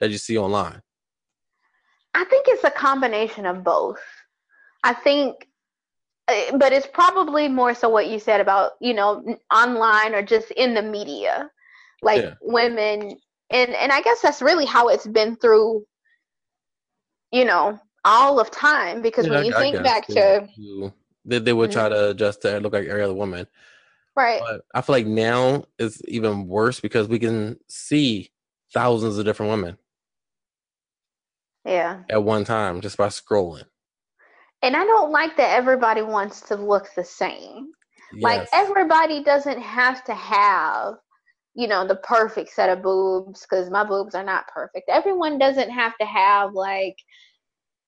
that 0.00 0.10
you 0.10 0.18
see 0.18 0.36
online? 0.36 0.82
I 2.14 2.24
think 2.24 2.46
it's 2.48 2.64
a 2.64 2.70
combination 2.70 3.46
of 3.46 3.64
both. 3.64 3.98
I 4.84 4.92
think, 4.92 5.48
Uh, 6.28 6.56
but 6.56 6.72
it's 6.72 6.86
probably 6.86 7.48
more 7.48 7.74
so 7.74 7.88
what 7.88 8.08
you 8.08 8.18
said 8.18 8.40
about, 8.40 8.72
you 8.80 8.94
know, 8.94 9.24
online 9.52 10.14
or 10.14 10.22
just 10.22 10.50
in 10.52 10.74
the 10.74 10.82
media. 10.82 11.50
Like 12.02 12.22
Yeah. 12.22 12.34
women, 12.42 13.16
and, 13.50 13.74
and 13.74 13.92
I 13.92 14.00
guess 14.02 14.20
that's 14.20 14.42
really 14.42 14.66
how 14.66 14.88
it's 14.88 15.06
been 15.06 15.36
through, 15.36 15.86
you 17.32 17.44
know, 17.44 17.78
all 18.04 18.38
of 18.40 18.50
time. 18.50 19.02
Because 19.02 19.26
Yeah, 19.26 19.34
when 19.34 19.44
you 19.46 19.54
I 19.54 19.58
think 19.58 19.76
guess 19.76 19.84
back 19.84 20.06
to, 20.08 20.48
they, 21.24 21.38
they 21.38 21.52
would 21.52 21.72
try 21.72 21.84
mm-hmm. 21.84 21.94
to 21.94 22.10
adjust 22.10 22.42
to 22.42 22.58
look 22.60 22.72
like 22.72 22.86
every 22.86 23.02
other 23.02 23.14
woman. 23.14 23.46
right, 24.16 24.40
But 24.40 24.62
I 24.74 24.80
feel 24.82 24.94
like 24.94 25.06
now 25.06 25.64
it's 25.78 26.02
even 26.08 26.46
worse 26.46 26.80
because 26.80 27.08
we 27.08 27.18
can 27.18 27.58
see 27.68 28.30
thousands 28.74 29.16
of 29.16 29.24
different 29.24 29.50
women 29.50 29.78
yeah. 31.64 32.02
at 32.10 32.22
one 32.22 32.44
time 32.44 32.80
just 32.80 32.96
by 32.96 33.08
scrolling. 33.08 33.64
And 34.62 34.76
I 34.76 34.84
don't 34.84 35.12
like 35.12 35.36
that 35.36 35.56
everybody 35.56 36.02
wants 36.02 36.40
to 36.42 36.56
look 36.56 36.88
the 36.94 37.04
same. 37.04 37.70
Like 38.20 38.48
everybody 38.52 39.22
doesn't 39.22 39.60
have 39.60 40.02
to 40.04 40.14
have, 40.14 40.94
you 41.54 41.68
know, 41.68 41.86
the 41.86 41.96
perfect 41.96 42.50
set 42.50 42.70
of 42.70 42.82
boobs 42.82 43.42
because 43.42 43.68
my 43.70 43.84
boobs 43.84 44.14
are 44.14 44.24
not 44.24 44.48
perfect. 44.48 44.88
Everyone 44.88 45.38
doesn't 45.38 45.70
have 45.70 45.92
to 45.98 46.06
have 46.06 46.54
like, 46.54 46.96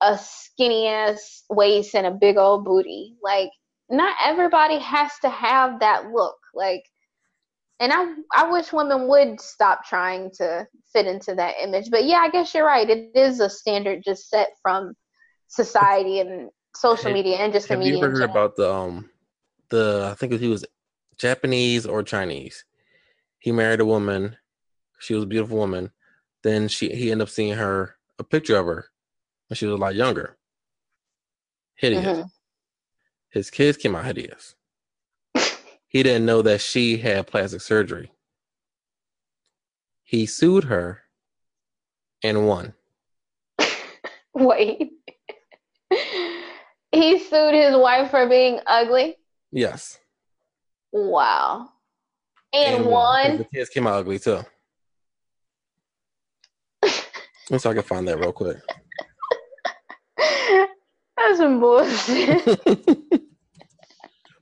a 0.00 0.18
skinny 0.18 0.86
ass 0.86 1.44
waist 1.50 1.94
and 1.94 2.06
a 2.06 2.10
big 2.10 2.36
old 2.36 2.64
booty. 2.64 3.16
Like 3.22 3.50
not 3.90 4.16
everybody 4.24 4.78
has 4.78 5.10
to 5.22 5.28
have 5.28 5.80
that 5.80 6.10
look. 6.10 6.36
Like 6.54 6.84
and 7.80 7.92
I 7.92 8.14
I 8.34 8.50
wish 8.50 8.72
women 8.72 9.08
would 9.08 9.40
stop 9.40 9.84
trying 9.84 10.30
to 10.38 10.66
fit 10.92 11.06
into 11.06 11.34
that 11.34 11.56
image. 11.62 11.90
But 11.90 12.04
yeah, 12.04 12.18
I 12.18 12.30
guess 12.30 12.54
you're 12.54 12.66
right. 12.66 12.88
It 12.88 13.12
is 13.14 13.40
a 13.40 13.50
standard 13.50 14.02
just 14.04 14.28
set 14.28 14.50
from 14.62 14.94
society 15.48 16.20
and 16.20 16.50
social 16.78 17.12
media 17.12 17.36
and 17.36 17.52
just 17.52 17.68
the 17.68 17.76
media. 17.76 17.92
Have 17.92 18.00
you 18.00 18.06
ever 18.06 18.18
heard 18.18 18.30
about 18.30 18.56
the 18.56 18.72
um 18.72 19.10
the 19.70 20.08
I 20.10 20.14
think 20.14 20.32
he 20.32 20.48
was 20.48 20.64
Japanese 21.16 21.86
or 21.86 22.02
Chinese? 22.02 22.64
He 23.38 23.52
married 23.52 23.80
a 23.80 23.84
woman. 23.84 24.36
She 24.98 25.14
was 25.14 25.24
a 25.24 25.26
beautiful 25.26 25.58
woman. 25.58 25.90
Then 26.42 26.68
she 26.68 26.94
he 26.94 27.10
ended 27.10 27.26
up 27.26 27.30
seeing 27.30 27.54
her 27.54 27.96
a 28.18 28.24
picture 28.24 28.56
of 28.56 28.66
her 28.66 28.86
when 29.48 29.56
she 29.56 29.66
was 29.66 29.74
a 29.74 29.78
lot 29.78 29.94
younger. 29.94 30.36
Hideous. 31.74 32.06
Mhm. 32.06 32.30
His 33.30 33.50
kids 33.50 33.76
came 33.76 33.94
out 33.94 34.04
hideous. 34.04 34.54
he 35.88 36.02
didn't 36.02 36.26
know 36.26 36.42
that 36.42 36.60
she 36.60 36.96
had 36.98 37.26
plastic 37.26 37.60
surgery. 37.60 38.10
He 40.02 40.26
sued 40.26 40.64
her 40.64 41.02
and 42.22 42.46
won. 42.46 42.74
Wait. 44.34 44.97
He 46.92 47.18
sued 47.18 47.54
his 47.54 47.76
wife 47.76 48.10
for 48.10 48.28
being 48.28 48.60
ugly. 48.66 49.16
Yes. 49.52 49.98
Wow. 50.92 51.70
And 52.52 52.86
won. 52.86 53.38
The 53.38 53.44
kids 53.44 53.70
came 53.70 53.86
out 53.86 53.94
ugly 53.94 54.18
too. 54.18 54.40
Let's 57.50 57.62
see 57.62 57.68
if 57.70 57.72
I 57.72 57.74
can 57.74 57.82
find 57.82 58.08
that 58.08 58.18
real 58.18 58.32
quick. 58.32 58.58
That's 61.16 61.38
some 61.38 61.60
bullshit. 61.60 62.44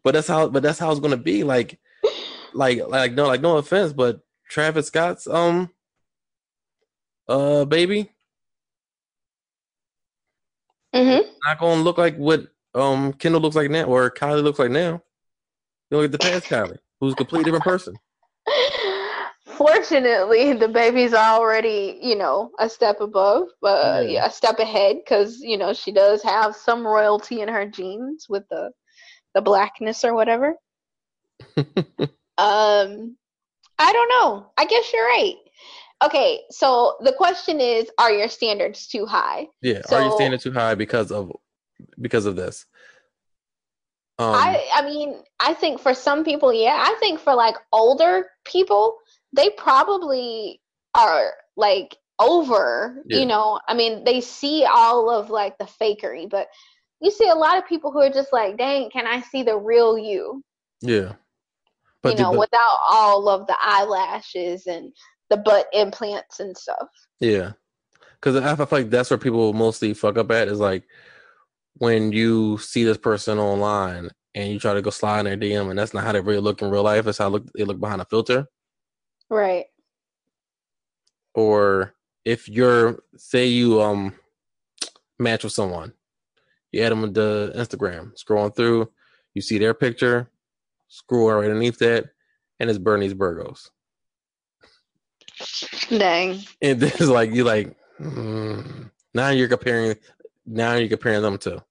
but 0.04 0.12
that's 0.14 0.28
how 0.28 0.48
but 0.48 0.62
that's 0.62 0.78
how 0.78 0.90
it's 0.90 1.00
gonna 1.00 1.16
be. 1.16 1.42
Like 1.42 1.80
like 2.52 2.86
like 2.86 3.12
no 3.14 3.26
like 3.26 3.40
no 3.40 3.56
offense, 3.56 3.94
but 3.94 4.20
Travis 4.48 4.88
Scott's 4.88 5.26
um 5.26 5.70
uh 7.28 7.64
baby 7.64 8.10
hmm 11.04 11.28
not 11.44 11.58
gonna 11.58 11.82
look 11.82 11.98
like 11.98 12.16
what 12.16 12.46
um 12.74 13.12
Kendall 13.14 13.40
looks 13.40 13.56
like 13.56 13.70
now 13.70 13.84
or 13.84 14.10
Kylie 14.10 14.42
looks 14.42 14.58
like 14.58 14.70
now. 14.70 15.02
You 15.90 15.98
look 15.98 16.06
at 16.06 16.12
the 16.12 16.18
past 16.18 16.48
Kylie, 16.48 16.78
who's 17.00 17.12
a 17.12 17.16
completely 17.16 17.44
different 17.44 17.64
person. 17.64 17.94
Fortunately, 19.46 20.52
the 20.52 20.68
baby's 20.68 21.14
already, 21.14 21.98
you 22.02 22.16
know, 22.16 22.50
a 22.58 22.68
step 22.68 23.00
above, 23.00 23.44
uh, 23.62 24.00
Yeah. 24.02 24.10
yeah, 24.10 24.26
a 24.26 24.30
step 24.30 24.58
ahead, 24.58 24.96
because 25.02 25.40
you 25.40 25.56
know 25.56 25.72
she 25.72 25.92
does 25.92 26.22
have 26.22 26.54
some 26.54 26.86
royalty 26.86 27.40
in 27.40 27.48
her 27.48 27.66
genes 27.66 28.26
with 28.28 28.46
the 28.50 28.70
the 29.34 29.40
blackness 29.40 30.04
or 30.04 30.14
whatever. 30.14 30.54
Um, 32.38 33.16
I 33.78 33.92
don't 33.94 34.08
know. 34.10 34.52
I 34.58 34.66
guess 34.66 34.92
you're 34.92 35.06
right. 35.06 35.36
Okay, 36.04 36.42
so 36.50 36.96
the 37.00 37.12
question 37.12 37.60
is, 37.60 37.88
are 37.98 38.12
your 38.12 38.28
standards 38.28 38.86
too 38.86 39.06
high? 39.06 39.48
Yeah. 39.62 39.80
Are 39.90 40.02
you 40.02 40.10
So- 40.10 40.16
standing 40.16 40.38
too 40.40 40.52
high 40.52 40.74
because 40.74 41.10
of 41.10 41.32
because 42.00 42.26
of 42.26 42.36
this? 42.36 42.66
Um 44.18 44.34
I 44.34 44.66
I 44.72 44.82
mean, 44.82 45.22
I 45.40 45.54
think 45.54 45.80
for 45.80 45.94
some 45.94 46.24
people, 46.24 46.52
yeah. 46.52 46.76
I 46.86 46.94
think 47.00 47.20
for 47.20 47.34
like 47.34 47.56
older 47.72 48.30
people, 48.44 48.96
they 49.32 49.50
probably 49.50 50.60
are 50.94 51.32
like 51.56 51.96
over, 52.18 53.02
Yeah. 53.06 53.18
you 53.18 53.26
know. 53.26 53.60
I 53.68 53.74
mean, 53.74 54.04
they 54.04 54.20
see 54.22 54.64
all 54.64 55.10
of 55.10 55.28
like 55.30 55.58
the 55.58 55.64
fakery, 55.64 56.28
but 56.28 56.48
you 57.00 57.10
see 57.10 57.28
a 57.28 57.34
lot 57.34 57.58
of 57.58 57.66
people 57.68 57.90
who 57.92 58.00
are 58.00 58.08
just 58.10 58.32
like, 58.32 58.56
"Dang, 58.56 58.88
can 58.90 59.06
I 59.06 59.20
see 59.20 59.42
the 59.42 59.56
real 59.56 59.98
you?" 59.98 60.42
yeah. 60.80 61.14
But 62.02 62.10
you 62.12 62.16
the- 62.16 62.22
know, 62.22 62.30
but- 62.32 62.40
without 62.40 62.78
all 62.88 63.28
of 63.28 63.46
the 63.46 63.56
eyelashes 63.60 64.66
and 64.66 64.92
the 65.30 65.36
butt 65.36 65.66
implants 65.72 66.40
and 66.40 66.56
stuff. 66.56 66.88
Yeah, 67.20 67.52
because 68.14 68.36
I 68.36 68.54
feel 68.56 68.68
like 68.70 68.90
that's 68.90 69.10
where 69.10 69.18
people 69.18 69.52
mostly 69.52 69.94
fuck 69.94 70.18
up 70.18 70.30
at 70.30 70.48
is 70.48 70.60
like 70.60 70.84
when 71.78 72.12
you 72.12 72.58
see 72.58 72.84
this 72.84 72.98
person 72.98 73.38
online 73.38 74.10
and 74.34 74.52
you 74.52 74.58
try 74.58 74.74
to 74.74 74.82
go 74.82 74.90
slide 74.90 75.20
in 75.20 75.24
their 75.26 75.36
DM, 75.36 75.70
and 75.70 75.78
that's 75.78 75.94
not 75.94 76.04
how 76.04 76.12
they 76.12 76.20
really 76.20 76.40
look 76.40 76.60
in 76.62 76.70
real 76.70 76.82
life. 76.82 77.06
It's 77.06 77.18
how 77.18 77.28
look, 77.28 77.50
they 77.54 77.64
look 77.64 77.80
behind 77.80 78.02
a 78.02 78.04
filter. 78.04 78.46
Right. 79.30 79.64
Or 81.34 81.94
if 82.24 82.48
you're, 82.48 83.02
say, 83.16 83.46
you 83.46 83.80
um 83.80 84.14
match 85.18 85.44
with 85.44 85.52
someone, 85.52 85.92
you 86.72 86.82
add 86.82 86.92
them 86.92 87.14
to 87.14 87.52
Instagram, 87.56 88.12
scrolling 88.14 88.54
through, 88.54 88.90
you 89.34 89.42
see 89.42 89.58
their 89.58 89.74
picture, 89.74 90.30
scroll 90.88 91.30
right 91.32 91.44
underneath 91.44 91.78
that, 91.78 92.06
and 92.60 92.68
it's 92.68 92.78
Bernice 92.78 93.14
Burgos. 93.14 93.70
Dang. 95.88 96.40
And 96.62 96.80
this 96.80 97.00
is 97.00 97.08
like 97.08 97.32
you 97.32 97.44
like 97.44 97.76
mm, 98.00 98.90
now 99.14 99.30
you're 99.30 99.48
comparing 99.48 99.96
now 100.46 100.74
you're 100.74 100.88
comparing 100.88 101.22
them 101.22 101.38
to. 101.38 101.62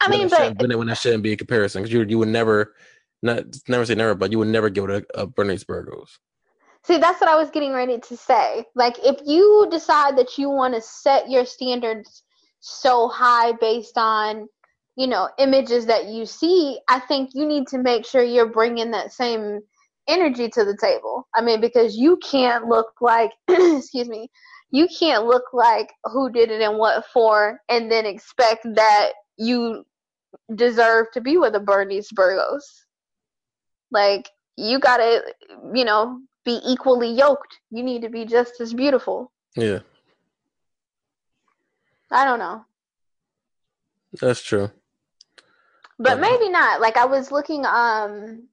I 0.00 0.08
mean, 0.08 0.28
but 0.28 0.56
when 0.60 0.70
it, 0.70 0.78
when 0.78 0.86
that 0.88 0.98
shouldn't 0.98 1.22
be 1.22 1.32
a 1.32 1.36
comparison 1.36 1.82
because 1.82 1.92
you 1.92 2.02
you 2.04 2.18
would 2.18 2.28
never 2.28 2.74
not 3.22 3.44
never 3.68 3.84
say 3.84 3.94
never, 3.94 4.14
but 4.14 4.32
you 4.32 4.38
would 4.38 4.48
never 4.48 4.70
give 4.70 4.88
it 4.88 5.06
a, 5.14 5.22
a 5.22 5.26
Bernice 5.26 5.64
Burgos. 5.64 6.18
See, 6.84 6.98
that's 6.98 7.20
what 7.20 7.28
I 7.28 7.36
was 7.36 7.50
getting 7.50 7.72
ready 7.72 7.98
to 7.98 8.16
say. 8.16 8.64
Like, 8.74 8.96
if 9.04 9.16
you 9.26 9.66
decide 9.70 10.16
that 10.16 10.38
you 10.38 10.48
want 10.48 10.74
to 10.74 10.80
set 10.80 11.28
your 11.28 11.44
standards 11.44 12.22
so 12.60 13.08
high 13.08 13.52
based 13.52 13.98
on, 13.98 14.48
you 14.96 15.06
know, 15.06 15.28
images 15.38 15.86
that 15.86 16.06
you 16.06 16.24
see, 16.24 16.78
I 16.88 17.00
think 17.00 17.30
you 17.34 17.44
need 17.46 17.66
to 17.68 17.78
make 17.78 18.06
sure 18.06 18.22
you're 18.22 18.48
bringing 18.48 18.92
that 18.92 19.12
same 19.12 19.60
energy 20.08 20.48
to 20.48 20.64
the 20.64 20.76
table. 20.76 21.28
I 21.34 21.42
mean, 21.42 21.60
because 21.60 21.96
you 21.96 22.16
can't 22.18 22.66
look 22.66 22.92
like, 23.00 23.30
excuse 23.48 24.08
me, 24.08 24.30
you 24.70 24.88
can't 24.98 25.26
look 25.26 25.44
like 25.52 25.92
who 26.04 26.30
did 26.30 26.50
it 26.50 26.60
and 26.60 26.78
what 26.78 27.04
for, 27.12 27.60
and 27.68 27.90
then 27.90 28.06
expect 28.06 28.66
that 28.74 29.12
you 29.36 29.84
deserve 30.54 31.06
to 31.12 31.20
be 31.20 31.36
with 31.36 31.54
a 31.54 31.60
Bernice 31.60 32.10
Burgos. 32.12 32.86
Like, 33.90 34.28
you 34.56 34.78
gotta, 34.78 35.22
you 35.72 35.84
know, 35.84 36.20
be 36.44 36.60
equally 36.66 37.12
yoked. 37.12 37.60
You 37.70 37.82
need 37.82 38.02
to 38.02 38.08
be 38.08 38.24
just 38.24 38.60
as 38.60 38.74
beautiful. 38.74 39.30
Yeah, 39.56 39.80
I 42.10 42.24
don't 42.24 42.38
know. 42.38 42.64
that's 44.20 44.42
true. 44.42 44.70
But 45.98 46.20
maybe 46.20 46.48
not. 46.48 46.80
Like 46.80 46.96
I 46.96 47.06
was 47.06 47.32
looking 47.32 47.66
um 47.66 48.44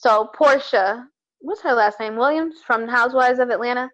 so 0.00 0.30
Porsha, 0.34 1.04
what's 1.40 1.60
her 1.62 1.74
last 1.74 2.00
name? 2.00 2.16
Williams 2.16 2.56
from 2.66 2.88
Housewives 2.88 3.38
of 3.38 3.50
Atlanta. 3.50 3.90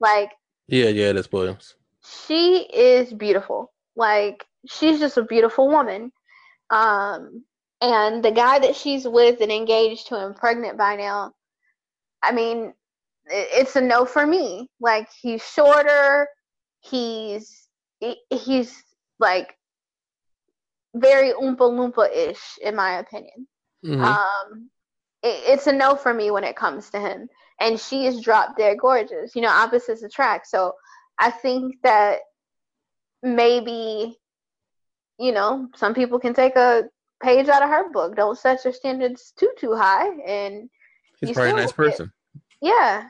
Like 0.00 0.30
Yeah, 0.68 0.88
yeah, 0.90 1.12
that's 1.12 1.32
Williams. 1.32 1.74
she 2.22 2.58
is 2.72 3.12
beautiful. 3.12 3.72
Like 3.96 4.44
she's 4.68 5.00
just 5.00 5.16
a 5.16 5.24
beautiful 5.24 5.66
woman. 5.68 6.12
Um 6.70 7.44
and 7.80 8.24
the 8.24 8.30
guy 8.30 8.58
that 8.60 8.76
she's 8.76 9.06
with 9.06 9.40
and 9.40 9.50
engaged 9.52 10.08
to 10.08 10.16
and 10.24 10.34
pregnant 10.36 10.78
by 10.78 10.96
now, 10.96 11.32
I 12.22 12.32
mean, 12.32 12.72
it's 13.26 13.74
a 13.76 13.80
no 13.80 14.04
for 14.04 14.24
me. 14.26 14.68
Like 14.80 15.08
he's 15.20 15.42
shorter, 15.44 16.28
he's 16.80 17.68
he's 18.30 18.70
like 19.18 19.56
very 20.94 21.32
oompa 21.32 21.66
loompa 21.78 22.04
ish 22.14 22.58
in 22.62 22.76
my 22.76 22.98
opinion. 22.98 23.48
Mhm. 23.84 24.04
Um, 24.04 24.70
it's 25.22 25.66
a 25.66 25.72
no 25.72 25.96
for 25.96 26.14
me 26.14 26.30
when 26.30 26.44
it 26.44 26.56
comes 26.56 26.90
to 26.90 27.00
him. 27.00 27.28
And 27.60 27.78
she 27.78 28.06
is 28.06 28.20
drop 28.20 28.56
dead 28.56 28.78
gorgeous. 28.78 29.34
You 29.34 29.42
know, 29.42 29.48
opposites 29.48 30.02
attract. 30.02 30.46
So 30.46 30.74
I 31.18 31.30
think 31.30 31.74
that 31.82 32.20
maybe, 33.22 34.16
you 35.18 35.32
know, 35.32 35.68
some 35.74 35.94
people 35.94 36.20
can 36.20 36.34
take 36.34 36.54
a 36.56 36.84
page 37.22 37.48
out 37.48 37.62
of 37.62 37.68
her 37.68 37.90
book. 37.90 38.14
Don't 38.16 38.38
set 38.38 38.62
your 38.64 38.72
standards 38.72 39.32
too 39.36 39.50
too 39.58 39.74
high. 39.74 40.08
And 40.24 40.70
He's 41.20 41.32
probably 41.32 41.50
a 41.50 41.54
nice 41.56 41.66
look 41.76 41.88
it. 41.88 41.90
person. 41.90 42.12
yeah, 42.60 43.08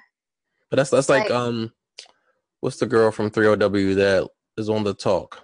But 0.71 0.77
that's 0.77 0.91
that's 0.91 1.11
like, 1.11 1.25
Like- 1.25 1.31
um, 1.31 1.73
what's 2.61 2.79
the 2.79 2.87
girl 2.87 3.11
from 3.11 3.31
3LW 3.31 3.95
that 3.97 4.29
is 4.57 4.71
on 4.71 4.83
the 4.83 4.95
talk? 4.95 5.43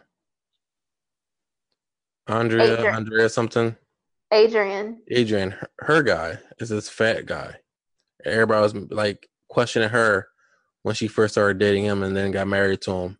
Andrea, 2.26 2.72
Adrian. 2.78 2.94
Andrea 2.94 3.28
something. 3.28 3.76
Adrian. 4.32 5.02
Adrian, 5.08 5.52
her, 5.52 5.70
her 5.78 6.02
guy 6.02 6.38
is 6.58 6.68
this 6.68 6.88
fat 6.88 7.26
guy. 7.26 7.54
Everybody 8.24 8.62
was 8.62 8.74
like 8.90 9.28
questioning 9.48 9.90
her 9.90 10.28
when 10.82 10.94
she 10.94 11.08
first 11.08 11.34
started 11.34 11.58
dating 11.58 11.84
him 11.84 12.02
and 12.02 12.16
then 12.16 12.30
got 12.30 12.48
married 12.48 12.80
to 12.82 12.92
him. 12.92 13.18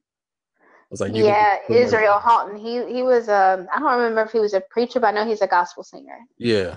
I 0.61 0.87
was 0.91 1.01
like, 1.01 1.15
you 1.15 1.25
yeah, 1.25 1.59
Israel 1.69 2.19
Houghton. 2.19 2.57
He 2.57 2.85
he 2.93 3.03
was 3.03 3.29
um 3.29 3.67
I 3.75 3.81
don't 3.81 3.99
remember 3.99 4.23
if 4.23 4.33
he 4.33 4.39
was 4.39 4.55
a 4.55 4.63
preacher, 4.71 5.01
but 5.01 5.09
I 5.09 5.11
know 5.13 5.27
he's 5.27 5.43
a 5.43 5.47
gospel 5.47 5.83
singer. 5.83 6.19
Yeah. 6.39 6.77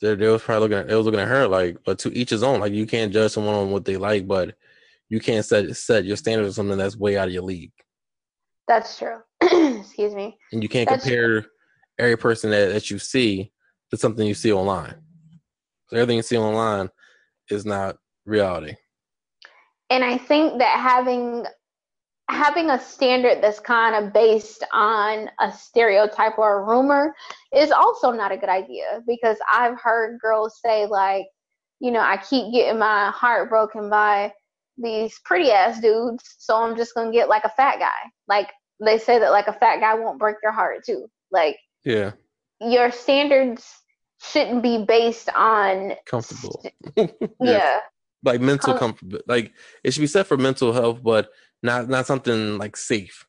They, 0.00 0.14
they 0.14 0.28
was 0.28 0.42
probably 0.42 0.68
looking 0.68 0.78
at 0.78 0.88
they 0.88 0.94
was 0.94 1.06
looking 1.06 1.20
at 1.20 1.28
her 1.28 1.46
like, 1.46 1.78
but 1.84 1.98
to 2.00 2.16
each 2.16 2.30
his 2.30 2.42
own. 2.42 2.60
Like 2.60 2.72
you 2.72 2.86
can't 2.86 3.12
judge 3.12 3.32
someone 3.32 3.54
on 3.54 3.70
what 3.70 3.84
they 3.84 3.96
like, 3.96 4.26
but 4.26 4.54
you 5.08 5.20
can't 5.20 5.44
set 5.44 5.76
set 5.76 6.04
your 6.04 6.16
standards 6.16 6.48
on 6.48 6.54
something 6.54 6.78
that's 6.78 6.96
way 6.96 7.16
out 7.16 7.28
of 7.28 7.34
your 7.34 7.42
league. 7.42 7.72
That's 8.66 8.98
true. 8.98 9.18
Excuse 9.40 10.14
me. 10.14 10.36
and 10.52 10.62
you 10.62 10.68
can't 10.68 10.88
That's 10.88 11.04
compare 11.04 11.46
every 11.98 12.16
person 12.16 12.50
that, 12.50 12.72
that 12.72 12.90
you 12.90 12.98
see 12.98 13.52
to 13.90 13.96
something 13.96 14.26
you 14.26 14.34
see 14.34 14.52
online. 14.52 14.94
So 15.88 15.96
everything 15.96 16.16
you 16.16 16.22
see 16.22 16.38
online 16.38 16.90
is 17.50 17.64
not 17.64 17.96
reality. 18.24 18.74
and 19.90 20.04
I 20.04 20.18
think 20.18 20.58
that 20.58 20.80
having 20.80 21.46
having 22.28 22.70
a 22.70 22.80
standard 22.80 23.40
that's 23.40 23.60
kind 23.60 23.94
of 23.94 24.12
based 24.12 24.64
on 24.72 25.30
a 25.40 25.52
stereotype 25.52 26.38
or 26.38 26.58
a 26.58 26.64
rumor 26.64 27.14
is 27.54 27.70
also 27.70 28.10
not 28.10 28.32
a 28.32 28.36
good 28.36 28.48
idea 28.48 29.00
because 29.06 29.36
I've 29.52 29.80
heard 29.80 30.18
girls 30.20 30.58
say 30.60 30.86
like, 30.86 31.26
you 31.78 31.92
know, 31.92 32.00
I 32.00 32.16
keep 32.16 32.52
getting 32.52 32.80
my 32.80 33.10
heart 33.10 33.48
broken 33.48 33.88
by 33.88 34.32
these 34.76 35.20
pretty 35.24 35.52
ass 35.52 35.80
dudes, 35.80 36.24
so 36.38 36.56
I'm 36.56 36.76
just 36.76 36.94
gonna 36.94 37.12
get 37.12 37.28
like 37.28 37.44
a 37.44 37.50
fat 37.50 37.78
guy. 37.78 38.10
Like 38.28 38.50
they 38.84 38.98
say 38.98 39.18
that 39.20 39.30
like 39.30 39.46
a 39.46 39.52
fat 39.52 39.78
guy 39.80 39.94
won't 39.94 40.18
break 40.18 40.36
your 40.42 40.52
heart 40.52 40.84
too. 40.84 41.06
Like 41.30 41.56
Yeah, 41.86 42.12
your 42.60 42.90
standards 42.90 43.80
shouldn't 44.20 44.62
be 44.62 44.84
based 44.84 45.28
on 45.34 45.92
comfortable. 46.04 46.64
yeah. 47.40 47.78
like 48.24 48.40
mental 48.40 48.74
Com- 48.74 48.94
comfort. 48.94 49.22
Like 49.28 49.52
it 49.84 49.92
should 49.92 50.00
be 50.00 50.06
set 50.06 50.26
for 50.26 50.36
mental 50.36 50.72
health, 50.72 51.02
but 51.02 51.30
not 51.62 51.88
not 51.88 52.06
something 52.06 52.58
like 52.58 52.76
safe 52.76 53.26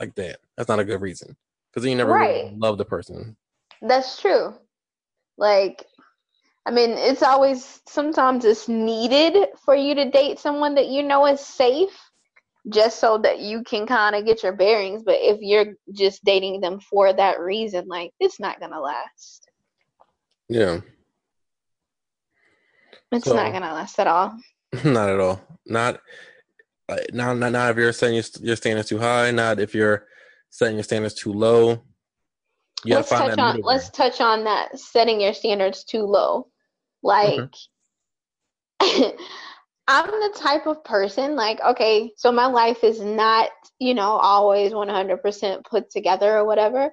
like 0.00 0.14
that. 0.14 0.38
That's 0.56 0.68
not 0.68 0.80
a 0.80 0.84
good 0.84 1.00
reason 1.00 1.36
because 1.70 1.82
then 1.82 1.90
you 1.90 1.98
never 1.98 2.14
really 2.14 2.56
love 2.56 2.78
the 2.78 2.84
person. 2.84 3.36
That's 3.82 4.20
true. 4.20 4.54
Like, 5.36 5.84
I 6.66 6.70
mean, 6.70 6.90
it's 6.90 7.22
always 7.22 7.80
sometimes 7.86 8.44
it's 8.44 8.68
needed 8.68 9.48
for 9.64 9.74
you 9.74 9.94
to 9.94 10.10
date 10.10 10.38
someone 10.38 10.74
that 10.74 10.88
you 10.88 11.02
know 11.02 11.26
is 11.26 11.40
safe 11.40 12.07
just 12.72 12.98
so 12.98 13.18
that 13.18 13.40
you 13.40 13.62
can 13.62 13.86
kind 13.86 14.14
of 14.14 14.24
get 14.24 14.42
your 14.42 14.52
bearings. 14.52 15.02
But 15.02 15.16
if 15.20 15.38
you're 15.40 15.74
just 15.92 16.24
dating 16.24 16.60
them 16.60 16.80
for 16.80 17.12
that 17.12 17.40
reason, 17.40 17.86
like, 17.88 18.12
it's 18.20 18.40
not 18.40 18.60
to 18.60 18.80
last. 18.80 19.48
Yeah, 20.48 20.80
It's 23.12 23.24
So- 23.24 23.34
not 23.34 23.52
to 23.52 23.58
last 23.60 23.98
at 23.98 24.06
all. 24.06 24.36
not 24.84 25.08
at 25.08 25.20
all. 25.20 25.40
Not 25.66 26.00
not 27.12 27.36
not 27.36 27.52
not 27.52 27.70
if 27.70 27.76
you're 27.76 27.92
setting 27.92 28.16
your, 28.16 28.24
your 28.40 28.56
standards 28.56 28.88
too 28.88 28.98
high. 28.98 29.30
Not 29.30 29.60
if 29.60 29.74
you're 29.74 30.06
setting 30.50 30.76
your 30.76 30.84
standards 30.84 31.14
too 31.14 31.32
low. 31.32 31.82
You 32.84 32.94
let's 32.94 33.08
touch 33.08 33.38
on 33.38 33.54
middle 33.54 33.68
let's 33.68 33.90
touch 33.90 34.20
on 34.20 34.44
that 34.44 34.78
setting 34.78 35.20
your 35.20 35.34
standards 35.34 35.82
too 35.84 36.02
low 36.02 36.46
like 37.02 37.50
mm-hmm. 38.80 39.16
i'm 39.88 40.06
the 40.06 40.38
type 40.38 40.66
of 40.66 40.84
person 40.84 41.34
like 41.34 41.60
okay 41.60 42.12
so 42.16 42.30
my 42.30 42.46
life 42.46 42.84
is 42.84 43.00
not 43.00 43.50
you 43.78 43.94
know 43.94 44.12
always 44.12 44.72
100% 44.72 45.64
put 45.64 45.90
together 45.90 46.38
or 46.38 46.44
whatever 46.44 46.90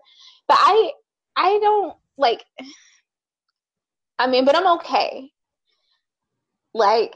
but 0.48 0.58
i 0.60 0.92
i 1.36 1.60
don't 1.60 1.96
like 2.18 2.44
i 4.18 4.28
mean 4.28 4.46
but 4.46 4.56
i'm 4.56 4.78
okay 4.78 5.30
like 6.74 7.16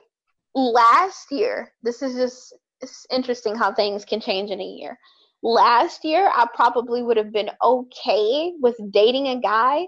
last 0.54 1.32
year 1.32 1.72
this 1.82 2.02
is 2.02 2.16
just 2.16 2.54
it's 2.82 3.08
interesting 3.12 3.56
how 3.56 3.74
things 3.74 4.06
can 4.06 4.22
change 4.22 4.52
in 4.52 4.62
a 4.62 4.64
year 4.64 4.98
last 5.42 6.04
year 6.04 6.30
I 6.34 6.48
probably 6.54 7.02
would 7.02 7.18
have 7.18 7.32
been 7.32 7.50
okay 7.64 8.54
with 8.60 8.76
dating 8.92 9.28
a 9.28 9.40
guy 9.40 9.86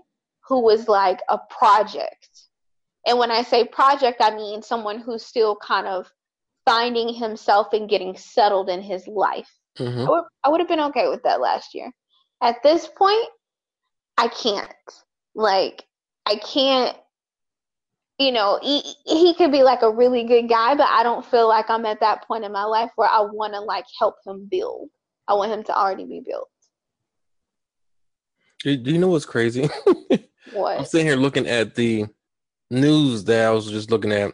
who 0.47 0.61
was 0.61 0.87
like 0.87 1.19
a 1.29 1.37
project. 1.49 2.29
And 3.05 3.17
when 3.17 3.31
I 3.31 3.41
say 3.43 3.65
project, 3.65 4.21
I 4.21 4.35
mean 4.35 4.61
someone 4.61 4.99
who's 4.99 5.25
still 5.25 5.55
kind 5.55 5.87
of 5.87 6.11
finding 6.65 7.13
himself 7.13 7.73
and 7.73 7.89
getting 7.89 8.15
settled 8.15 8.69
in 8.69 8.81
his 8.81 9.07
life. 9.07 9.49
Mhm. 9.79 10.05
I 10.05 10.09
would, 10.09 10.23
I 10.43 10.49
would 10.49 10.61
have 10.61 10.67
been 10.67 10.79
okay 10.79 11.07
with 11.07 11.23
that 11.23 11.41
last 11.41 11.73
year. 11.73 11.91
At 12.41 12.61
this 12.63 12.87
point, 12.87 13.27
I 14.17 14.27
can't. 14.27 14.71
Like, 15.33 15.83
I 16.25 16.35
can't. 16.35 16.95
You 18.19 18.31
know, 18.31 18.59
he, 18.61 18.81
he 19.05 19.33
could 19.33 19.51
be 19.51 19.63
like 19.63 19.81
a 19.81 19.89
really 19.89 20.25
good 20.25 20.47
guy, 20.47 20.75
but 20.75 20.87
I 20.87 21.01
don't 21.01 21.25
feel 21.25 21.47
like 21.47 21.71
I'm 21.71 21.85
at 21.87 22.01
that 22.01 22.27
point 22.27 22.45
in 22.45 22.51
my 22.51 22.65
life 22.65 22.91
where 22.95 23.09
I 23.09 23.21
want 23.21 23.53
to 23.53 23.61
like 23.61 23.85
help 23.97 24.15
him 24.25 24.47
build. 24.51 24.89
I 25.27 25.33
want 25.33 25.51
him 25.51 25.63
to 25.63 25.75
already 25.75 26.05
be 26.05 26.21
built. 26.23 26.49
Do, 28.63 28.73
you 28.73 28.99
know 28.99 29.07
what's 29.07 29.25
crazy? 29.25 29.67
what? 30.53 30.79
I'm 30.79 30.85
sitting 30.85 31.07
here 31.07 31.15
looking 31.15 31.47
at 31.47 31.73
the 31.73 32.05
news 32.71 33.25
that 33.25 33.47
I 33.47 33.51
was 33.51 33.69
just 33.69 33.91
looking 33.91 34.11
at, 34.11 34.33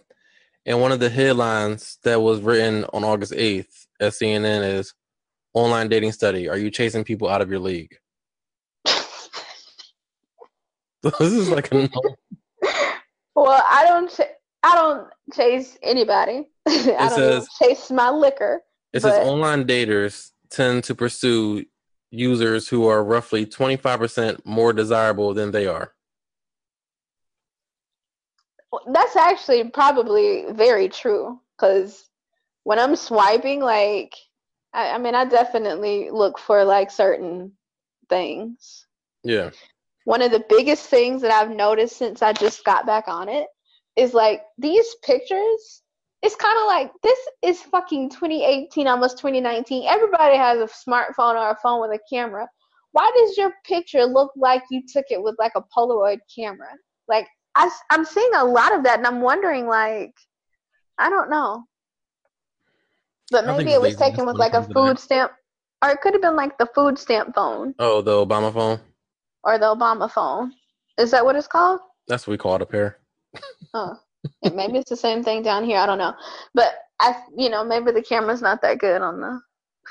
and 0.66 0.80
one 0.80 0.92
of 0.92 1.00
the 1.00 1.10
headlines 1.10 1.98
that 2.04 2.22
was 2.22 2.42
written 2.42 2.86
on 2.94 3.04
August 3.04 3.34
8th 3.34 3.88
at 4.00 4.14
CNN 4.14 4.76
is 4.76 4.94
online 5.54 5.90
dating 5.90 6.12
study. 6.12 6.48
Are 6.48 6.58
you 6.58 6.70
chasing 6.70 7.04
people 7.04 7.28
out 7.28 7.42
of 7.42 7.50
your 7.50 7.60
league? 7.60 7.96
this 11.04 11.20
is 11.22 11.50
like 11.50 11.74
a 11.74 11.90
well, 13.36 13.64
I 13.70 13.86
don't. 13.86 14.10
Ch- 14.10 14.34
I 14.64 14.76
don't 14.76 15.08
chase 15.34 15.78
anybody. 15.84 16.50
I 16.68 16.72
don't 16.98 17.10
says- 17.12 17.48
chase 17.62 17.92
my 17.92 18.10
liquor. 18.10 18.62
It 18.94 19.02
says 19.02 19.28
online 19.28 19.66
daters 19.66 20.32
tend 20.50 20.84
to 20.86 20.96
pursue 20.96 21.66
users 22.10 22.68
who 22.68 22.88
are 22.88 23.04
roughly 23.04 23.46
25% 23.46 24.44
more 24.46 24.74
desirable 24.74 25.34
than 25.34 25.52
they 25.52 25.68
are. 25.68 25.94
That's 28.92 29.16
actually 29.16 29.70
probably 29.70 30.46
very 30.52 30.90
true 30.90 31.40
because 31.58 32.10
when 32.64 32.80
I'm 32.80 32.96
swiping, 32.96 33.62
like, 33.62 34.14
I, 34.74 34.92
I 34.92 34.98
mean, 34.98 35.16
I 35.16 35.26
definitely 35.26 36.10
look 36.12 36.38
for 36.38 36.64
like 36.64 36.92
certain 36.92 37.54
things. 38.10 38.86
Yeah. 39.24 39.52
One 40.04 40.22
of 40.22 40.32
the 40.32 40.46
biggest 40.50 40.88
things 40.88 41.22
that 41.22 41.32
I've 41.32 41.56
noticed 41.56 41.98
since 41.98 42.22
I 42.22 42.34
just 42.34 42.64
got 42.64 42.86
back 42.86 43.08
on 43.08 43.30
it 43.30 43.48
is 43.96 44.14
like 44.14 44.44
these 44.58 44.96
pictures. 45.04 45.82
It's 46.22 46.36
kind 46.36 46.58
of 46.58 46.66
like 46.66 46.92
this 47.04 47.20
is 47.44 47.62
fucking 47.62 48.10
2018, 48.10 48.88
almost 48.88 49.18
2019. 49.18 49.88
Everybody 49.88 50.36
has 50.36 50.60
a 50.60 50.90
smartphone 50.90 51.36
or 51.36 51.52
a 51.52 51.58
phone 51.62 51.82
with 51.82 51.92
a 51.92 52.00
camera. 52.10 52.48
Why 52.92 53.12
does 53.16 53.38
your 53.38 53.54
picture 53.66 54.06
look 54.06 54.32
like 54.36 54.64
you 54.72 54.82
took 54.92 55.06
it 55.10 55.22
with 55.22 55.36
like 55.38 55.54
a 55.56 55.64
Polaroid 55.76 56.20
camera? 56.34 56.70
Like 57.08 57.28
I, 57.58 57.70
am 57.92 58.06
seeing 58.06 58.30
a 58.36 58.46
lot 58.46 58.76
of 58.76 58.84
that, 58.84 59.00
and 59.00 59.08
I'm 59.08 59.22
wondering, 59.22 59.68
like, 59.68 60.14
I 60.98 61.10
don't 61.10 61.30
know, 61.30 61.66
but 63.32 63.46
maybe 63.46 63.72
it 63.72 63.82
was 63.82 63.96
taken 63.96 64.26
with 64.26 64.38
like 64.38 64.54
a 64.54 64.58
comes 64.58 64.68
to 64.68 64.74
that. 64.74 64.80
food 64.80 65.00
stamp, 65.00 65.32
or 65.84 65.90
it 65.90 66.02
could 66.02 66.14
have 66.14 66.22
been 66.22 66.36
like 66.36 66.58
the 66.58 66.68
food 66.74 66.98
stamp 66.98 67.36
phone 67.36 67.74
Oh, 67.80 68.02
the 68.02 68.12
Obama 68.12 68.54
phone? 68.54 68.80
or 69.44 69.58
the 69.58 69.66
Obama 69.66 70.10
phone. 70.10 70.54
Is 70.98 71.12
that 71.12 71.26
what 71.26 71.36
it's 71.36 71.48
called? 71.48 71.80
That's 72.08 72.28
what 72.28 72.32
we 72.32 72.38
call 72.38 72.56
it 72.56 72.62
up 72.62 72.72
here. 72.72 73.00
Oh, 73.74 73.96
yeah, 74.44 74.52
maybe 74.52 74.78
it's 74.78 74.90
the 74.90 74.96
same 74.96 75.24
thing 75.24 75.44
down 75.44 75.64
here. 75.64 75.78
I 75.78 75.86
don't 75.86 75.98
know, 75.98 76.14
but 76.54 76.74
I, 77.00 77.16
you 77.36 77.50
know, 77.50 77.64
maybe 77.64 77.92
the 77.92 78.02
camera's 78.02 78.42
not 78.42 78.62
that 78.62 78.80
good 78.80 79.02
on 79.02 79.20
the 79.20 79.42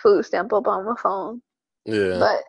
food 0.02 0.24
stamp 0.24 0.50
Obama 0.50 0.98
phone. 0.98 1.42
Yeah. 1.84 2.18
But 2.18 2.42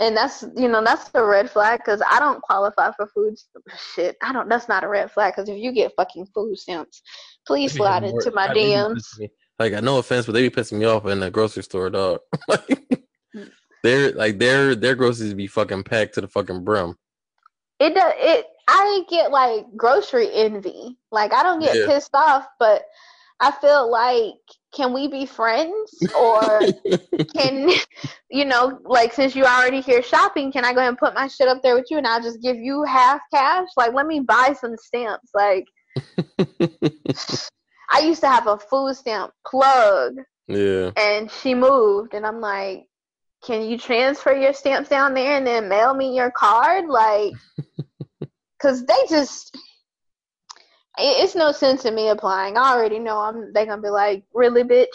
and 0.00 0.16
that's 0.16 0.44
you 0.56 0.68
know 0.68 0.82
that's 0.82 1.10
a 1.14 1.24
red 1.24 1.50
flag 1.50 1.80
because 1.84 2.00
I 2.08 2.18
don't 2.18 2.40
qualify 2.42 2.92
for 2.92 3.06
food 3.08 3.36
shit. 3.94 4.16
I 4.22 4.32
don't. 4.32 4.48
That's 4.48 4.68
not 4.68 4.84
a 4.84 4.88
red 4.88 5.10
flag 5.10 5.34
because 5.34 5.48
if 5.48 5.58
you 5.58 5.72
get 5.72 5.92
fucking 5.96 6.26
food 6.34 6.56
stamps, 6.56 7.02
please 7.46 7.72
slide 7.72 8.02
more- 8.02 8.10
into 8.12 8.30
my 8.30 8.52
be 8.52 8.60
DMs. 8.60 9.04
Like, 9.58 9.72
no 9.82 9.98
offense, 9.98 10.24
but 10.26 10.32
they 10.32 10.48
be 10.48 10.54
pissing 10.54 10.78
me 10.78 10.84
off 10.84 11.04
in 11.06 11.18
the 11.18 11.32
grocery 11.32 11.64
store, 11.64 11.90
dog. 11.90 12.20
like, 12.48 13.04
they're 13.82 14.12
like 14.12 14.38
their 14.38 14.76
their 14.76 14.94
groceries 14.94 15.34
be 15.34 15.48
fucking 15.48 15.82
packed 15.82 16.14
to 16.14 16.20
the 16.20 16.28
fucking 16.28 16.62
brim. 16.64 16.94
It 17.80 17.94
does. 17.94 18.12
It. 18.18 18.46
I 18.70 19.02
get 19.08 19.30
like 19.30 19.64
grocery 19.76 20.28
envy. 20.32 20.98
Like 21.10 21.32
I 21.32 21.42
don't 21.42 21.58
get 21.60 21.74
Yeah. 21.74 21.86
pissed 21.86 22.14
off, 22.14 22.46
but 22.60 22.82
I 23.40 23.52
feel 23.52 23.90
like 23.90 24.34
can 24.74 24.92
we 24.92 25.08
be 25.08 25.26
friends? 25.26 25.92
Or 26.16 26.60
can 27.34 27.70
you 28.30 28.44
know 28.44 28.78
like 28.84 29.12
since 29.12 29.34
you're 29.34 29.46
already 29.46 29.80
here 29.80 30.02
shopping 30.02 30.52
can 30.52 30.64
i 30.64 30.72
go 30.72 30.80
ahead 30.80 30.90
and 30.90 30.98
put 30.98 31.14
my 31.14 31.26
shit 31.26 31.48
up 31.48 31.62
there 31.62 31.74
with 31.74 31.86
you 31.90 31.96
and 31.96 32.06
i'll 32.06 32.22
just 32.22 32.42
give 32.42 32.56
you 32.56 32.84
half 32.84 33.20
cash? 33.32 33.68
Like 33.76 33.94
let 33.94 34.06
me 34.06 34.20
buy 34.20 34.54
some 34.60 34.76
stamps. 34.76 35.30
Like 35.34 35.64
i 37.90 38.00
used 38.00 38.20
to 38.20 38.28
have 38.28 38.46
a 38.46 38.58
food 38.58 38.94
stamp 38.94 39.32
plug 39.46 40.14
yeah. 40.46 40.90
and 40.96 41.30
she 41.30 41.54
moved 41.54 42.14
and 42.14 42.24
i'm 42.24 42.40
like 42.40 42.84
can 43.44 43.62
you 43.62 43.78
transfer 43.78 44.32
your 44.32 44.52
stamps 44.52 44.88
down 44.88 45.14
there 45.14 45.36
and 45.36 45.46
then 45.46 45.68
mail 45.68 45.94
me 45.94 46.14
your 46.16 46.30
card? 46.30 46.86
Like 46.86 47.32
because 48.58 48.84
they 48.84 49.06
just 49.08 49.56
it's 50.98 51.34
no 51.34 51.52
sense 51.52 51.84
in 51.84 51.94
me 51.94 52.08
applying 52.08 52.56
i 52.56 52.72
already 52.72 52.98
know 52.98 53.18
i'm 53.18 53.52
they 53.52 53.64
gonna 53.66 53.80
be 53.80 53.88
like 53.88 54.24
really 54.34 54.62
bitch 54.62 54.86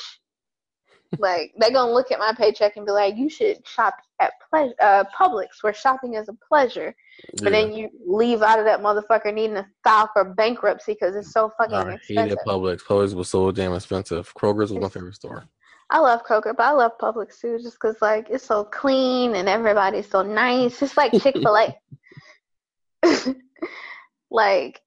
like 1.20 1.54
they 1.60 1.70
gonna 1.72 1.92
look 1.92 2.12
at 2.12 2.20
my 2.20 2.34
paycheck 2.34 2.76
and 2.76 2.86
be 2.86 2.92
like 2.92 3.16
you 3.16 3.30
should 3.30 3.66
shop 3.68 3.96
at 4.20 4.34
pleasure 4.50 4.74
uh 4.82 5.04
publix 5.18 5.62
where 5.62 5.74
shopping 5.74 6.16
is 6.16 6.28
a 6.28 6.34
pleasure 6.48 6.96
but 7.38 7.44
yeah. 7.44 7.50
then 7.50 7.74
you 7.74 7.90
leave 8.06 8.42
out 8.42 8.60
of 8.60 8.66
that 8.66 8.82
motherfucker 8.82 9.34
needing 9.34 9.56
to 9.56 9.66
file 9.84 10.10
for 10.14 10.24
bankruptcy 10.24 10.94
because 10.94 11.16
it's 11.16 11.32
so 11.32 11.52
fucking 11.58 11.76
I 11.76 11.94
expensive 11.94 12.40
Publix. 12.46 12.82
Publix 12.84 13.14
was 13.14 13.30
so 13.30 13.52
damn 13.52 13.74
expensive. 13.74 14.34
Kroger's 14.34 14.72
was 14.72 14.82
my 14.82 14.90
favorite 14.90 15.16
store. 15.16 15.46
I 15.90 16.00
love 16.00 16.24
Kroger, 16.26 16.56
but 16.56 16.64
I 16.64 16.72
love 16.72 16.94
Publix 17.00 17.40
too, 17.40 17.60
just 17.62 17.76
because 17.80 17.98
like 18.02 18.28
it's 18.30 18.46
so 18.46 18.64
clean 18.64 19.36
and 19.36 19.48
everybody's 19.48 20.10
so 20.10 20.22
nice. 20.24 20.82
It's 20.82 20.98
like 20.98 21.12
Chick 21.22 21.36
Fil 21.36 21.58
A. 21.58 21.76
like 24.32 24.82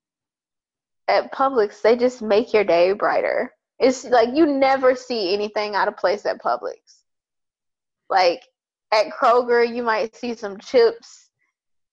at 1.09 1.33
Publix, 1.33 1.81
they 1.83 1.97
just 1.97 2.23
make 2.23 2.53
your 2.53 2.65
day 2.65 2.93
brighter. 2.93 3.53
It's 3.79 4.05
like 4.05 4.31
you 4.35 4.47
never 4.47 4.95
see 4.95 5.35
anything 5.35 5.75
out 5.75 5.89
of 5.89 5.97
place 5.97 6.27
at 6.27 6.43
Publix. 6.43 7.03
Like 8.09 8.43
at 8.93 9.07
Kroger, 9.11 9.67
you 9.67 9.83
might 9.83 10.17
see 10.17 10.35
some 10.35 10.59
chips, 10.59 11.31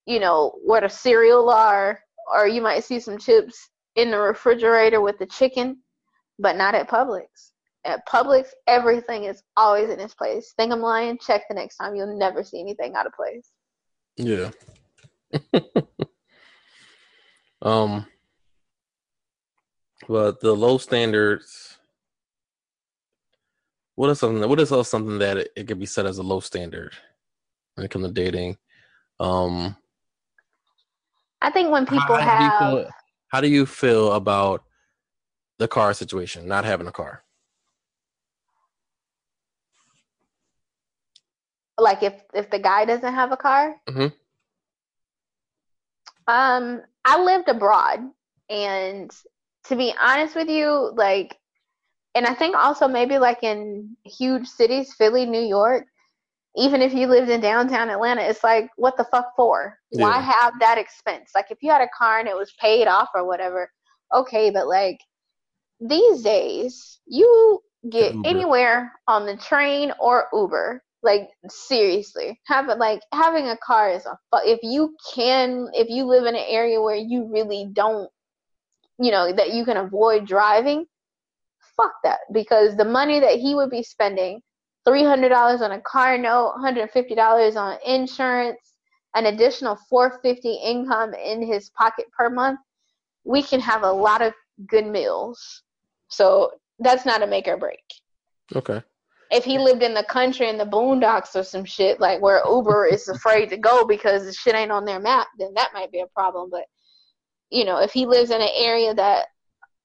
you 0.06 0.20
know, 0.20 0.58
where 0.64 0.80
the 0.80 0.88
cereal 0.88 1.50
are, 1.50 2.00
or 2.32 2.48
you 2.48 2.62
might 2.62 2.84
see 2.84 3.00
some 3.00 3.18
chips 3.18 3.68
in 3.96 4.10
the 4.10 4.18
refrigerator 4.18 5.00
with 5.00 5.18
the 5.18 5.26
chicken, 5.26 5.78
but 6.38 6.56
not 6.56 6.74
at 6.74 6.88
Publix. 6.88 7.26
At 7.84 8.06
Publix, 8.08 8.48
everything 8.66 9.24
is 9.24 9.42
always 9.56 9.90
in 9.90 10.00
its 10.00 10.14
place. 10.14 10.54
Think 10.56 10.72
I'm 10.72 10.80
lying? 10.80 11.18
Check 11.18 11.42
the 11.48 11.54
next 11.54 11.76
time. 11.76 11.94
You'll 11.94 12.18
never 12.18 12.42
see 12.42 12.60
anything 12.60 12.94
out 12.94 13.06
of 13.06 13.12
place. 13.12 13.50
Yeah. 14.16 14.50
um. 17.62 18.06
But 20.08 20.40
the 20.40 20.52
low 20.52 20.78
standards. 20.78 21.78
What 23.96 24.10
is 24.10 24.18
something? 24.18 24.48
What 24.48 24.60
is 24.60 24.72
else 24.72 24.88
something 24.88 25.18
that 25.18 25.36
it, 25.38 25.52
it 25.56 25.66
could 25.66 25.78
be 25.78 25.86
set 25.86 26.06
as 26.06 26.18
a 26.18 26.22
low 26.22 26.40
standard 26.40 26.92
when 27.74 27.84
it 27.84 27.90
comes 27.90 28.06
to 28.06 28.12
dating? 28.12 28.56
Um. 29.20 29.76
I 31.40 31.50
think 31.50 31.70
when 31.70 31.86
people 31.86 32.16
how, 32.16 32.20
have. 32.20 32.38
do 32.38 32.44
you 32.44 32.50
feel, 32.58 32.90
how 33.28 33.40
do 33.42 33.48
you 33.48 33.66
feel 33.66 34.12
about 34.12 34.64
the 35.58 35.68
car 35.68 35.92
situation? 35.92 36.48
Not 36.48 36.64
having 36.64 36.86
a 36.86 36.92
car. 36.92 37.24
like 41.78 42.02
if 42.02 42.14
if 42.32 42.50
the 42.50 42.58
guy 42.58 42.84
doesn't 42.84 43.14
have 43.14 43.32
a 43.32 43.36
car 43.36 43.76
Mhm. 43.88 44.12
um 46.28 46.82
i 47.04 47.20
lived 47.20 47.48
abroad 47.48 48.00
and 48.48 49.10
to 49.64 49.76
be 49.76 49.94
honest 50.00 50.34
with 50.36 50.48
you 50.48 50.92
like 50.96 51.38
and 52.14 52.26
i 52.26 52.34
think 52.34 52.56
also 52.56 52.86
maybe 52.88 53.18
like 53.18 53.42
in 53.42 53.96
huge 54.04 54.46
cities 54.46 54.94
philly 54.94 55.26
new 55.26 55.40
york 55.40 55.84
even 56.56 56.80
if 56.82 56.94
you 56.94 57.06
lived 57.06 57.30
in 57.30 57.40
downtown 57.40 57.90
atlanta 57.90 58.22
it's 58.22 58.44
like 58.44 58.68
what 58.76 58.96
the 58.96 59.04
fuck 59.04 59.32
for? 59.36 59.78
Why 59.90 60.20
have 60.20 60.54
that 60.60 60.78
expense? 60.78 61.30
Like 61.34 61.50
if 61.50 61.58
you 61.62 61.70
had 61.70 61.82
a 61.82 61.88
car 61.96 62.20
and 62.20 62.28
it 62.28 62.36
was 62.36 62.52
paid 62.60 62.86
off 62.86 63.08
or 63.14 63.26
whatever 63.26 63.70
okay 64.14 64.50
but 64.50 64.66
like 64.68 64.98
these 65.80 66.22
days 66.22 67.00
you 67.06 67.60
get 67.90 68.14
anywhere 68.24 68.92
on 69.06 69.26
the 69.26 69.36
train 69.36 69.92
or 70.00 70.28
uber 70.32 70.82
like 71.02 71.28
seriously. 71.48 72.40
Having 72.46 72.78
like 72.78 73.00
having 73.12 73.48
a 73.48 73.58
car 73.58 73.90
is 73.90 74.06
a 74.06 74.18
fu- 74.30 74.48
if 74.48 74.60
you 74.62 74.96
can 75.14 75.68
if 75.74 75.88
you 75.90 76.04
live 76.06 76.24
in 76.24 76.34
an 76.34 76.44
area 76.48 76.80
where 76.80 76.96
you 76.96 77.28
really 77.30 77.68
don't 77.72 78.10
you 78.98 79.10
know 79.10 79.32
that 79.32 79.52
you 79.52 79.64
can 79.64 79.76
avoid 79.76 80.26
driving 80.26 80.86
fuck 81.76 81.92
that. 82.04 82.20
Because 82.32 82.76
the 82.76 82.84
money 82.84 83.20
that 83.20 83.38
he 83.38 83.54
would 83.54 83.70
be 83.70 83.82
spending 83.82 84.40
$300 84.86 85.60
on 85.60 85.72
a 85.72 85.80
car 85.80 86.18
note 86.18 86.54
$150 86.62 87.56
on 87.56 87.78
insurance 87.86 88.58
an 89.16 89.26
additional 89.26 89.78
450 89.88 90.54
income 90.54 91.14
in 91.14 91.40
his 91.40 91.70
pocket 91.70 92.06
per 92.16 92.28
month 92.28 92.60
we 93.24 93.42
can 93.42 93.60
have 93.60 93.84
a 93.84 93.90
lot 93.90 94.20
of 94.20 94.34
good 94.66 94.86
meals. 94.86 95.62
So 96.08 96.52
that's 96.78 97.06
not 97.06 97.22
a 97.22 97.26
make 97.26 97.48
or 97.48 97.56
break. 97.56 97.82
Okay. 98.54 98.82
if 99.30 99.44
he 99.44 99.58
lived 99.58 99.82
in 99.82 99.94
the 99.94 100.04
country 100.04 100.48
in 100.48 100.58
the 100.58 100.66
boondocks 100.66 101.34
or 101.34 101.42
some 101.42 101.64
shit 101.64 101.98
like 101.98 102.20
where 102.20 102.42
uber 102.46 102.86
is 102.86 103.08
afraid 103.08 103.48
to 103.48 103.56
go 103.56 103.86
because 103.86 104.26
the 104.26 104.32
shit 104.32 104.54
ain't 104.54 104.70
on 104.70 104.84
their 104.84 105.00
map 105.00 105.26
then 105.38 105.54
that 105.54 105.70
might 105.72 105.90
be 105.90 106.00
a 106.00 106.06
problem 106.08 106.50
but 106.50 106.64
you 107.54 107.64
know 107.64 107.78
if 107.78 107.92
he 107.92 108.04
lives 108.06 108.30
in 108.30 108.40
an 108.40 108.48
area 108.54 108.92
that 108.94 109.26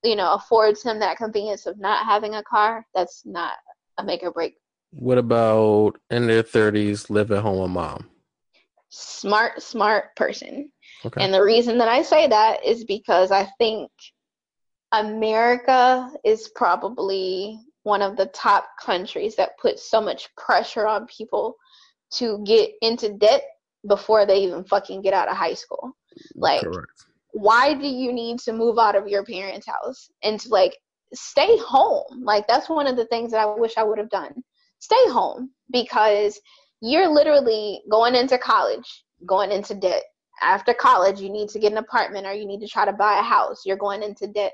you 0.03 0.15
know 0.15 0.33
affords 0.33 0.83
him 0.83 0.99
that 0.99 1.17
convenience 1.17 1.65
of 1.65 1.79
not 1.79 2.05
having 2.05 2.35
a 2.35 2.43
car 2.43 2.85
that's 2.95 3.23
not 3.25 3.53
a 3.97 4.03
make 4.03 4.23
or 4.23 4.31
break 4.31 4.55
What 4.91 5.17
about 5.17 5.99
in 6.09 6.27
their 6.27 6.43
thirties, 6.43 7.09
live 7.09 7.31
at 7.31 7.43
home 7.43 7.59
with 7.61 7.71
mom? 7.71 8.09
smart 8.89 9.61
smart 9.61 10.15
person 10.15 10.71
Okay. 11.05 11.23
And 11.23 11.33
the 11.33 11.43
reason 11.43 11.77
that 11.77 11.87
I 11.87 12.01
say 12.01 12.27
that 12.27 12.65
is 12.65 12.83
because 12.83 13.31
I 13.31 13.45
think 13.57 13.89
America 14.91 16.11
is 16.25 16.49
probably 16.55 17.59
one 17.83 18.01
of 18.01 18.17
the 18.17 18.25
top 18.27 18.67
countries 18.83 19.35
that 19.37 19.57
puts 19.61 19.89
so 19.89 20.01
much 20.01 20.27
pressure 20.35 20.87
on 20.87 21.07
people 21.07 21.55
to 22.15 22.43
get 22.45 22.71
into 22.81 23.13
debt 23.13 23.43
before 23.87 24.25
they 24.25 24.39
even 24.43 24.63
fucking 24.65 25.01
get 25.01 25.13
out 25.13 25.29
of 25.29 25.37
high 25.37 25.53
school. 25.53 25.95
Like, 26.35 26.63
Correct. 26.63 27.05
Why 27.31 27.73
do 27.73 27.87
you 27.87 28.11
need 28.11 28.39
to 28.39 28.53
move 28.53 28.77
out 28.79 28.95
of 28.95 29.07
your 29.07 29.23
parents' 29.23 29.67
house 29.67 30.09
and 30.23 30.39
to 30.39 30.49
like 30.49 30.75
stay 31.13 31.57
home? 31.57 32.23
Like, 32.23 32.47
that's 32.47 32.69
one 32.69 32.87
of 32.87 32.95
the 32.95 33.05
things 33.05 33.31
that 33.31 33.41
I 33.41 33.55
wish 33.55 33.77
I 33.77 33.83
would 33.83 33.97
have 33.97 34.09
done. 34.09 34.33
Stay 34.79 35.09
home 35.09 35.51
because 35.71 36.39
you're 36.81 37.09
literally 37.09 37.81
going 37.89 38.15
into 38.15 38.37
college, 38.37 39.05
going 39.25 39.51
into 39.51 39.75
debt. 39.75 40.03
After 40.41 40.73
college 40.73 41.19
you 41.19 41.29
need 41.29 41.49
to 41.49 41.59
get 41.59 41.73
an 41.73 41.79
apartment 41.79 42.25
or 42.25 42.33
you 42.33 42.47
need 42.47 42.61
to 42.61 42.67
try 42.67 42.85
to 42.85 42.93
buy 42.93 43.19
a 43.19 43.23
house. 43.23 43.63
You're 43.65 43.77
going 43.77 44.03
into 44.03 44.27
debt. 44.27 44.53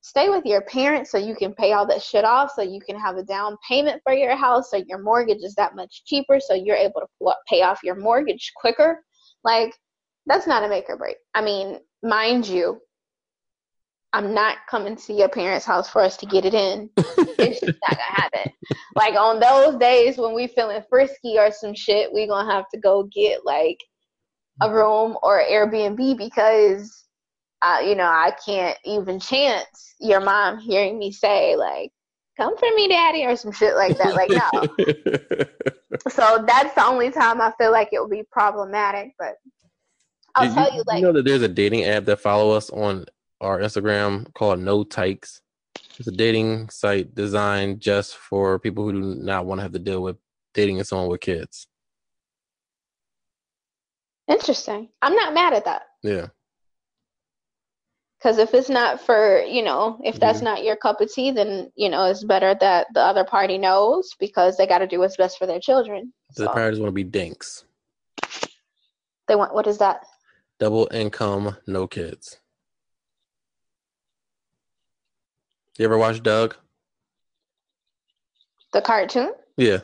Stay 0.00 0.28
with 0.28 0.44
your 0.44 0.60
parents 0.62 1.10
so 1.10 1.18
you 1.18 1.34
can 1.34 1.54
pay 1.54 1.72
all 1.72 1.86
that 1.86 2.02
shit 2.02 2.24
off 2.24 2.52
so 2.54 2.62
you 2.62 2.78
can 2.78 2.96
have 2.98 3.16
a 3.16 3.22
down 3.22 3.56
payment 3.66 4.00
for 4.04 4.12
your 4.12 4.36
house 4.36 4.70
so 4.70 4.76
your 4.86 4.98
mortgage 4.98 5.42
is 5.42 5.54
that 5.54 5.74
much 5.74 6.04
cheaper 6.04 6.38
so 6.38 6.54
you're 6.54 6.76
able 6.76 7.00
to 7.00 7.34
pay 7.48 7.62
off 7.62 7.82
your 7.82 7.96
mortgage 7.96 8.52
quicker. 8.54 9.02
Like 9.42 9.74
that's 10.26 10.46
not 10.46 10.62
a 10.62 10.68
make 10.68 10.84
or 10.88 10.96
break. 10.96 11.16
I 11.34 11.42
mean 11.42 11.80
mind 12.04 12.46
you 12.46 12.80
i'm 14.12 14.32
not 14.32 14.58
coming 14.70 14.94
to 14.94 15.12
your 15.12 15.28
parents 15.28 15.66
house 15.66 15.88
for 15.88 16.00
us 16.02 16.16
to 16.16 16.26
get 16.26 16.44
it 16.44 16.54
in 16.54 16.88
it's 17.38 17.60
just 17.60 17.78
not 17.88 17.98
gonna 17.98 18.20
happen. 18.20 18.52
Like 18.96 19.14
on 19.14 19.40
those 19.40 19.76
days 19.80 20.18
when 20.18 20.34
we 20.34 20.46
feeling 20.46 20.80
frisky 20.88 21.36
or 21.36 21.50
some 21.50 21.74
shit, 21.74 22.12
we 22.12 22.28
gonna 22.28 22.50
have 22.50 22.68
to 22.72 22.78
go 22.78 23.08
get 23.12 23.44
like 23.44 23.78
a 24.62 24.72
room 24.72 25.16
or 25.20 25.42
Airbnb 25.42 26.16
because, 26.16 27.04
uh, 27.60 27.80
you 27.84 27.96
know, 27.96 28.04
I 28.04 28.32
can't 28.46 28.78
even 28.84 29.18
chance 29.18 29.96
your 29.98 30.20
mom 30.20 30.58
hearing 30.58 30.96
me 30.96 31.10
say 31.10 31.56
like, 31.56 31.90
"Come 32.36 32.56
for 32.56 32.68
me, 32.76 32.86
daddy" 32.86 33.24
or 33.24 33.34
some 33.34 33.50
shit 33.50 33.74
like 33.74 33.98
that. 33.98 34.14
Like 34.14 34.30
no. 34.30 34.48
So 36.10 36.44
that's 36.46 36.74
the 36.74 36.86
only 36.86 37.10
time 37.10 37.40
I 37.40 37.52
feel 37.58 37.72
like 37.72 37.88
it 37.92 37.98
will 37.98 38.08
be 38.08 38.24
problematic. 38.30 39.14
But 39.18 39.36
I'll 40.36 40.46
Did 40.46 40.54
tell 40.54 40.74
you, 40.74 40.82
like, 40.86 41.02
know 41.02 41.12
that 41.12 41.24
there's 41.24 41.42
a 41.42 41.48
dating 41.48 41.84
app 41.84 42.04
that 42.06 42.20
follow 42.20 42.50
us 42.52 42.70
on 42.70 43.06
our 43.40 43.60
Instagram 43.60 44.32
called 44.34 44.60
No 44.60 44.82
Tykes. 44.84 45.40
It's 45.98 46.08
a 46.08 46.12
dating 46.12 46.70
site 46.70 47.14
designed 47.14 47.80
just 47.80 48.16
for 48.16 48.58
people 48.58 48.84
who 48.84 48.92
do 48.92 49.00
not 49.22 49.46
want 49.46 49.58
to 49.60 49.62
have 49.62 49.72
to 49.72 49.78
deal 49.78 50.02
with 50.02 50.16
dating 50.52 50.78
and 50.78 50.86
someone 50.86 51.08
with 51.08 51.20
kids. 51.20 51.66
interesting. 54.28 54.88
I'm 55.02 55.14
not 55.14 55.34
mad 55.34 55.52
at 55.52 55.64
that. 55.66 55.82
Yeah. 56.02 56.28
Because 58.18 58.38
if 58.38 58.54
it's 58.54 58.70
not 58.70 59.02
for, 59.02 59.42
you 59.42 59.62
know, 59.62 60.00
if 60.02 60.18
that's 60.18 60.40
not 60.40 60.64
your 60.64 60.76
cup 60.76 61.02
of 61.02 61.12
tea, 61.12 61.30
then, 61.30 61.70
you 61.76 61.90
know, 61.90 62.06
it's 62.06 62.24
better 62.24 62.56
that 62.58 62.86
the 62.94 63.00
other 63.00 63.22
party 63.24 63.58
knows 63.58 64.14
because 64.18 64.56
they 64.56 64.66
got 64.66 64.78
to 64.78 64.86
do 64.86 64.98
what's 64.98 65.18
best 65.18 65.36
for 65.36 65.46
their 65.46 65.60
children. 65.60 66.10
The 66.36 66.46
So 66.46 66.52
parents 66.54 66.78
want 66.80 66.88
to 66.88 66.94
be 66.94 67.04
dinks. 67.04 67.64
they 69.28 69.36
want, 69.36 69.54
what 69.54 69.66
is 69.66 69.76
that? 69.78 70.06
Double 70.58 70.88
income, 70.92 71.56
no 71.66 71.86
kids. 71.86 72.38
You 75.78 75.84
ever 75.84 75.98
watch 75.98 76.22
Doug? 76.22 76.56
The 78.72 78.80
cartoon? 78.80 79.32
Yeah. 79.56 79.80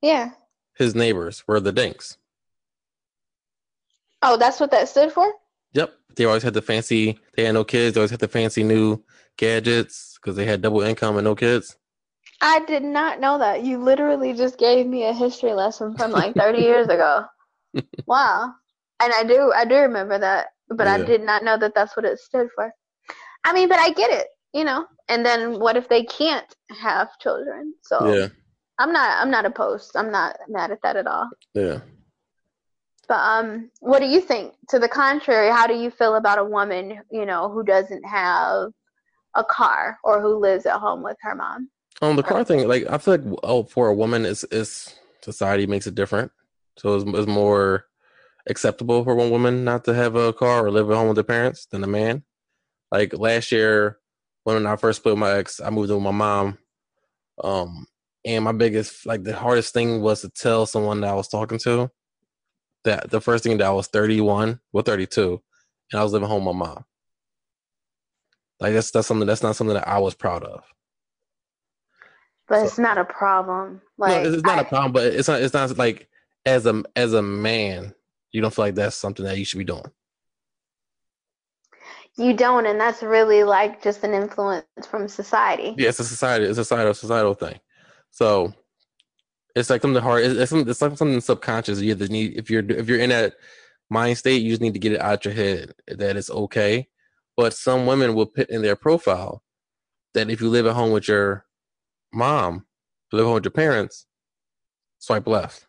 Yeah. 0.00 0.30
His 0.74 0.94
neighbors 0.94 1.44
were 1.46 1.60
the 1.60 1.72
dinks. 1.72 2.16
Oh, 4.22 4.36
that's 4.36 4.58
what 4.60 4.70
that 4.72 4.88
stood 4.88 5.12
for? 5.12 5.32
Yep. 5.74 5.92
They 6.16 6.24
always 6.24 6.42
had 6.42 6.54
the 6.54 6.62
fancy, 6.62 7.18
they 7.36 7.44
had 7.44 7.54
no 7.54 7.64
kids. 7.64 7.94
They 7.94 8.00
always 8.00 8.10
had 8.10 8.20
the 8.20 8.28
fancy 8.28 8.62
new 8.62 9.02
gadgets 9.36 10.18
because 10.20 10.36
they 10.36 10.44
had 10.44 10.60
double 10.62 10.82
income 10.82 11.16
and 11.16 11.24
no 11.24 11.34
kids. 11.34 11.76
I 12.40 12.64
did 12.64 12.82
not 12.82 13.20
know 13.20 13.38
that. 13.38 13.62
You 13.64 13.78
literally 13.78 14.32
just 14.34 14.58
gave 14.58 14.86
me 14.86 15.04
a 15.04 15.12
history 15.12 15.52
lesson 15.52 15.96
from 15.96 16.10
like 16.10 16.34
30 16.34 16.58
years 16.58 16.88
ago. 16.88 17.24
Wow. 18.06 18.52
And 19.02 19.12
I 19.12 19.24
do, 19.24 19.52
I 19.54 19.64
do 19.64 19.76
remember 19.76 20.18
that, 20.18 20.48
but 20.68 20.86
I 20.86 21.02
did 21.02 21.22
not 21.22 21.42
know 21.42 21.58
that 21.58 21.74
that's 21.74 21.96
what 21.96 22.06
it 22.06 22.18
stood 22.18 22.48
for. 22.54 22.72
I 23.44 23.52
mean, 23.52 23.68
but 23.68 23.80
I 23.80 23.90
get 23.90 24.10
it, 24.10 24.28
you 24.54 24.64
know. 24.64 24.86
And 25.08 25.26
then 25.26 25.58
what 25.58 25.76
if 25.76 25.88
they 25.88 26.04
can't 26.04 26.46
have 26.80 27.18
children? 27.18 27.74
So 27.82 28.14
Yeah. 28.14 28.28
I'm 28.78 28.92
not, 28.92 29.20
I'm 29.20 29.30
not 29.30 29.44
opposed. 29.44 29.96
I'm 29.96 30.12
not 30.12 30.36
mad 30.48 30.70
at 30.70 30.80
that 30.82 30.96
at 30.96 31.06
all. 31.06 31.28
Yeah. 31.54 31.80
But 33.08 33.18
um, 33.18 33.70
what 33.80 33.98
do 33.98 34.06
you 34.06 34.20
think? 34.20 34.54
To 34.68 34.78
the 34.78 34.88
contrary, 34.88 35.50
how 35.50 35.66
do 35.66 35.74
you 35.74 35.90
feel 35.90 36.14
about 36.14 36.38
a 36.38 36.44
woman, 36.44 37.00
you 37.10 37.26
know, 37.26 37.50
who 37.50 37.64
doesn't 37.64 38.04
have 38.04 38.70
a 39.34 39.44
car 39.44 39.98
or 40.04 40.20
who 40.20 40.38
lives 40.38 40.66
at 40.66 40.78
home 40.78 41.02
with 41.02 41.16
her 41.22 41.34
mom? 41.34 41.68
Um, 42.00 42.16
the 42.16 42.22
car 42.22 42.44
thing, 42.44 42.66
like 42.66 42.86
I 42.88 42.98
feel 42.98 43.18
like 43.18 43.38
oh, 43.42 43.64
for 43.64 43.88
a 43.88 43.94
woman, 43.94 44.24
is 44.24 44.44
is 44.44 44.94
society 45.20 45.66
makes 45.66 45.86
it 45.86 45.94
different, 45.94 46.32
so 46.78 46.96
it's, 46.96 47.04
it's 47.06 47.28
more 47.28 47.84
acceptable 48.48 49.04
for 49.04 49.14
one 49.14 49.30
woman 49.30 49.64
not 49.64 49.84
to 49.84 49.94
have 49.94 50.16
a 50.16 50.32
car 50.32 50.66
or 50.66 50.70
live 50.70 50.90
at 50.90 50.96
home 50.96 51.08
with 51.08 51.16
their 51.16 51.24
parents 51.24 51.66
than 51.66 51.84
a 51.84 51.86
man. 51.86 52.24
Like 52.90 53.16
last 53.16 53.52
year, 53.52 53.98
when 54.44 54.66
I 54.66 54.76
first 54.76 55.00
split 55.00 55.12
with 55.14 55.20
my 55.20 55.32
ex, 55.32 55.60
I 55.60 55.70
moved 55.70 55.90
in 55.90 55.96
with 55.96 56.04
my 56.04 56.10
mom. 56.10 56.58
Um, 57.42 57.86
and 58.24 58.44
my 58.44 58.52
biggest, 58.52 59.06
like 59.06 59.22
the 59.24 59.34
hardest 59.34 59.72
thing 59.72 60.00
was 60.02 60.20
to 60.22 60.28
tell 60.28 60.66
someone 60.66 61.00
that 61.00 61.10
I 61.10 61.14
was 61.14 61.28
talking 61.28 61.58
to 61.58 61.90
that 62.84 63.10
the 63.10 63.20
first 63.20 63.44
thing 63.44 63.56
that 63.58 63.66
I 63.66 63.70
was 63.72 63.86
31, 63.88 64.60
well 64.72 64.82
32, 64.82 65.40
and 65.92 66.00
I 66.00 66.02
was 66.02 66.12
living 66.12 66.28
home 66.28 66.44
with 66.44 66.56
my 66.56 66.66
mom. 66.66 66.84
Like 68.60 68.74
that's 68.74 68.90
that's 68.90 69.06
something 69.08 69.26
that's 69.26 69.42
not 69.42 69.56
something 69.56 69.74
that 69.74 69.88
I 69.88 69.98
was 69.98 70.14
proud 70.14 70.44
of. 70.44 70.62
But 72.48 72.60
So- 72.60 72.64
it's 72.66 72.78
not 72.78 72.98
a 72.98 73.04
problem. 73.04 73.80
Like 73.98 74.24
no, 74.24 74.32
it's 74.32 74.42
not 74.44 74.58
I- 74.58 74.62
a 74.62 74.64
problem, 74.64 74.92
but 74.92 75.04
it's 75.06 75.28
not 75.28 75.40
it's 75.40 75.54
not 75.54 75.76
like 75.78 76.08
as 76.46 76.66
a 76.66 76.82
as 76.96 77.12
a 77.12 77.22
man, 77.22 77.94
you 78.32 78.40
don't 78.42 78.54
feel 78.54 78.66
like 78.66 78.74
that's 78.74 78.96
something 78.96 79.24
that 79.26 79.38
you 79.38 79.44
should 79.44 79.58
be 79.58 79.64
doing. 79.64 79.84
you 82.16 82.34
don't, 82.34 82.66
and 82.66 82.80
that's 82.80 83.02
really 83.02 83.44
like 83.44 83.82
just 83.82 84.04
an 84.04 84.14
influence 84.14 84.64
from 84.90 85.08
society. 85.08 85.74
Yeah, 85.78 85.88
it's 85.90 86.00
a 86.00 86.04
society, 86.04 86.44
it's 86.44 86.58
a 86.58 86.64
societal 86.64 86.94
societal 86.94 87.34
thing. 87.34 87.58
So 88.10 88.52
it's 89.56 89.70
like 89.70 89.82
something 89.82 90.02
hard. 90.02 90.24
It's, 90.24 90.52
it's, 90.52 90.52
it's 90.52 90.82
like 90.82 90.96
something 90.98 91.20
subconscious. 91.20 91.80
You 91.80 91.94
just 91.94 92.12
need 92.12 92.36
if 92.36 92.50
you're 92.50 92.64
if 92.70 92.88
you're 92.88 93.00
in 93.00 93.10
that 93.10 93.34
mind 93.90 94.18
state, 94.18 94.42
you 94.42 94.50
just 94.50 94.62
need 94.62 94.74
to 94.74 94.80
get 94.80 94.92
it 94.92 95.00
out 95.00 95.24
your 95.24 95.34
head 95.34 95.72
that 95.88 96.16
it's 96.16 96.30
okay. 96.30 96.88
But 97.36 97.54
some 97.54 97.86
women 97.86 98.14
will 98.14 98.26
put 98.26 98.50
in 98.50 98.62
their 98.62 98.76
profile 98.76 99.42
that 100.14 100.30
if 100.30 100.40
you 100.40 100.50
live 100.50 100.66
at 100.66 100.74
home 100.74 100.92
with 100.92 101.08
your 101.08 101.46
mom, 102.12 102.66
you 103.12 103.18
live 103.18 103.24
at 103.24 103.28
home 103.28 103.34
with 103.36 103.44
your 103.44 103.52
parents, 103.52 104.06
swipe 104.98 105.26
left. 105.26 105.66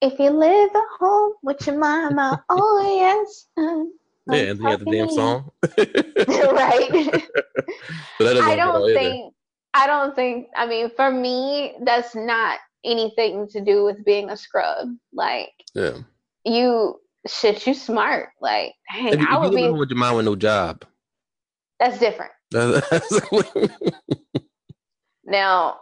If 0.00 0.18
you 0.20 0.30
live 0.30 0.70
at 0.74 0.82
home 1.00 1.32
with 1.42 1.66
your 1.66 1.76
mama, 1.78 2.44
oh 2.48 2.96
yes. 2.96 3.46
Yeah, 3.56 4.42
and 4.50 4.60
then 4.60 4.62
you 4.62 4.68
have 4.68 4.84
the 4.84 4.90
damn 4.92 5.10
song. 5.10 5.50
right. 5.62 7.22
But 8.18 8.24
that 8.24 8.34
doesn't 8.34 8.44
I 8.44 8.48
work 8.50 8.58
at 8.58 8.60
all 8.60 8.72
don't 8.80 8.90
either. 8.90 8.98
think 8.98 9.34
I 9.74 9.86
don't 9.86 10.14
think 10.14 10.48
I 10.56 10.66
mean 10.66 10.90
for 10.96 11.10
me 11.10 11.74
that's 11.82 12.14
not 12.14 12.58
anything 12.84 13.48
to 13.48 13.60
do 13.60 13.84
with 13.84 14.04
being 14.04 14.30
a 14.30 14.36
scrub. 14.36 14.88
Like 15.12 15.50
Yeah. 15.74 15.98
you 16.44 17.00
shit 17.26 17.66
you 17.66 17.74
smart. 17.74 18.28
Like 18.40 18.74
dang, 18.92 19.08
If, 19.14 19.20
you- 19.20 19.26
if 19.26 19.28
I 19.28 19.34
you 19.34 19.40
would 19.40 19.54
be 19.56 19.68
with 19.70 19.90
your 19.90 19.98
mom 19.98 20.16
with 20.16 20.26
no 20.26 20.36
job, 20.36 20.84
that's 21.80 21.98
different. 21.98 22.32
Now 25.24 25.76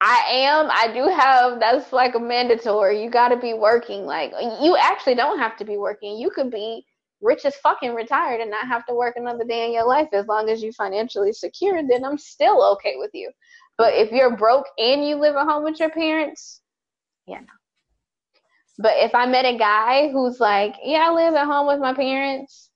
I 0.00 0.22
am 0.30 0.68
I 0.70 0.92
do 0.92 1.08
have 1.08 1.58
that's 1.58 1.92
like 1.92 2.14
a 2.14 2.20
mandatory. 2.20 3.02
You 3.02 3.10
gotta 3.10 3.36
be 3.36 3.54
working. 3.54 4.04
Like 4.04 4.32
you 4.60 4.76
actually 4.76 5.16
don't 5.16 5.38
have 5.38 5.56
to 5.56 5.64
be 5.64 5.76
working. 5.76 6.16
You 6.16 6.30
could 6.30 6.50
be 6.50 6.84
rich 7.20 7.44
as 7.44 7.56
fucking 7.56 7.94
retired 7.94 8.40
and 8.40 8.50
not 8.50 8.68
have 8.68 8.86
to 8.86 8.94
work 8.94 9.16
another 9.16 9.44
day 9.44 9.66
in 9.66 9.72
your 9.72 9.86
life 9.86 10.08
as 10.12 10.26
long 10.26 10.48
as 10.48 10.62
you 10.62 10.72
financially 10.72 11.32
secure, 11.32 11.82
then 11.86 12.04
I'm 12.04 12.18
still 12.18 12.64
okay 12.74 12.94
with 12.96 13.10
you. 13.12 13.30
But 13.76 13.94
if 13.94 14.12
you're 14.12 14.36
broke 14.36 14.66
and 14.78 15.06
you 15.06 15.16
live 15.16 15.36
at 15.36 15.46
home 15.46 15.64
with 15.64 15.80
your 15.80 15.90
parents, 15.90 16.60
yeah, 17.26 17.40
no. 17.40 17.46
But 18.78 18.92
if 18.96 19.14
I 19.14 19.26
met 19.26 19.44
a 19.44 19.58
guy 19.58 20.10
who's 20.10 20.38
like, 20.38 20.76
yeah, 20.84 21.08
I 21.08 21.12
live 21.12 21.34
at 21.34 21.46
home 21.46 21.66
with 21.66 21.80
my 21.80 21.92
parents, 21.92 22.67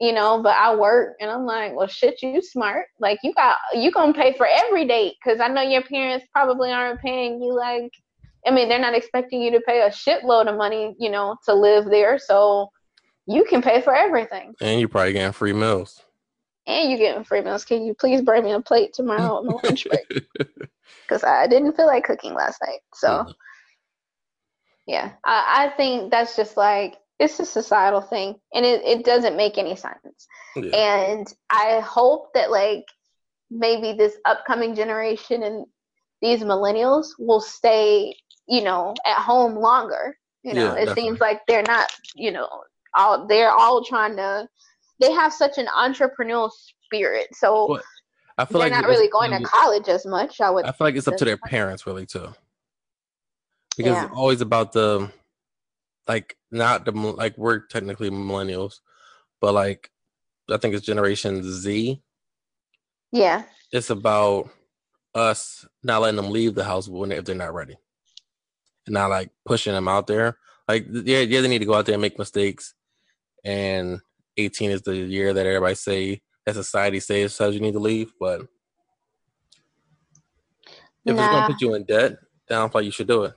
you 0.00 0.12
know, 0.12 0.42
but 0.42 0.56
I 0.56 0.74
work, 0.76 1.16
and 1.20 1.30
I'm 1.30 1.44
like, 1.44 1.74
well, 1.74 1.88
shit, 1.88 2.22
you 2.22 2.40
smart. 2.40 2.86
Like 3.00 3.18
you 3.22 3.32
got, 3.34 3.56
you 3.74 3.90
gonna 3.90 4.12
pay 4.12 4.32
for 4.36 4.46
every 4.46 4.86
date 4.86 5.14
because 5.22 5.40
I 5.40 5.48
know 5.48 5.62
your 5.62 5.82
parents 5.82 6.26
probably 6.32 6.70
aren't 6.70 7.00
paying 7.00 7.42
you 7.42 7.52
like. 7.54 7.90
I 8.46 8.50
mean, 8.52 8.68
they're 8.68 8.78
not 8.78 8.94
expecting 8.94 9.42
you 9.42 9.50
to 9.52 9.60
pay 9.60 9.80
a 9.82 9.90
shitload 9.90 10.48
of 10.48 10.56
money, 10.56 10.94
you 10.98 11.10
know, 11.10 11.36
to 11.46 11.54
live 11.54 11.86
there. 11.86 12.18
So 12.18 12.68
you 13.26 13.44
can 13.44 13.60
pay 13.60 13.82
for 13.82 13.94
everything. 13.94 14.54
and 14.60 14.80
you're 14.80 14.88
probably 14.88 15.12
getting 15.12 15.32
free 15.32 15.52
meals. 15.52 16.02
And 16.66 16.88
you're 16.90 16.98
getting 16.98 17.24
free 17.24 17.40
meals. 17.42 17.64
Can 17.64 17.84
you 17.84 17.94
please 17.94 18.22
bring 18.22 18.44
me 18.44 18.52
a 18.52 18.60
plate 18.60 18.92
tomorrow 18.94 19.36
on 19.36 19.46
my 19.46 19.52
lunch 19.64 19.88
break? 19.88 20.06
Because 21.06 21.24
I 21.24 21.46
didn't 21.46 21.74
feel 21.76 21.86
like 21.86 22.04
cooking 22.04 22.34
last 22.34 22.60
night. 22.64 22.80
So, 22.94 23.08
Mhm. 23.08 23.34
yeah, 24.86 25.12
I, 25.24 25.66
I 25.66 25.76
think 25.76 26.10
that's 26.10 26.36
just 26.36 26.56
like, 26.56 26.96
it's 27.18 27.40
a 27.40 27.44
societal 27.46 28.00
thing. 28.00 28.36
And 28.54 28.64
it, 28.64 28.82
it 28.84 29.04
doesn't 29.04 29.36
make 29.36 29.58
any 29.58 29.76
sense. 29.76 30.26
Yeah. 30.56 30.76
And 30.76 31.26
I 31.50 31.80
hope 31.80 32.28
that, 32.34 32.50
like, 32.50 32.84
maybe 33.50 33.92
this 33.96 34.16
upcoming 34.24 34.74
generation 34.74 35.42
and 35.42 35.66
these 36.20 36.40
millennials 36.40 37.08
will 37.18 37.40
stay, 37.40 38.14
you 38.46 38.62
know, 38.62 38.94
at 39.06 39.16
home 39.16 39.56
longer. 39.56 40.16
You 40.42 40.54
know, 40.54 40.64
Yeah, 40.64 40.72
it 40.72 40.86
definitely. 40.86 41.02
seems 41.02 41.20
like 41.20 41.40
they're 41.46 41.64
not, 41.66 41.90
you 42.14 42.30
know, 42.30 42.48
all 42.94 43.26
they're 43.26 43.50
all 43.50 43.84
trying 43.84 44.16
to. 44.16 44.48
They 45.00 45.12
have 45.12 45.32
such 45.32 45.58
an 45.58 45.66
entrepreneurial 45.66 46.50
spirit, 46.84 47.28
so 47.34 47.68
Well, 47.68 47.82
I 48.36 48.44
feel 48.44 48.60
they're 48.60 48.70
like 48.70 48.82
not 48.82 48.88
really 48.88 49.08
going 49.08 49.30
to 49.30 49.40
college 49.44 49.88
as 49.88 50.06
much. 50.06 50.40
I 50.40 50.50
would. 50.50 50.64
I 50.64 50.72
feel 50.72 50.86
like 50.86 50.96
it's 50.96 51.08
up 51.08 51.16
to 51.16 51.24
their 51.24 51.36
parents 51.36 51.86
really 51.86 52.06
too, 52.06 52.32
because 53.76 53.96
Yeah. 53.96 54.04
it's 54.06 54.14
always 54.14 54.40
about 54.40 54.72
the 54.72 55.10
like 56.08 56.36
not 56.50 56.84
the 56.84 56.92
like 56.92 57.36
we're 57.36 57.60
technically 57.60 58.10
millennials, 58.10 58.80
but 59.40 59.52
like 59.52 59.90
I 60.50 60.56
think 60.56 60.74
it's 60.74 60.86
Generation 60.86 61.42
Z. 61.42 62.02
yeah, 63.12 63.44
It's 63.70 63.90
about 63.90 64.48
us 65.14 65.66
not 65.82 66.00
letting 66.00 66.16
them 66.16 66.30
leave 66.30 66.54
the 66.54 66.64
house 66.64 66.88
when 66.88 67.12
if 67.12 67.24
they're 67.24 67.34
not 67.34 67.54
ready, 67.54 67.76
and 68.86 68.94
not 68.94 69.10
like 69.10 69.30
pushing 69.44 69.74
them 69.74 69.88
out 69.88 70.06
there. 70.06 70.38
Like 70.66 70.86
yeah, 70.90 71.20
yeah, 71.20 71.42
they 71.42 71.48
need 71.48 71.58
to 71.60 71.66
go 71.66 71.74
out 71.74 71.86
there 71.86 71.94
and 71.94 72.02
make 72.02 72.18
mistakes, 72.18 72.74
and 73.44 74.00
18 74.38 74.70
is 74.70 74.82
the 74.82 74.96
year 74.96 75.34
that 75.34 75.46
everybody 75.46 75.74
say 75.74 76.22
that 76.46 76.54
society 76.54 77.00
says 77.00 77.34
says 77.34 77.54
you 77.54 77.60
need 77.60 77.74
to 77.74 77.78
leave, 77.78 78.12
but 78.18 78.40
if 81.04 81.16
it's 81.18 81.28
gonna 81.28 81.46
put 81.46 81.60
you 81.60 81.74
in 81.74 81.84
debt, 81.84 82.16
then 82.48 82.58
I 82.58 82.68
don't 82.68 82.84
you 82.84 82.90
should 82.90 83.08
do 83.08 83.24
it. 83.24 83.34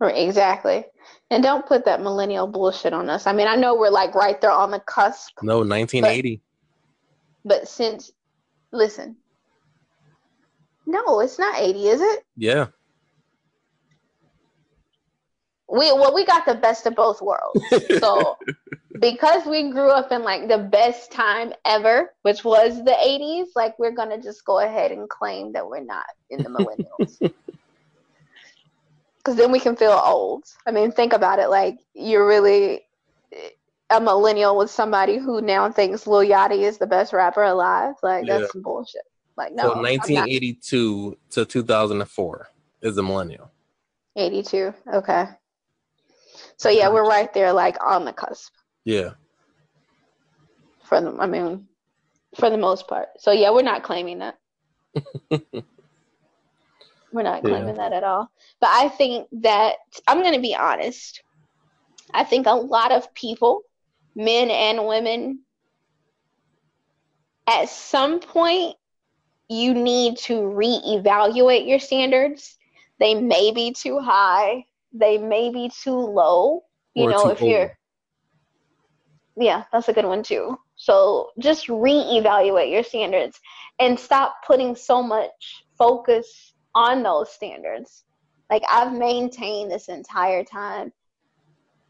Right, 0.00 0.16
exactly. 0.16 0.84
And 1.30 1.42
don't 1.42 1.66
put 1.66 1.84
that 1.84 2.00
millennial 2.02 2.46
bullshit 2.46 2.92
on 2.92 3.08
us. 3.10 3.26
I 3.26 3.32
mean, 3.32 3.48
I 3.48 3.56
know 3.56 3.74
we're 3.76 3.90
like 3.90 4.14
right 4.14 4.40
there 4.40 4.50
on 4.50 4.70
the 4.70 4.80
cusp, 4.80 5.32
No, 5.42 5.58
1980. 5.58 6.40
but 7.44 7.68
since, 7.68 8.12
listen, 8.72 9.16
no, 10.86 11.20
it's 11.20 11.38
not 11.38 11.58
eighty, 11.60 11.88
is 11.88 12.00
it? 12.00 12.24
yeah, 12.36 12.66
we 15.68 15.92
well 15.92 16.14
we 16.14 16.24
got 16.24 16.46
the 16.46 16.54
best 16.54 16.86
of 16.86 16.94
both 16.94 17.20
worlds 17.20 17.60
so 17.98 18.36
because 19.00 19.44
we 19.46 19.70
grew 19.70 19.90
up 19.90 20.12
in 20.12 20.22
like 20.22 20.48
the 20.48 20.58
best 20.58 21.10
time 21.10 21.52
ever 21.64 22.14
which 22.22 22.44
was 22.44 22.84
the 22.84 22.92
80s 22.92 23.46
like 23.56 23.76
we're 23.78 23.90
gonna 23.90 24.20
just 24.20 24.44
go 24.44 24.60
ahead 24.60 24.92
and 24.92 25.08
claim 25.08 25.52
that 25.52 25.68
we're 25.68 25.82
not 25.82 26.06
in 26.30 26.42
the 26.42 26.48
millennials 26.50 27.32
because 29.26 29.36
then 29.36 29.50
we 29.50 29.58
can 29.58 29.74
feel 29.74 30.00
old 30.04 30.44
i 30.66 30.70
mean 30.70 30.92
think 30.92 31.12
about 31.12 31.40
it 31.40 31.48
like 31.48 31.76
you're 31.94 32.26
really 32.26 32.82
a 33.90 34.00
millennial 34.00 34.56
with 34.56 34.70
somebody 34.70 35.18
who 35.18 35.40
now 35.40 35.70
thinks 35.70 36.06
lil 36.06 36.20
yachty 36.28 36.62
is 36.62 36.78
the 36.78 36.86
best 36.86 37.12
rapper 37.12 37.42
alive 37.42 37.94
like 38.04 38.26
that's 38.26 38.42
Yeah. 38.42 38.48
some 38.52 38.62
bullshit 38.62 39.02
like 39.36 39.52
no 39.52 39.64
so 39.64 39.72
I'm 39.72 39.82
not 39.82 39.90
1982 39.90 41.18
to 41.30 41.44
2004 41.44 42.48
is 42.82 42.96
a 42.98 43.02
millennial. 43.02 43.50
82 44.14 44.72
okay 44.94 45.26
so 46.56 46.70
yeah 46.70 46.88
we're 46.88 47.08
right 47.08 47.32
there 47.34 47.52
like 47.52 47.76
on 47.84 48.04
the 48.04 48.12
cusp 48.12 48.52
Yeah, 48.84 49.14
for 50.84 51.00
the 51.00 51.10
I 51.18 51.26
mean 51.26 51.66
for 52.36 52.50
the 52.50 52.58
most 52.58 52.86
part. 52.86 53.08
So 53.18 53.32
yeah, 53.32 53.50
we're 53.50 53.62
not 53.62 53.82
claiming 53.82 54.18
that. 54.20 54.38
we're 57.16 57.22
not 57.22 57.42
Yeah. 57.42 57.50
claiming 57.50 57.76
that 57.76 57.92
at 57.92 58.04
all. 58.04 58.30
But 58.60 58.70
I 58.72 58.88
think 58.90 59.28
that 59.42 59.76
I'm 60.06 60.20
going 60.20 60.34
to 60.34 60.40
be 60.40 60.54
honest. 60.54 61.22
I 62.14 62.22
think 62.22 62.46
a 62.46 62.52
lot 62.52 62.92
of 62.92 63.12
people, 63.14 63.62
men 64.14 64.50
and 64.50 64.86
women 64.86 65.40
at 67.48 67.68
some 67.68 68.20
point 68.20 68.76
you 69.48 69.74
need 69.74 70.18
to 70.18 70.34
reevaluate 70.34 71.68
your 71.68 71.78
standards. 71.78 72.58
They 72.98 73.14
may 73.14 73.52
be 73.52 73.72
too 73.72 73.98
high, 73.98 74.64
they 74.92 75.18
may 75.18 75.50
be 75.50 75.70
too 75.82 75.98
low. 75.98 76.62
You 76.94 77.04
Or 77.04 77.10
know, 77.10 77.28
if 77.28 77.40
you're 77.40 77.72
yeah, 79.36 79.64
that's 79.72 79.88
a 79.88 79.92
good 79.92 80.06
one 80.06 80.22
too. 80.22 80.58
So 80.76 81.30
just 81.38 81.68
reevaluate 81.68 82.70
your 82.72 82.82
standards 82.82 83.38
and 83.78 83.98
stop 83.98 84.36
putting 84.46 84.74
so 84.74 85.02
much 85.02 85.64
focus 85.78 86.54
on 86.76 87.02
those 87.02 87.32
standards. 87.32 88.04
Like 88.50 88.62
I've 88.70 88.92
maintained 88.92 89.72
this 89.72 89.88
entire 89.88 90.44
time. 90.44 90.92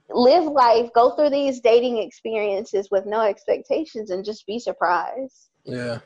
Live 0.09 0.45
life, 0.45 0.89
go 0.95 1.11
through 1.11 1.31
these 1.31 1.61
dating 1.61 1.99
experiences 1.99 2.89
with 2.93 3.05
no 3.05 3.23
expectations 3.23 4.11
and 4.11 4.25
just 4.25 4.47
be 4.47 4.59
surprised. 4.61 5.51
yeah. 5.65 5.99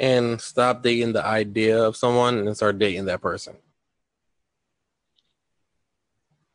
and 0.00 0.40
stop 0.40 0.82
dating 0.82 1.12
the 1.12 1.24
idea 1.24 1.78
of 1.78 1.96
someone 1.96 2.38
and 2.38 2.56
start 2.56 2.78
dating 2.78 3.04
that 3.04 3.20
person. 3.20 3.54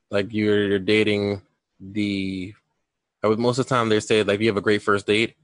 Like 0.09 0.34
you're, 0.34 0.80
dating 0.80 1.41
the. 1.80 2.53
I 3.24 3.28
would 3.28 3.39
most 3.39 3.59
of 3.59 3.65
the 3.65 3.69
time 3.69 3.89
they 3.89 3.99
say 3.99 4.24
like 4.24 4.39
you 4.39 4.47
have 4.47 4.57
a 4.57 4.61
great 4.61 4.82
first 4.82 5.05
date, 5.05 5.36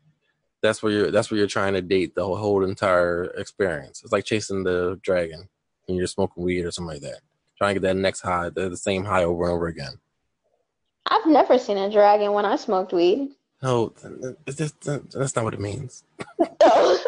that's 0.62 0.84
where 0.84 0.92
you're 0.92 1.12
that's 1.12 1.32
where 1.32 1.38
you're 1.38 1.48
trying 1.48 1.74
to 1.74 1.82
date 1.82 2.16
the 2.16 2.26
whole, 2.26 2.36
whole 2.36 2.64
entire 2.64 3.26
experience. 3.38 4.02
It's 4.04 4.12
like 4.12 4.26
chasing 4.26 4.64
the 4.64 5.00
dragon 5.02 5.48
when 5.86 5.98
you're 5.98 6.08
smoking 6.08 6.44
weed 6.44 6.66
or 6.66 6.72
something 6.72 6.96
like 6.96 7.02
that. 7.02 7.22
Trying 7.58 7.76
to 7.76 7.80
get 7.82 7.88
that 7.88 7.96
next 7.96 8.22
high, 8.22 8.50
the, 8.50 8.70
the 8.70 8.78
same 8.78 9.04
high 9.04 9.24
over 9.24 9.44
and 9.44 9.54
over 9.54 9.68
again. 9.68 10.00
I've 11.08 11.26
never 11.26 11.58
seen 11.58 11.78
a 11.78 11.92
dragon 11.92 12.34
when 12.34 12.46
I 12.46 12.56
smoked 12.56 12.94
weed. 12.94 13.32
No, 13.62 13.94
that's, 14.46 14.72
that's 14.82 15.36
not 15.36 15.44
what 15.44 15.54
it 15.54 15.60
means. 15.60 16.04
oh. 16.62 17.00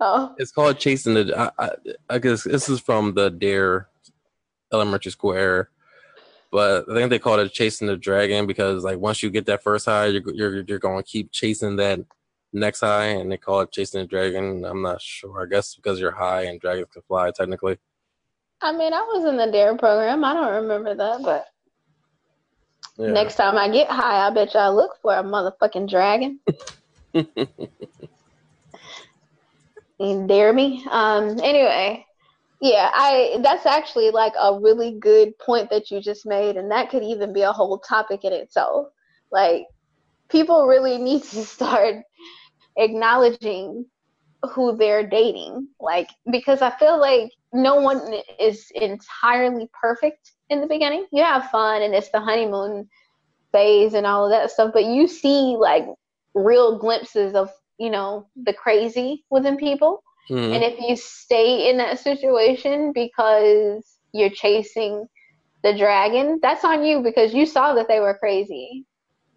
oh. 0.00 0.34
It's 0.38 0.52
called 0.52 0.78
chasing 0.78 1.14
the. 1.14 1.34
I, 1.36 1.64
I, 1.64 1.70
I 2.08 2.18
guess 2.18 2.44
this 2.44 2.68
is 2.68 2.80
from 2.80 3.14
the 3.14 3.30
Dare 3.30 3.88
Elementary 4.72 5.12
School 5.12 5.34
era, 5.34 5.68
but 6.50 6.88
I 6.90 6.94
think 6.94 7.10
they 7.10 7.18
call 7.18 7.38
it 7.40 7.52
chasing 7.52 7.88
the 7.88 7.96
dragon 7.96 8.46
because 8.46 8.84
like 8.84 8.98
once 8.98 9.22
you 9.22 9.28
get 9.28 9.46
that 9.46 9.62
first 9.62 9.84
high, 9.84 10.06
you're 10.06 10.34
you're, 10.34 10.60
you're 10.62 10.78
going 10.78 11.02
to 11.02 11.08
keep 11.08 11.30
chasing 11.30 11.76
that 11.76 12.00
next 12.52 12.80
high, 12.80 13.06
and 13.06 13.30
they 13.30 13.36
call 13.36 13.60
it 13.60 13.72
chasing 13.72 14.00
the 14.00 14.06
dragon. 14.06 14.64
I'm 14.64 14.82
not 14.82 15.00
sure. 15.00 15.42
I 15.42 15.46
guess 15.46 15.74
because 15.74 16.00
you're 16.00 16.10
high 16.10 16.42
and 16.44 16.60
dragons 16.60 16.88
can 16.92 17.02
fly 17.02 17.30
technically. 17.30 17.78
I 18.60 18.72
mean, 18.72 18.92
I 18.92 19.00
was 19.02 19.24
in 19.24 19.36
the 19.36 19.50
Dare 19.50 19.76
program. 19.76 20.24
I 20.24 20.34
don't 20.34 20.62
remember 20.62 20.94
that, 20.94 21.22
but 21.22 21.46
Yeah. 22.96 23.12
next 23.12 23.36
time 23.36 23.56
I 23.56 23.68
get 23.68 23.88
high, 23.88 24.26
I 24.26 24.30
bet 24.30 24.54
you 24.54 24.60
I 24.60 24.68
look 24.68 24.96
for 25.00 25.14
a 25.14 25.22
motherfucking 25.22 25.88
dragon. 25.88 26.40
You 30.00 30.26
dare 30.28 30.52
me? 30.52 30.84
Um. 30.90 31.40
Anyway, 31.40 32.06
yeah, 32.60 32.90
I. 32.94 33.38
That's 33.42 33.66
actually 33.66 34.10
like 34.10 34.32
a 34.40 34.58
really 34.60 34.92
good 34.98 35.36
point 35.38 35.70
that 35.70 35.90
you 35.90 36.00
just 36.00 36.24
made, 36.24 36.56
and 36.56 36.70
that 36.70 36.90
could 36.90 37.02
even 37.02 37.32
be 37.32 37.42
a 37.42 37.52
whole 37.52 37.78
topic 37.78 38.24
in 38.24 38.32
itself. 38.32 38.88
Like, 39.32 39.66
people 40.28 40.66
really 40.66 40.98
need 41.08 41.24
to 41.24 41.44
start 41.44 41.96
acknowledging 42.78 43.86
who 44.54 44.76
they're 44.76 45.06
dating, 45.08 45.68
like 45.80 46.08
because 46.30 46.62
I 46.62 46.70
feel 46.70 47.00
like 47.00 47.30
no 47.52 47.76
one 47.76 48.00
is 48.38 48.66
entirely 48.74 49.68
perfect 49.80 50.32
in 50.50 50.60
the 50.60 50.66
beginning. 50.66 51.06
You 51.12 51.24
have 51.24 51.50
fun, 51.50 51.82
and 51.82 51.94
it's 51.94 52.10
the 52.10 52.20
honeymoon 52.20 52.88
phase 53.52 53.94
and 53.94 54.06
all 54.06 54.26
of 54.26 54.30
that 54.30 54.50
stuff, 54.50 54.72
but 54.74 54.84
you 54.84 55.08
see 55.08 55.56
like 55.58 55.86
real 56.34 56.78
glimpses 56.78 57.34
of 57.34 57.50
you 57.78 57.90
know 57.90 58.28
the 58.36 58.54
crazy 58.54 59.24
within 59.30 59.56
people. 59.56 60.02
Mhm. 60.30 60.54
And 60.54 60.64
if 60.64 60.80
you 60.80 60.96
stay 60.96 61.70
in 61.70 61.78
that 61.78 61.98
situation 61.98 62.92
because 62.94 63.98
you're 64.12 64.30
chasing 64.30 65.06
the 65.62 65.76
dragon, 65.76 66.38
that's 66.42 66.64
on 66.64 66.84
you 66.84 67.02
because 67.02 67.34
you 67.34 67.46
saw 67.46 67.74
that 67.74 67.88
they 67.88 68.00
were 68.00 68.18
crazy. 68.18 68.84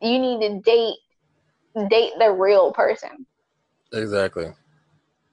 You 0.02 0.20
need 0.20 0.42
to 0.48 0.62
date 0.62 0.98
date 1.90 2.14
the 2.20 2.32
real 2.32 2.74
person. 2.74 3.28
Exactly. 3.94 4.52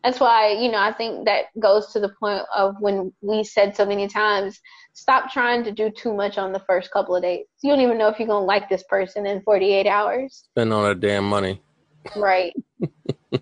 That's 0.04 0.20
why, 0.20 0.52
you 0.52 0.70
know, 0.70 0.78
I 0.78 0.92
think 0.92 1.24
that 1.24 1.46
goes 1.58 1.92
to 1.92 2.00
the 2.00 2.08
point 2.08 2.42
of 2.54 2.76
when 2.80 3.12
we 3.20 3.42
said 3.42 3.76
so 3.76 3.84
many 3.84 4.06
times, 4.06 4.60
stop 4.92 5.30
trying 5.30 5.64
to 5.64 5.72
do 5.72 5.90
too 5.90 6.14
much 6.14 6.38
on 6.38 6.52
the 6.52 6.60
first 6.60 6.90
couple 6.92 7.16
of 7.16 7.22
dates. 7.22 7.50
You 7.62 7.72
don't 7.72 7.80
even 7.80 7.98
know 7.98 8.08
if 8.08 8.18
you're 8.18 8.28
going 8.28 8.42
to 8.42 8.46
like 8.46 8.68
this 8.68 8.84
person 8.84 9.26
in 9.26 9.42
48 9.42 9.86
hours. 9.86 10.44
Spend 10.52 10.72
all 10.72 10.84
that 10.84 11.00
damn 11.00 11.24
money. 11.24 11.60
Right. 12.16 12.54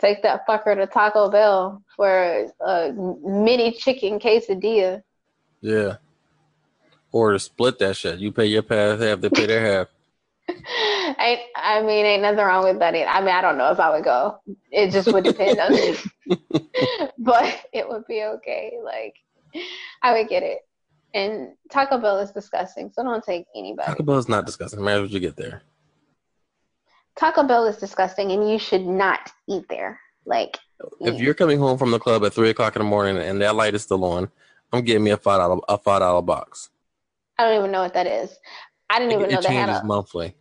Take 0.00 0.22
that 0.22 0.46
fucker 0.46 0.74
to 0.76 0.86
Taco 0.86 1.30
Bell 1.30 1.82
for 1.96 2.46
a 2.60 2.92
mini 2.92 3.72
chicken 3.72 4.18
quesadilla. 4.18 5.02
Yeah. 5.60 5.96
Or 7.10 7.32
to 7.32 7.38
split 7.38 7.78
that 7.80 7.96
shit. 7.96 8.18
You 8.20 8.32
pay 8.32 8.46
your 8.46 8.62
half, 8.68 9.00
half, 9.00 9.20
they 9.20 9.30
pay 9.30 9.46
their 9.46 9.66
half. 9.66 9.88
I, 10.66 11.40
I 11.56 11.82
mean, 11.82 12.04
ain't 12.06 12.22
nothing 12.22 12.38
wrong 12.44 12.64
with 12.64 12.78
that. 12.80 12.94
either. 12.94 13.08
I 13.08 13.20
mean, 13.20 13.34
I 13.34 13.40
don't 13.40 13.58
know 13.58 13.70
if 13.70 13.80
I 13.80 13.90
would 13.90 14.04
go. 14.04 14.38
It 14.70 14.90
just 14.90 15.12
would 15.12 15.24
depend 15.24 15.58
on 15.60 15.72
me. 15.72 15.96
but 17.18 17.60
it 17.72 17.88
would 17.88 18.06
be 18.06 18.22
okay. 18.24 18.74
Like, 18.84 19.14
I 20.02 20.12
would 20.18 20.28
get 20.28 20.42
it. 20.42 20.58
And 21.12 21.48
Taco 21.72 21.98
Bell 21.98 22.18
is 22.20 22.30
disgusting, 22.30 22.90
so 22.94 23.02
don't 23.02 23.24
take 23.24 23.44
anybody. 23.56 23.86
Taco 23.88 24.02
Bell 24.04 24.18
is 24.18 24.28
not 24.28 24.46
disgusting. 24.46 24.82
Man, 24.82 25.02
what 25.02 25.10
you 25.10 25.18
get 25.20 25.36
there. 25.36 25.62
Taco 27.16 27.42
Bell 27.42 27.66
is 27.66 27.76
disgusting, 27.76 28.30
and 28.32 28.48
you 28.48 28.58
should 28.58 28.86
not 28.86 29.30
eat 29.48 29.64
there. 29.68 29.98
Like, 30.24 30.56
If 31.00 31.14
yeah. 31.16 31.20
you're 31.20 31.34
coming 31.34 31.58
home 31.58 31.78
from 31.78 31.90
the 31.90 31.98
club 31.98 32.24
at 32.24 32.32
three 32.32 32.50
o'clock 32.50 32.76
in 32.76 32.80
the 32.82 32.88
morning 32.88 33.18
and 33.18 33.40
that 33.42 33.56
light 33.56 33.74
is 33.74 33.82
still 33.82 34.04
on, 34.04 34.30
I'm 34.72 34.82
getting 34.84 35.02
me 35.02 35.10
a 35.10 35.16
five 35.16 35.38
dollar 35.40 35.60
a 35.68 35.76
five 35.76 36.00
dollar 36.00 36.22
box. 36.22 36.70
I 37.38 37.44
don't 37.44 37.58
even 37.58 37.72
know 37.72 37.82
what 37.82 37.94
that 37.94 38.06
is. 38.06 38.36
I 38.88 38.98
didn't 38.98 39.12
even 39.14 39.24
It, 39.26 39.32
know 39.32 39.38
it 39.40 39.42
they 39.48 39.54
had 39.54 39.66
changes 39.66 39.82
a. 39.82 39.86
monthly. 39.86 40.36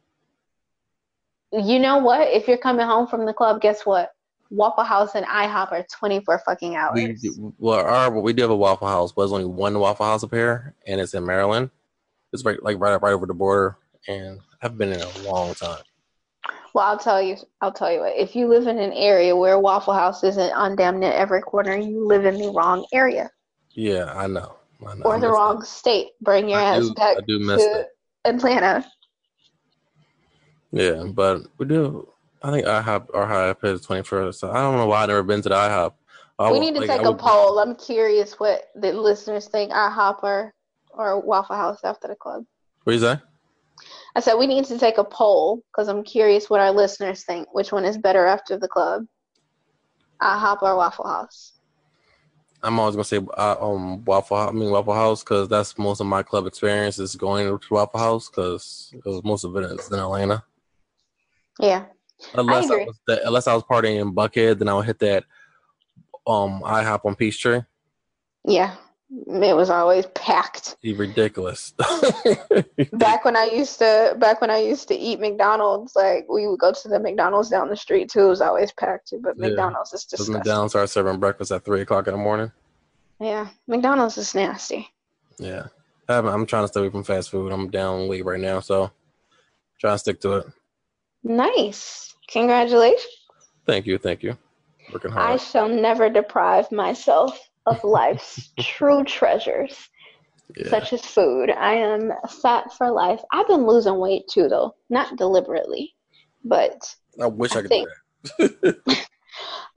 You 1.52 1.80
know 1.80 1.98
what? 1.98 2.28
If 2.28 2.48
you're 2.48 2.58
coming 2.58 2.86
home 2.86 3.08
from 3.08 3.26
the 3.26 3.34
club, 3.34 3.62
guess 3.62 3.86
what? 3.86 4.12
Waffle 4.52 4.84
House 4.84 5.14
and 5.16 5.26
IHOP 5.26 5.72
are 5.72 5.86
24 5.92 6.40
fucking 6.46 6.76
hours. 6.76 6.94
We 6.96 7.14
do- 7.14 7.54
well, 7.60 7.80
our 7.86 8.10
we 8.20 8.34
do 8.34 8.42
have 8.44 8.52
a 8.52 8.56
Waffle 8.56 8.88
House, 8.88 9.12
but 9.12 9.22
there's 9.24 9.32
only 9.32 9.46
one 9.46 9.80
Waffle 9.80 10.06
House 10.06 10.24
up 10.24 10.32
here, 10.34 10.76
and 10.88 11.00
it's 11.00 11.14
in 11.14 11.26
Maryland. 11.26 11.70
It's 12.34 12.44
right 12.46 12.62
like 12.64 12.80
right 12.80 13.00
right 13.02 13.14
over 13.14 13.26
the 13.26 13.34
border, 13.34 13.78
and 14.08 14.40
I've 14.62 14.78
been 14.78 14.92
in 14.92 15.02
a 15.02 15.20
long 15.20 15.54
time. 15.56 15.82
Well, 16.74 16.86
I'll 16.86 16.98
tell 17.00 17.22
you. 17.22 17.36
I'll 17.62 17.72
tell 17.72 17.92
you 17.92 18.00
what. 18.02 18.16
If 18.16 18.36
you 18.36 18.48
live 18.48 18.68
in 18.68 18.78
an 18.78 18.94
area 18.94 19.36
where 19.36 19.60
Waffle 19.60 19.94
House 19.94 20.24
isn't 20.24 20.52
on 20.54 20.76
damn 20.76 21.00
near 21.00 21.12
every 21.12 21.42
corner, 21.42 21.76
you 21.76 22.06
live 22.06 22.26
in 22.26 22.38
the 22.40 22.52
wrong 22.52 22.86
area 22.94 23.30
Yeah, 23.74 24.14
I 24.16 24.28
know. 24.28 24.56
I 24.86 24.96
know. 24.96 25.06
I 25.06 25.10
or 25.10 25.20
the 25.20 25.28
miss 25.28 25.32
wrong 25.36 25.64
state. 25.64 26.10
Bring 26.22 26.48
your 26.50 26.60
I 26.60 26.64
ass 26.76 26.84
do- 26.88 26.94
back 26.94 27.18
I 27.18 27.22
do 27.22 27.40
miss 27.40 27.64
to 27.64 27.70
that. 28.26 28.34
Atlanta. 28.36 28.86
That. 30.72 30.96
Yeah, 30.98 31.04
but 31.14 31.42
we 31.58 31.66
do. 31.66 32.08
I 32.42 32.52
think 32.52 32.66
IHOP 32.66 33.08
or 33.14 33.26
IHOP 33.26 33.64
is 33.66 33.82
twenty 33.82 34.04
first. 34.04 34.40
So 34.40 34.50
I 34.52 34.56
don't 34.62 34.78
know 34.78 34.88
why 34.88 35.04
I've 35.04 35.10
never 35.10 35.24
been 35.24 35.42
to 35.42 35.50
the 35.50 35.56
IHOP. 35.56 35.94
I 36.38 36.52
we 36.52 36.60
need 36.60 36.74
to 36.76 36.80
like, 36.82 36.90
take 36.90 37.02
I 37.02 37.04
a 37.04 37.12
would- 37.12 37.20
poll. 37.20 37.60
I'm 37.60 37.76
curious 37.76 38.40
what 38.40 38.70
the 38.76 38.94
listeners 38.94 39.48
think. 39.48 39.72
IHOP 39.72 40.24
or 40.24 40.54
or 40.92 41.20
Waffle 41.20 41.56
House 41.56 41.80
after 41.84 42.08
the 42.08 42.16
club. 42.16 42.46
What 42.84 42.94
do 42.94 42.98
you 42.98 43.02
say? 43.06 43.20
I 44.16 44.20
said 44.22 44.36
we 44.36 44.48
need 44.48 44.66
to 44.66 44.78
take 44.80 44.98
a 44.98 45.04
poll 45.04 45.62
because 45.72 45.88
I'm 45.88 46.04
curious 46.04 46.50
what 46.50 46.60
our 46.62 46.72
listeners 46.72 47.24
think. 47.24 47.54
Which 47.54 47.72
one 47.72 47.86
is 47.86 47.98
better 47.98 48.26
after 48.26 48.58
the 48.58 48.68
club? 48.68 49.06
IHOP 50.22 50.62
or 50.62 50.76
Waffle 50.76 51.08
House? 51.08 51.54
I'm 52.62 52.78
always 52.80 52.96
gonna 52.96 53.06
say 53.06 53.22
uh, 53.38 53.56
um 53.62 54.04
Waffle 54.06 54.38
House. 54.38 54.50
I 54.50 54.54
mean 54.54 54.70
Waffle 54.72 54.94
House 54.94 55.24
because 55.24 55.48
that's 55.48 55.78
most 55.78 56.02
of 56.02 56.08
my 56.08 56.24
club 56.24 56.46
experience 56.46 57.00
is 57.00 57.16
going 57.16 57.48
to 57.48 57.74
Waffle 57.74 58.00
House 58.00 58.30
because 58.30 58.94
most 59.24 59.44
of 59.46 59.56
it 59.56 59.64
is 59.64 59.92
in 59.92 60.00
Atlanta. 60.00 60.44
Yeah. 61.60 61.86
Unless 62.34 62.70
I, 62.70 62.74
agree. 62.74 62.86
was 62.86 63.00
that, 63.08 63.22
unless 63.26 63.48
I 63.48 63.54
was 63.54 63.64
partying 63.64 64.02
in 64.02 64.14
Buckhead, 64.14 64.60
then 64.60 64.68
I 64.70 64.74
would 64.74 64.86
hit 64.86 65.00
that 65.00 65.24
um 66.28 66.62
IHOP 66.64 67.06
on 67.06 67.16
Peachtree. 67.16 67.62
Yeah. 68.46 68.76
It 69.28 69.56
was 69.56 69.72
always 69.72 70.06
packed. 70.14 70.76
Ridiculous. 70.84 71.72
back 72.94 73.26
when 73.26 73.36
I 73.36 73.46
used 73.52 73.80
to 73.80 74.16
back 74.20 74.40
when 74.40 74.52
I 74.52 74.60
used 74.60 74.88
to 74.90 74.96
eat 74.96 75.20
McDonald's, 75.20 75.96
like 75.96 76.28
we 76.30 76.48
would 76.48 76.60
go 76.60 76.72
to 76.72 76.88
the 76.88 77.00
McDonald's 77.00 77.50
down 77.50 77.70
the 77.70 77.76
street 77.76 78.10
too. 78.12 78.26
It 78.26 78.30
was 78.30 78.42
always 78.42 78.72
packed 78.72 79.08
too, 79.08 79.20
but 79.24 79.36
Yeah. 79.38 79.48
McDonald's 79.48 79.94
is 79.94 80.04
Because 80.06 80.20
disgusting. 80.28 80.34
McDonald's 80.36 80.74
started 80.74 80.88
serving 80.90 81.20
breakfast 81.20 81.52
at 81.52 81.66
three 81.66 81.82
o'clock 81.82 82.08
in 82.08 82.14
the 82.14 82.20
morning. 82.20 82.52
Yeah, 83.20 83.48
McDonald's 83.68 84.18
is 84.20 84.36
nasty. 84.36 84.88
Yeah, 85.40 85.68
I'm, 86.08 86.28
I'm 86.28 86.46
trying 86.46 86.66
to 86.66 86.68
stay 86.68 86.80
away 86.82 86.90
from 86.92 87.04
fast 87.04 87.32
food. 87.32 87.52
I'm 87.52 87.70
down 87.72 88.08
weight 88.08 88.26
right 88.26 88.40
now, 88.40 88.60
so 88.60 88.92
trying 89.80 89.96
to 89.96 90.00
stick 90.00 90.22
to 90.22 90.34
it. 90.38 90.46
Nice. 91.24 92.14
Congratulations. 92.30 93.06
Thank 93.66 93.86
you, 93.86 93.98
thank 93.98 94.24
you. 94.24 94.38
Working 94.94 95.12
hard. 95.12 95.32
I 95.32 95.38
shall 95.38 95.68
never 95.70 96.10
deprive 96.10 96.72
myself 96.72 97.40
of 97.66 97.84
life's 97.84 98.52
true 98.60 99.04
treasures, 99.04 99.78
Yeah. 100.56 100.70
such 100.70 100.94
as 100.94 101.06
food. 101.06 101.52
I 101.52 101.74
am 101.76 102.12
fat 102.42 102.74
for 102.74 102.90
life. 102.92 103.22
I've 103.32 103.48
been 103.48 103.68
losing 103.68 103.98
weight 104.00 104.24
too, 104.30 104.48
though, 104.48 104.76
not 104.90 105.18
deliberately, 105.18 105.94
but 106.44 106.78
I 107.22 107.28
wish 107.28 107.56
I, 107.56 107.60
I 107.60 107.62
could 107.62 107.70
think- 107.70 107.90
do 108.40 108.48
that. 108.62 109.06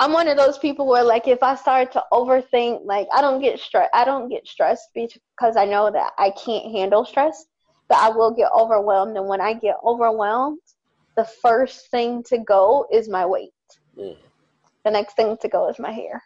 I'm 0.00 0.12
one 0.12 0.26
of 0.26 0.36
those 0.36 0.58
people 0.58 0.86
where 0.88 1.04
like 1.04 1.28
if 1.28 1.42
I 1.42 1.54
start 1.54 1.92
to 1.92 2.02
overthink, 2.12 2.80
like 2.84 3.06
I 3.14 3.20
don't 3.20 3.40
get 3.40 3.60
stress. 3.60 3.88
I 3.94 4.04
don't 4.04 4.28
get 4.28 4.46
stressed 4.48 4.88
because 4.94 5.56
I 5.56 5.64
know 5.64 5.90
that 5.92 6.12
I 6.18 6.30
can't 6.30 6.72
handle 6.74 7.04
stress, 7.04 7.44
but 7.88 7.98
I 7.98 8.08
will 8.08 8.32
get 8.32 8.50
overwhelmed. 8.52 9.16
And 9.16 9.28
when 9.28 9.40
I 9.40 9.52
get 9.54 9.76
overwhelmed, 9.84 10.58
the 11.16 11.24
first 11.24 11.90
thing 11.90 12.22
to 12.24 12.38
go 12.38 12.86
is 12.92 13.08
my 13.08 13.26
weight. 13.26 13.50
Mm. 13.98 14.16
The 14.84 14.90
next 14.90 15.14
thing 15.14 15.36
to 15.42 15.48
go 15.48 15.68
is 15.68 15.78
my 15.78 15.92
hair. 15.92 16.22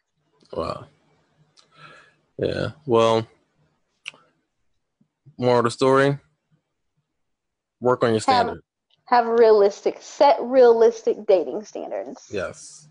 Wow. 0.53 0.87
Yeah. 2.39 2.71
Well, 2.87 3.27
more 5.39 5.59
of 5.59 5.65
the 5.65 5.71
story. 5.71 6.19
Work 7.81 8.05
on 8.05 8.13
your 8.13 8.21
standard. 8.21 8.61
Have 9.07 9.27
realistic, 9.27 9.99
set 10.01 10.39
realistic 10.41 11.27
dating 11.27 11.65
standards. 11.65 12.27
Yes. 12.31 12.89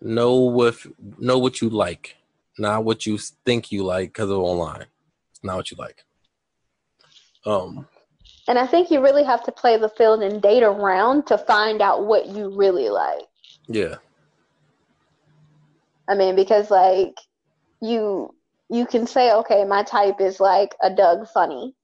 know 0.00 0.34
what 0.34 0.76
know 1.18 1.38
what 1.38 1.60
you 1.60 1.70
like, 1.70 2.16
not 2.58 2.84
what 2.84 3.06
you 3.06 3.18
think 3.44 3.72
you 3.72 3.84
like 3.84 4.10
because 4.10 4.30
of 4.30 4.38
online. 4.38 4.86
It's 5.30 5.42
not 5.42 5.56
what 5.56 5.70
you 5.70 5.76
like. 5.78 6.04
Um, 7.46 7.88
And 8.46 8.58
I 8.58 8.66
think 8.66 8.90
you 8.90 9.02
really 9.02 9.24
have 9.24 9.42
to 9.44 9.52
play 9.52 9.78
the 9.78 9.88
field 9.88 10.22
and 10.22 10.42
date 10.42 10.62
around 10.62 11.26
to 11.28 11.38
find 11.38 11.80
out 11.80 12.04
what 12.06 12.26
you 12.26 12.50
really 12.50 12.90
like. 12.90 13.26
yeah, 13.68 13.96
I 16.08 16.14
mean, 16.14 16.36
because 16.36 16.70
like 16.70 17.18
you 17.80 18.34
you 18.70 18.86
can 18.86 19.06
say, 19.06 19.32
okay, 19.32 19.64
my 19.64 19.82
type 19.82 20.20
is 20.20 20.40
like 20.40 20.74
a 20.82 20.90
Doug 20.90 21.28
Funnie, 21.28 21.74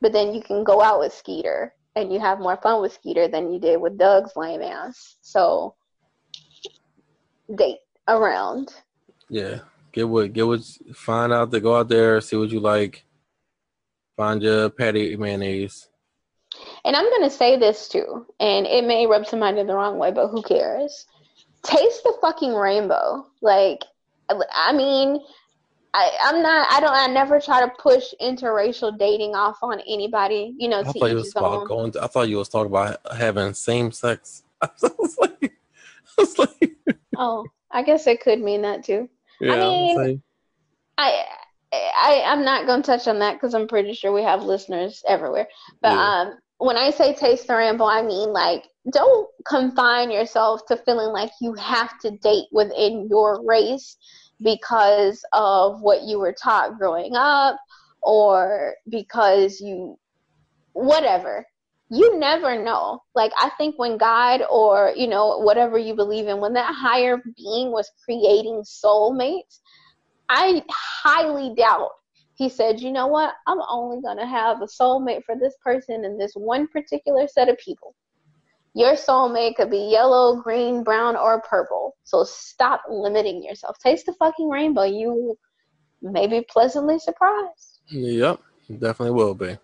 but 0.00 0.12
then 0.12 0.34
you 0.34 0.42
can 0.42 0.64
go 0.64 0.82
out 0.82 1.00
with 1.00 1.12
Skeeter 1.12 1.74
and 1.96 2.12
you 2.12 2.20
have 2.20 2.40
more 2.40 2.56
fun 2.56 2.80
with 2.80 2.92
Skeeter 2.92 3.28
than 3.28 3.52
you 3.52 3.58
did 3.58 3.80
with 3.80 3.98
Doug's 3.98 4.36
lame 4.36 4.62
ass. 4.62 5.16
So 5.22 5.74
date 7.54 7.78
around. 8.08 8.74
yeah. 9.28 9.60
Get 9.92 10.08
what 10.08 10.32
get 10.32 10.46
what 10.46 10.60
find 10.94 11.32
out 11.32 11.50
to 11.50 11.60
go 11.60 11.76
out 11.76 11.88
there, 11.88 12.20
see 12.20 12.36
what 12.36 12.50
you 12.50 12.60
like. 12.60 13.04
Find 14.16 14.40
your 14.42 14.70
Patti 14.70 15.16
Mayonnaise. 15.16 15.89
And 16.84 16.96
I'm 16.96 17.10
gonna 17.10 17.30
say 17.30 17.56
this 17.56 17.88
too, 17.88 18.26
and 18.38 18.66
it 18.66 18.84
may 18.84 19.06
rub 19.06 19.26
somebody 19.26 19.62
the 19.62 19.74
wrong 19.74 19.98
way, 19.98 20.10
but 20.10 20.28
who 20.28 20.42
cares? 20.42 21.06
Taste 21.62 22.02
the 22.04 22.14
fucking 22.20 22.54
rainbow. 22.54 23.26
Like, 23.42 23.80
I 24.30 24.72
mean, 24.72 25.20
I, 25.92 26.10
I'm 26.22 26.42
not. 26.42 26.68
I 26.70 26.80
don't. 26.80 26.94
I 26.94 27.06
never 27.08 27.40
try 27.40 27.60
to 27.60 27.72
push 27.78 28.04
interracial 28.20 28.96
dating 28.96 29.34
off 29.34 29.58
on 29.62 29.80
anybody. 29.80 30.54
You 30.58 30.68
know, 30.68 30.80
I 30.80 30.84
to 30.84 30.92
thought 30.92 31.10
you 31.10 31.16
was 31.16 31.30
about 31.32 31.66
going. 31.66 31.92
To, 31.92 32.04
I 32.04 32.06
thought 32.06 32.28
you 32.28 32.36
was 32.38 32.48
talking 32.48 32.70
about 32.70 32.98
having 33.14 33.52
same 33.54 33.90
sex. 33.92 34.44
I 34.62 34.68
was 34.80 35.16
like, 35.18 35.42
I 35.42 35.48
was 36.18 36.38
like, 36.38 36.76
Oh, 37.16 37.46
I 37.70 37.82
guess 37.82 38.06
it 38.06 38.20
could 38.20 38.40
mean 38.40 38.62
that 38.62 38.84
too. 38.84 39.08
yeah. 39.40 39.54
I 39.54 39.56
mean, 39.72 40.22
I, 40.96 41.24
I, 41.72 42.22
I'm 42.26 42.44
not 42.44 42.66
gonna 42.66 42.82
touch 42.82 43.08
on 43.08 43.18
that 43.18 43.34
because 43.34 43.54
I'm 43.54 43.68
pretty 43.68 43.94
sure 43.94 44.12
we 44.12 44.22
have 44.22 44.42
listeners 44.42 45.02
everywhere. 45.06 45.48
But 45.82 45.92
Yeah. 45.92 46.20
um, 46.20 46.38
when 46.60 46.76
I 46.76 46.90
say 46.90 47.14
taste 47.14 47.46
the 47.46 47.56
rainbow, 47.56 47.86
I 47.86 48.02
mean 48.02 48.32
like 48.32 48.68
don't 48.92 49.28
confine 49.46 50.10
yourself 50.10 50.66
to 50.68 50.76
feeling 50.76 51.08
like 51.08 51.30
you 51.40 51.54
have 51.54 51.98
to 52.00 52.10
date 52.10 52.46
within 52.52 53.08
your 53.10 53.44
race 53.44 53.96
because 54.42 55.24
of 55.32 55.80
what 55.80 56.02
you 56.02 56.18
were 56.18 56.34
taught 56.34 56.78
growing 56.78 57.16
up 57.16 57.56
or 58.02 58.74
because 58.88 59.60
you 59.60 59.98
whatever. 60.72 61.46
You 61.88 62.18
never 62.18 62.62
know. 62.62 63.00
Like 63.14 63.32
i 63.40 63.50
think 63.56 63.78
when 63.78 63.96
god 63.96 64.42
or 64.50 64.92
you 64.94 65.08
know 65.08 65.38
whatever 65.38 65.78
you 65.78 65.94
believe 65.94 66.28
in 66.28 66.40
when 66.40 66.52
that 66.52 66.74
higher 66.74 67.22
being 67.36 67.72
was 67.72 67.90
creating 68.04 68.62
soulmates 68.62 69.60
i 70.28 70.62
highly 70.70 71.54
doubt 71.54 71.90
he 72.40 72.48
said 72.48 72.80
you 72.80 72.90
know 72.90 73.06
what 73.06 73.34
i'm 73.46 73.60
only 73.68 74.00
going 74.00 74.16
to 74.16 74.26
have 74.26 74.62
a 74.62 74.66
soulmate 74.66 75.22
for 75.24 75.36
this 75.36 75.54
person 75.62 76.06
and 76.06 76.18
this 76.18 76.32
one 76.34 76.66
particular 76.68 77.28
set 77.28 77.50
of 77.50 77.58
people 77.58 77.94
your 78.74 78.94
soulmate 78.94 79.56
could 79.56 79.70
be 79.70 79.90
yellow 79.92 80.40
green 80.40 80.82
brown 80.82 81.16
or 81.16 81.42
purple 81.42 81.94
so 82.04 82.24
stop 82.24 82.82
limiting 82.88 83.44
yourself 83.44 83.76
taste 83.78 84.06
the 84.06 84.14
fucking 84.14 84.48
rainbow 84.48 84.84
you 84.84 85.36
may 86.00 86.26
be 86.26 86.40
pleasantly 86.48 86.98
surprised 86.98 87.80
yep, 87.88 88.40
definitely 88.78 89.14
will 89.14 89.34
be. 89.34 89.58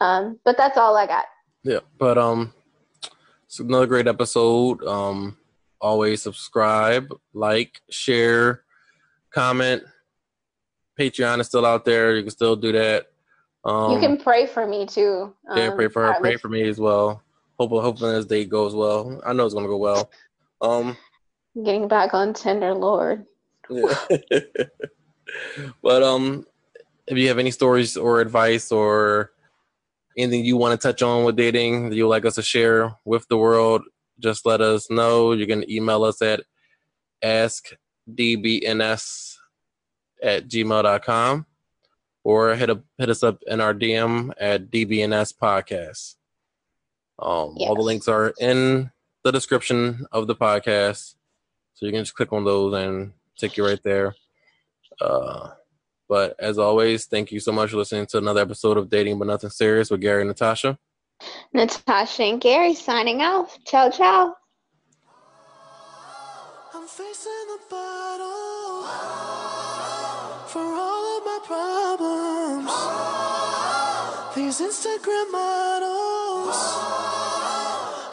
um, 0.00 0.38
but 0.44 0.56
that's 0.56 0.78
all 0.78 0.96
i 0.96 1.04
got 1.04 1.24
Yeah, 1.64 1.80
but 1.98 2.16
um, 2.16 2.54
it's 3.46 3.58
another 3.58 3.88
great 3.88 4.06
episode. 4.06 4.84
Um, 4.84 5.36
always 5.80 6.22
subscribe, 6.22 7.12
like, 7.34 7.80
share, 7.90 8.62
comment. 9.30 9.82
Patreon 10.98 11.40
is 11.40 11.46
still 11.46 11.66
out 11.66 11.84
there. 11.84 12.16
You 12.16 12.22
can 12.22 12.30
still 12.30 12.56
do 12.56 12.72
that. 12.72 13.06
Um, 13.64 13.92
you 13.92 13.98
can 13.98 14.16
pray 14.16 14.46
for 14.46 14.66
me 14.66 14.86
too 14.86 15.34
yeah, 15.56 15.68
Um, 15.68 15.76
pray 15.76 15.88
for 15.88 16.06
her. 16.06 16.20
Pray 16.20 16.36
for 16.36 16.48
me 16.48 16.68
as 16.68 16.78
well. 16.78 17.22
Hope, 17.58 17.70
hopefully 17.70 18.12
this 18.12 18.26
date 18.26 18.48
goes 18.48 18.74
well. 18.74 19.20
I 19.26 19.32
know 19.32 19.44
it's 19.44 19.54
gonna 19.54 19.66
go 19.66 19.76
well. 19.76 20.10
Um, 20.60 20.96
getting 21.64 21.88
back 21.88 22.12
on 22.14 22.34
tinder 22.34 22.74
lord 22.74 23.24
yeah. 23.70 23.94
but 25.82 26.02
um, 26.02 26.46
if 27.06 27.16
you 27.18 27.28
have 27.28 27.38
any 27.38 27.50
stories 27.50 27.96
or 27.96 28.20
advice 28.20 28.70
or 28.72 29.32
anything 30.16 30.44
you 30.44 30.56
want 30.56 30.78
to 30.80 30.86
touch 30.86 31.02
on 31.02 31.24
with 31.24 31.36
dating 31.36 31.90
that 31.90 31.96
you'd 31.96 32.08
like 32.08 32.24
us 32.24 32.36
to 32.36 32.42
share 32.42 32.94
with 33.04 33.28
the 33.28 33.36
world, 33.36 33.82
just 34.18 34.46
let 34.46 34.60
us 34.60 34.90
know. 34.90 35.32
You 35.32 35.46
can 35.46 35.68
email 35.70 36.04
us 36.04 36.22
at 36.22 36.42
askdbns 37.22 37.76
at 40.22 40.48
gmail.com 40.48 41.46
or 42.24 42.54
hit, 42.56 42.70
up, 42.70 42.82
hit 42.98 43.08
us 43.10 43.22
up 43.22 43.42
in 43.46 43.60
our 43.60 43.72
DM 43.74 44.32
at 44.38 44.70
dbns 44.70 45.34
podcast. 45.36 46.16
Um, 47.18 47.56
All 47.60 47.74
the 47.74 47.82
links 47.82 48.08
are 48.08 48.34
in 48.40 48.90
the 49.24 49.32
description 49.32 50.06
of 50.12 50.26
the 50.26 50.34
podcast. 50.36 51.14
So 51.74 51.86
you 51.86 51.92
can 51.92 52.02
just 52.04 52.14
click 52.14 52.32
on 52.32 52.44
those 52.44 52.74
and 52.74 53.12
take 53.38 53.56
you 53.56 53.66
right 53.66 53.82
there. 53.82 54.14
Uh, 55.00 55.50
but 56.08 56.34
as 56.38 56.58
always, 56.58 57.06
thank 57.06 57.32
you 57.32 57.40
so 57.40 57.52
much 57.52 57.70
for 57.70 57.76
listening 57.76 58.06
to 58.06 58.18
another 58.18 58.40
episode 58.40 58.76
of 58.76 58.88
Dating 58.88 59.18
But 59.18 59.26
Nothing 59.28 59.50
Serious 59.50 59.90
with 59.90 60.00
Gary 60.00 60.22
and 60.22 60.28
Natasha. 60.28 60.78
natasha 61.54 62.22
and 62.24 62.40
gary 62.42 62.74
signing 62.74 63.22
off 63.22 63.56
ciao 63.64 63.88
ciao 63.88 64.34
problems. 71.46 72.72
These 74.34 74.58
Instagram 74.68 75.30
models 75.30 76.58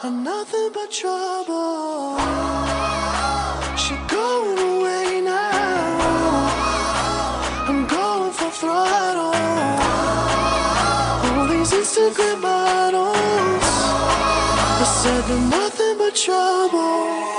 are 0.04 0.12
nothing 0.12 0.70
but 0.72 0.92
trouble. 0.92 2.18
She 3.76 3.96
going 4.08 4.60
away 4.60 5.22
now. 5.22 6.46
I'm 7.70 7.88
going 7.88 8.34
for 8.34 8.52
throttle. 8.62 9.34
All 11.26 11.48
these 11.48 11.72
Instagram 11.82 12.40
models. 12.42 13.68
I 14.84 14.86
said 15.02 15.22
they're 15.28 15.50
nothing 15.50 15.98
but 15.98 16.16
trouble. 16.16 17.33